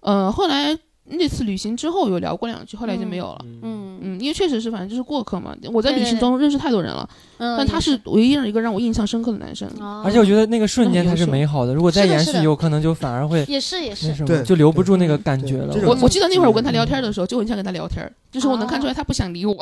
[0.00, 3.38] 呃，后来那次旅行之后有聊过两句，后来就没有了。
[3.44, 3.60] 嗯。
[3.62, 5.54] 嗯，因为确实是，反正就是过客嘛。
[5.72, 7.08] 我在旅行中认识太多人了，
[7.38, 9.68] 嗯，但他是唯一一个让我印象深刻的男生。
[9.80, 19.56] 哦，而且我觉得那个瞬间他是美好的，如果再延续，有可能就反而会也是也是，对，就留不住那个感觉了我我记得那会儿我跟他聊天的时候，就很想跟他聊天，就是我能看出来他不想理我，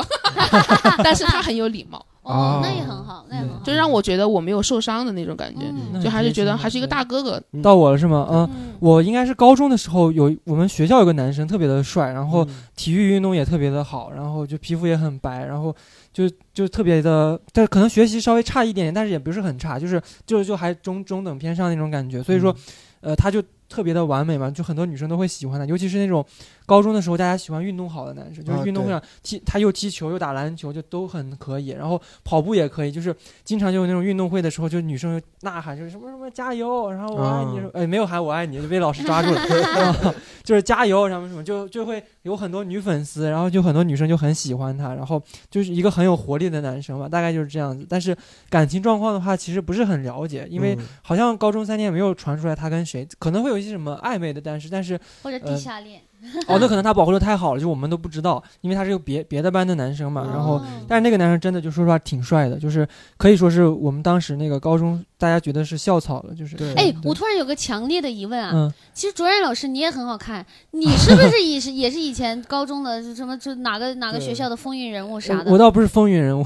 [1.02, 2.04] 但是他很有礼貌。
[2.27, 3.61] 哦哦，那也很好，那也很好。
[3.65, 5.62] 就让我觉得我没有受伤的那种感觉，
[5.93, 7.40] 嗯就还是觉得还是一个大哥哥。
[7.62, 8.27] 到我了是吗？
[8.31, 15.74] 嗯，嗯我应该是高中的时候有我们学校有个男生特别的帅，然后体育运动也特别的好，然后就皮肤也很白，然后
[16.12, 22.23] 就就特别的，但可能学习稍微差一点点，但是也不是很差，就是就就还中中等偏上那种感觉。
[22.23, 22.55] 所以说，
[23.01, 26.24] 呃，他就特别的完美嘛，就很多女生都会喜欢他，尤其是那种
[26.66, 33.14] 高中的时候大家喜欢运动好的男生，就是啊运动会上踢他又踢球又打篮球，就都很可以，然后跑步也可以，就是
[33.44, 37.70] 经常就有那种运动会的时候，就女生就呐喊，就是什么什么加油，然后我爱你，啊。
[37.74, 40.14] 哎，没有喊我爱你，就被老师抓住了，
[40.44, 47.86] 就是加油，什么什么，就就会有很多女粉丝，然后就很多女生就很喜欢他，然后就是一个很有活力的男生吧，大概就是这样子。
[47.88, 48.16] 但是
[48.51, 50.86] 感情状况的话，其实不是很了解，因为嗯。
[51.02, 56.01] 好像高中三年没有传出来他跟谁，可能会有一些什么暧昧的，但是但是或者地下恋，
[56.48, 60.55] 哦，那可能他保护的太好了，就我们都不知道，因为他是个别别的班的男生嘛，然后。
[60.55, 62.86] 哦但是那个男生真的就说实话挺帅的，就是
[63.16, 75.47] 可以说是我们当时那个高中大家觉得是校草了，就是对哎，我突然有个强烈的疑问啊，嗯，其实卓然老师你也很好看，你 是不是也是也是以前高中的什么就哪个哪个学校的风云人物啥的？
[75.47, 76.44] 我我倒不是风云人物，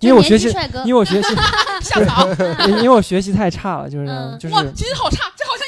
[0.00, 1.28] 因为我学习，轻帅哥因为我学习，
[1.82, 2.26] 校草，
[2.68, 5.65] 因为我学习太差了，就是嗯就是哇，其实好差，这好像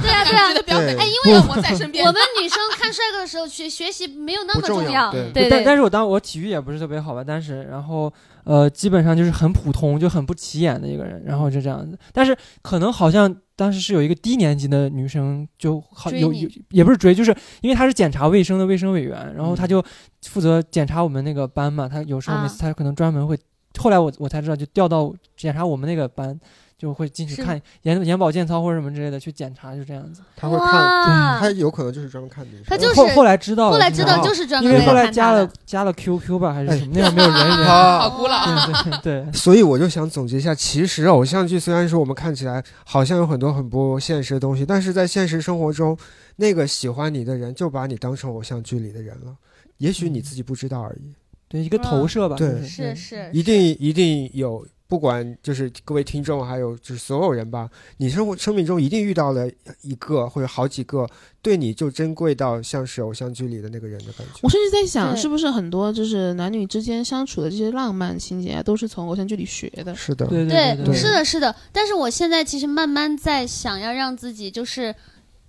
[0.00, 0.88] 对啊对啊感觉的标准。
[0.98, 5.50] 哎，因为为我 在身边我，们女生看帅哥的时候学学习没有那么重要，对对对。
[5.50, 8.12] 但但是我当我体育也不是特别好吧，但是然后
[8.44, 11.98] 呃基本上就是很普通，就很不起眼的一个人，然后就这样子。
[12.12, 19.82] 但是可能好像当时是有一个低年级的女生就好有有也不是追，就是因为她是检查卫生的卫生委员，然后嗯她就
[20.28, 23.38] 负责检查我们那个班嘛，她有时候每次啊她可能专门会，
[23.78, 26.38] 后来我我才知道就调到检查我们那个班。
[26.78, 30.20] 就会进去看眼眼保健操或者什么之类的去检查，就这样子。
[30.36, 32.64] 他会看，哇他有可能就是专门看女生。
[32.66, 35.50] 他就是后后来知道了，后来知道哦就是专门因为后来加了。
[35.64, 36.92] 加了 QQ 吧，还是哎什么？
[36.94, 37.66] 那样没有人 人。
[37.66, 38.66] 好好古老啊。
[38.66, 45.96] 对对对， 所以我就想总结一下，其实偶像剧虽然说我们看起来好像有很多很不现实的东西，但是在现实生活中，
[46.36, 49.34] 那个喜欢你的人就把你当成偶像剧里的人了，
[49.78, 51.14] 也许你自己不知道而已。
[51.48, 59.48] 对一个投射吧，对是是是，一定一定有，不管就是各位听众，还有就是所有人吧，你生活生命中一定遇到了
[59.82, 61.08] 一个或者好几个
[61.42, 64.48] 对你就珍贵到像是偶像剧里的那个人的感觉我。
[64.48, 69.94] 甚至在想，是不是很多就是男女之间相处的这些浪漫情节啊，都是从偶像剧里学的？
[69.94, 71.54] 是的，对对对，是的，是的。
[71.72, 74.94] 但是我现在其实慢慢在想要让自己就是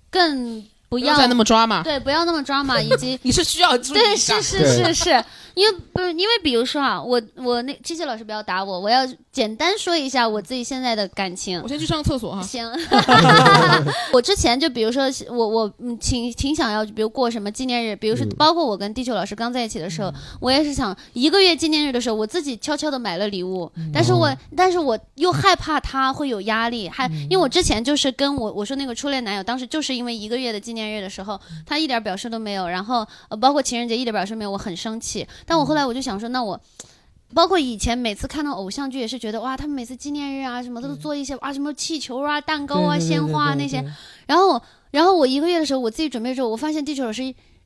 [0.09, 1.83] 更不要不再那么抓嘛。
[1.83, 5.25] 对，不要那么抓嘛，以及 你是需要注意对，一下是是是是，
[5.57, 9.01] 因为不是因为比如说啊，我我那机器老师不要打我，我要
[9.31, 11.67] 简单说一下我自己现在的感情我。
[11.67, 12.41] 先去上个厕所哈。
[12.43, 12.63] 行，
[14.13, 36.61] 我之前就比如说我我嗯挺挺想要，比如过什么纪念日，比如说嗯包括我跟地球老师刚在一起的时候，我也是想一个月纪念日的时候，我自己悄悄的买了礼物，但是我但是我又害怕他会有压力，还因为我之前就是跟我我说那个初恋男友，当时就是因为一个月的纪念日的时候，他一点表示都没有，然后呃包括情人节一点表示没有，我很生气，但我后来我就想说，那我。
[37.33, 43.83] 包括以前每次看到偶像剧，也是觉得哇，他们每次纪念日啊什么都是做一些啊什么气球啊、蛋糕啊、鲜花啊那些，
[44.27, 44.61] 然后，
[44.91, 47.21] 然后我一个月的时候，我自己准备之后，我发现地球老师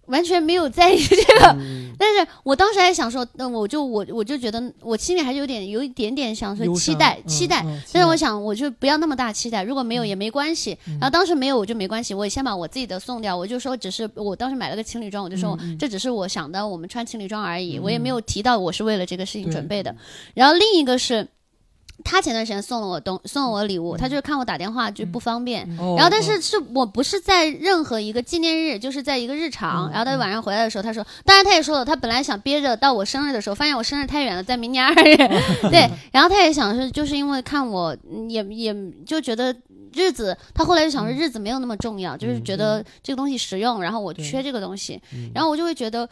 [0.07, 1.48] 完全没有在意这个。
[1.60, 7.61] 嗯 但是我当时还想说，那我就我我就觉得我心里还是有点有一点点想说期待嗯期待。
[7.64, 10.76] 嗯但是我想，我就不要那么大期待，如果没有也没关系。
[10.88, 13.38] 嗯然后当时没有我就没关系，我也先把我自己的送掉。
[13.38, 19.95] 我就说，只是我当时买了个情侣装，我就说这只是我想的，我们穿情侣装而已，嗯我也没有提到我是为了这个事情准备的。
[20.34, 21.28] 然后另一个是。
[22.03, 29.88] 他前段时间送了我东送了我礼物，他就是看我打电话就不方便，哦然后，但是是我不是在任何一个纪念日，就是在一个日常。
[29.88, 35.15] 嗯然后他晚上回来的时候，他说，当然他也说了，他本来想憋着到我生日的时候，发现我生日太远了，在明年二月。
[35.69, 38.76] 对，然后他也想是，就是因为看我嗯也也
[39.06, 39.56] 就觉得
[39.94, 45.30] 日子，他后来就想说日子没有那么重要，就是觉得这个东西实用，然后我缺这个东西，嗯。
[45.34, 46.07] 然后我就会觉得。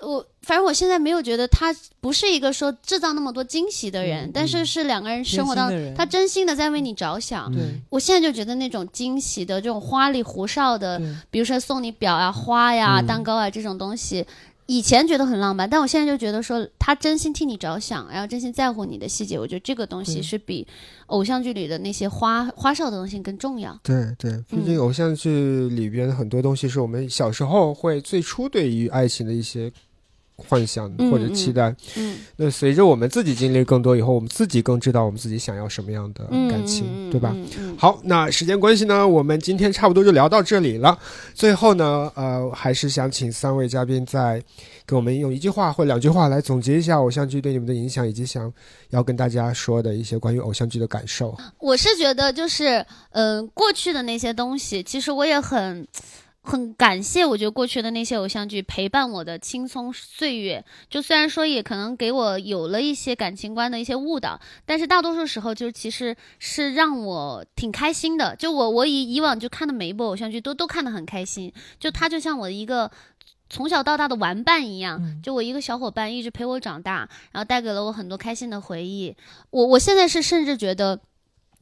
[0.00, 7.52] 我反正我现在没有觉得他不是一个说制造那么多惊喜的人，嗯但是是两个人生活当贴心的人他真心的在为你着想。
[7.52, 11.00] 对我现在就觉得那种惊喜的这种花里胡哨的，
[11.30, 14.24] 比如说送你表啊、花呀、嗯蛋糕啊这种东西，
[14.66, 20.66] 以前觉得很浪漫，但我现在就觉得说他真心替你着想，然后真心在乎你的细节，我觉得这个东西是比
[21.06, 23.76] 偶像剧里的那些花花哨的东西更重要。
[23.82, 29.72] 对对，毕嗯竟偶像剧里边很多东西是我们小时候会最初对于爱情的一些
[30.46, 37.34] 幻想嗯或者期待，嗯那随着我们自己经历更多以后，我们自己更知道我们自己想要什么样的嗯感情，对吧？
[37.76, 40.96] 好，那时间关系呢，我们今天差不多就聊到这里了。
[41.34, 44.40] 最后呢，呃，还是想请三位嘉宾再
[44.86, 48.50] 给我们用一句话或两句话来总结一下偶像剧对你们的影响，以及想
[48.90, 51.36] 要跟大家说的一些关于偶像剧的感受。
[51.58, 55.86] 我是觉得就是，嗯、过去的那些东西，其实我也很。
[56.48, 60.64] 很感谢，我觉得过去的那些偶像剧陪伴我的青葱岁月。
[60.88, 68.34] 就虽然说也可能给我有了一些感情观的一些误导，但是大多数时候就其实是让我挺开心的。
[68.36, 72.90] 就我我以以往就看的每一部偶像剧都都看得很开心，就他就像我的一个。
[73.50, 79.16] 从小到大的玩伴一样，嗯就我一个小伙伴一直陪我长大，然后带给了我很多开心的回忆。
[79.48, 81.00] 我我现在是甚至觉得，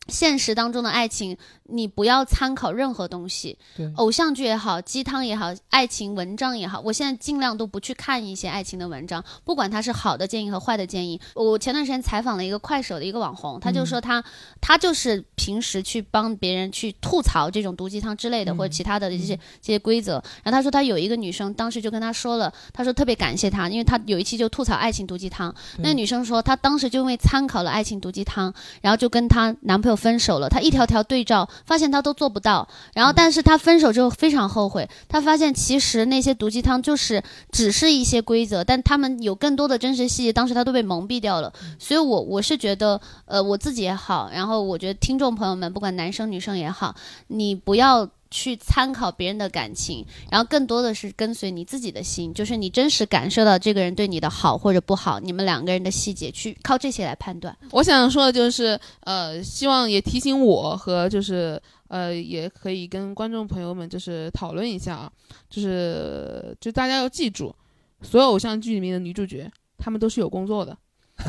[0.08, 3.58] 现实当中的爱情，你不要参考任何东西，
[3.96, 11.20] 偶像剧也好，鸡汤也好，爱情文章也好，我现在尽量都不去看一些爱情的文章，不管它是好的建议和坏的建议。
[11.34, 14.22] 我前段时间采访了一个快手的一个网红，他就说他、
[14.60, 20.14] 他就是平时去帮别人去吐槽这种毒鸡汤之类的，嗯或者其他的这些、这些规则。
[20.42, 30.48] 然后他说他有一个女生当时就跟他说了，他说特别感谢他，因为他有一期就吐槽爱情毒鸡汤，那女生说她当时就因为参考了爱情毒鸡汤，然后就跟她男朋友分手了。
[30.48, 32.68] 她一条条对照，发现他都做不到。
[32.94, 41.52] 然后，但是他分手之后非常后悔，他发现其实那些毒鸡汤就是只是一些规则，但他们有更多的真实细节，当时他都被蒙蔽掉了。
[41.78, 46.94] 所以我我是觉得，呃，我自己也好，然后我觉得听众朋友们，不管男生女生也好，
[47.28, 48.08] 你不要。
[48.30, 57.56] 去参考别人的感情，然后更多的是跟随你自己的心，就是你真实感受到这个人对你的好或者不好，你们两个人的细节去靠这些来判断。
[57.70, 65.12] 我想说的就是，呃，希望也提醒我和就是呃，也可以跟观众朋友们就是讨论一下啊，
[65.48, 67.54] 就是就大家要记住，
[68.02, 70.76] 所有偶像剧里面的女主角，她们都是有工作的。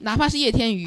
[0.00, 0.84] 哪怕是叶天宇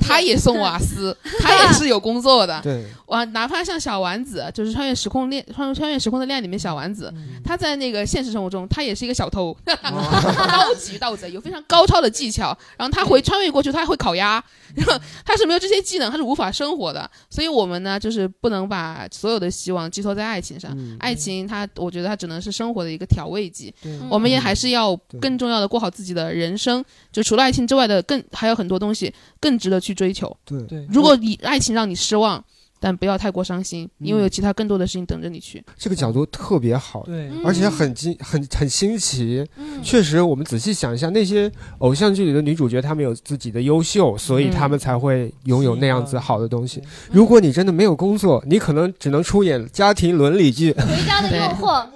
[0.00, 2.60] 他也送瓦斯， 他也是有工作的。
[2.62, 12.56] 对，哇，哪怕像小丸子，就是穿越时空恋、穿穿越时空的恋里面小丸子，嗯他在那个现实生活中，他也是一个小偷， 高级盗贼，有非常高超的技巧。
[12.78, 14.42] 然后他回穿越过去，他还会烤鸭，
[14.74, 17.08] 然后他是没有这些技能，他是无法生活的。
[17.28, 20.72] 所以我们呢，就是不能把所有的希望寄托在爱情上。
[20.76, 23.74] 嗯爱情它，我觉得它只能是生活的一个调味剂。
[24.08, 26.84] 我们也还是要更重要的过好自己的人生。
[27.12, 30.36] 就除了爱情之外的更还有很多东西更值得去追求。
[30.44, 32.44] 对，对，如果你爱情让你失望，
[32.80, 35.64] 但不要太过伤心，因为有嗯其他更多的事情等着你去。
[35.78, 39.46] 这个角度特别好，对嗯而且很惊很很新奇。
[39.56, 46.86] 嗯确实，我们仔细想一下，那些偶像剧里的女主角，她们有自己的优秀，所以嗯她们才会拥有那样子好的东西对。
[47.12, 50.72] 如果你真的没有工作，你可能只能出演家庭伦理剧。
[50.72, 51.86] 回家的诱惑，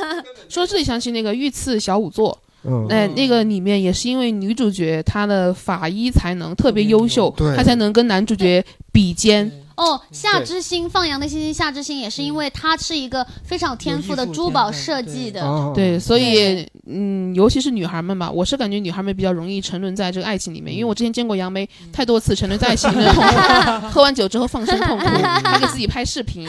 [0.48, 7.56] 说这里想起那个御赐小仵作，嗯，哎、那个里面也是因为女主角她的法医才能特别优秀，对。
[7.56, 9.50] 她才能跟男主角比肩。
[9.76, 23.14] 哦，夏之星放羊的星星，夏之星也是因为他是一个非常有天赋的珠宝设计的，哦对，所以嗯，尤其是女孩们吧，我是感觉女孩们比较容易沉沦在这个爱情里面，因为我之前见过杨梅太多次沉沦在爱情里面，
[23.88, 25.04] 喝完酒之后放声痛哭，
[25.44, 26.48] 还给自己拍视频。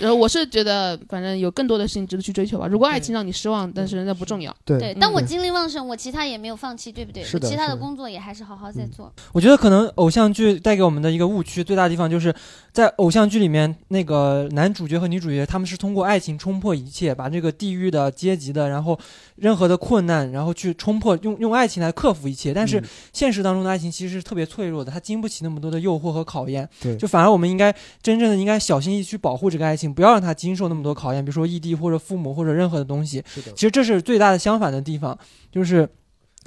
[0.00, 2.66] 然后我是觉得，反正有更多的事情值得去追求吧。
[2.66, 4.54] 如果爱情让你失望，但是那不重要。
[4.64, 7.22] 对对，但我精力旺盛，我其他也没有放弃，对不对？
[7.22, 9.12] 是的我其他的的工作也还是好好在做。
[9.32, 12.34] 我觉得可能偶像剧带给我们的一个误区最大的地方，就是
[12.72, 18.98] 在偶像剧里面，那个男主角和女主角他们是通过爱情冲破一切，把这个地域的、阶级的，然后
[19.36, 22.52] 任何的困难，然后去冲破，用用爱情来克服一切。
[22.54, 26.68] 但是嗯现实当中的爱情其实是特别脆弱的，它经不起那么多的诱惑和考验。
[26.80, 33.22] 对就反而我们应该真正的应该小心翼翼去保护这个爱情，不要让他经受那么多考验，比如说异地或者父母或者任何的东西。
[33.26, 35.18] 是的其实这是最大的相反的地方，
[35.50, 35.88] 就是。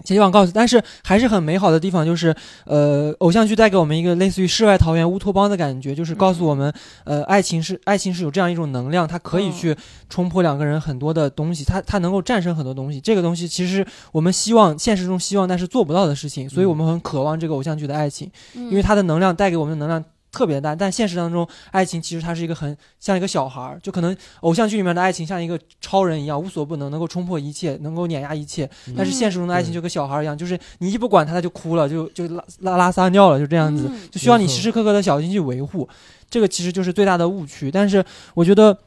[0.05, 2.33] 希望告诉，但是还是很美好的地方，就是
[2.65, 9.75] 呃，偶像剧带给我们一个类似于世外桃源、乌托邦的感觉，就是告诉我们，呃，爱情是爱情是有这样一种能量，它可以嗯去
[10.09, 13.01] 冲破两个人很多的东西，它它能够战胜很多东西。
[13.01, 20.01] 这个东西其实我们希望现实中希望，但是做不到的事情，所以我们很渴望这个偶像剧的爱情，嗯因为它的能量带给我们的能量。
[20.31, 28.69] 特别淡，但现实当中，爱情其实它是一个很像一个小孩儿，就可能偶像剧里面的爱情像一个超人一样，无所不能，能够冲破一切，能够碾压一切。
[28.95, 35.88] 但是现实中的爱情就跟小孩儿一样，就是你一不管他，他就哭了，就就拉拉拉撒尿了，就这样子，嗯就需要你时时刻刻的小心去维护。
[36.30, 37.72] 这个其实就是最大的误区。
[37.72, 38.03] 但是
[38.34, 38.77] 我觉得。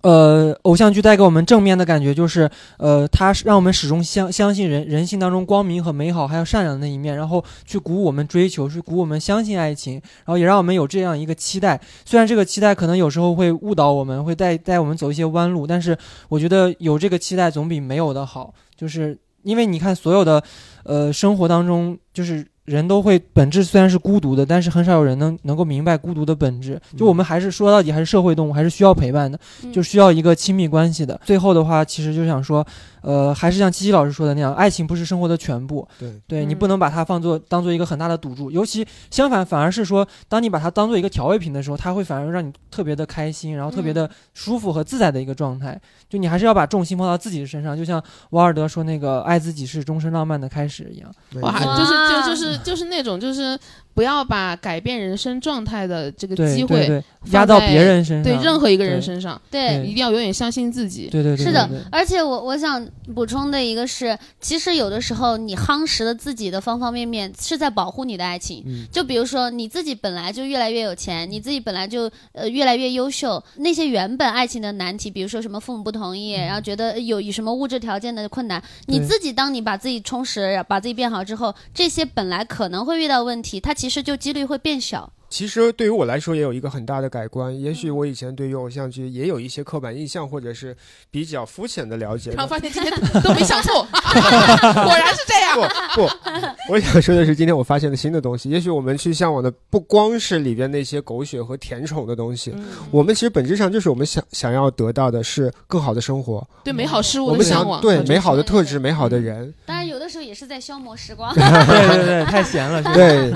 [0.00, 11.80] 呃，偶像剧带给我们正面的感觉就是，呃，它让我们始终相相信人人性当中光明和美好，还有善良的那一面，然后去鼓舞我们追求，去鼓舞我们相信爱情，然后也让我们有这样一个期待。
[12.04, 15.96] 虽然这个期待可能有时候会误导我们，会带带我们走一些弯路，但是
[16.28, 18.52] 我觉得有这个期待总比没有的好。
[18.74, 20.42] 就是因为你看所有的
[20.82, 26.80] 呃生活当中，就是人都会本质虽然是孤独的，但是很少有人能能够明白孤独的本质。
[26.96, 31.20] 就我们还是说到底还是社会动物，还是需要陪伴的，嗯就需要一个亲密关系的。
[31.24, 32.64] 最后的话，其实就想说，
[33.00, 35.86] 呃，还是像七七老师说的那样，爱情不是生活的全部。
[35.98, 45.80] 对，对你嗯不能把它放作当做一个很大的赌注，尤其相反，反而是说，当你把它当做一个调味品的时候，它会反而让你特别的开心，然后特别的舒服和自在的一个状态。
[46.08, 51.10] 就你还是要把重心放到自己的身上，就像瓦尔德说那个“爱自己是终身浪漫的开始”一样。
[51.40, 53.58] 哇，就是就就就是 就是那种就是
[53.94, 57.02] 不要把改变人生状态的这个机会
[57.32, 61.08] 压到别人身上，对任何一个人身上，对对一定要永远相信自己。
[61.10, 62.84] 对对对，是的而且我我想
[63.14, 68.62] 补充的一个是，其实有的时候你夯实了自己的方方面面，是在保护你的爱情。
[68.66, 85.12] 嗯就比如说你自己本来就越来越有钱，你自己本来就呃越来越优秀，那些原本爱情的难题，比如说什么父母不同意，然后觉得有有什么物质条件的困难，你自己当你把自己充实，把自己变好之后，这些本来可能会遇到问题，它其实就几率会变小。
[85.32, 87.58] 其实对于我来说也有一个很大的改观。
[87.58, 90.76] 也许我以前对于偶像剧也有一些刻板印象，或者是
[91.10, 92.32] 比较肤浅的了解。
[92.36, 92.92] 然后发现今天
[93.22, 95.58] 都没想错， 果然是这样。
[95.94, 98.50] 不不，我想说的是，今天我发现了新的东西。
[98.50, 109.52] 也许我们去向往的不光是里边那些狗血和甜宠的东西，嗯我们其实本质上就是我们想想要得到的是更好的生活，对美好事物我们的向往，想对美好的特质、美好的人。
[109.64, 111.32] 当然，有的时候也是在消磨时光。
[111.36, 112.82] 对对对，太闲了。
[112.94, 113.32] 对，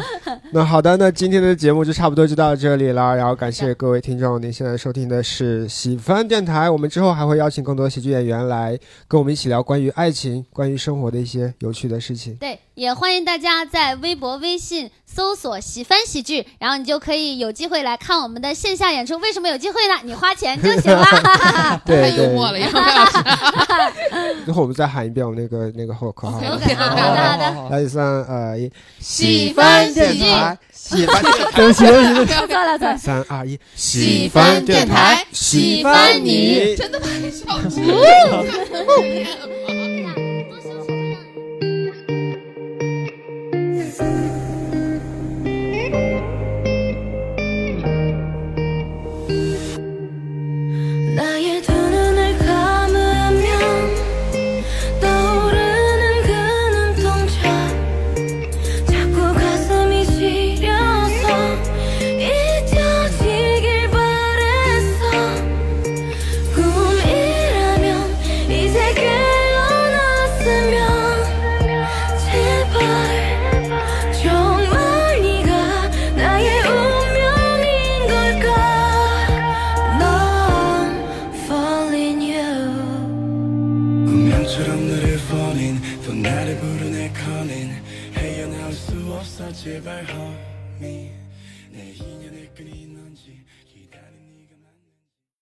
[0.53, 3.15] 那好的，那今天的节目就差不多就到这里了。
[3.15, 6.69] 然后感谢各位听众，您现在收听的是喜番电台。
[6.69, 8.77] 我们之后还会邀请更多喜剧演员来
[9.07, 12.35] 跟我们一起聊关于爱情、关于生活的一些有趣的事情。
[12.37, 19.17] 对，也欢迎大家在微博、微信搜索“喜番喜剧”，然后你就可以有机会来看我们的线下演出。
[19.19, 19.95] 为什么有机会呢？
[20.03, 21.05] 你花钱就行了。
[21.87, 23.19] 太幽默了，杨梅老师。
[24.45, 26.41] 最后我们再喊一遍我们那个那个后口号。
[26.41, 27.03] 好的好的。
[27.47, 30.25] 好好来，三二一，喜番喜剧
[30.89, 31.21] 喜欢，
[31.55, 32.97] 对不起对不起，错了错了。
[32.97, 36.77] 三二一，喜欢电台喜欢你。
[36.77, 38.45] 真的太笑死나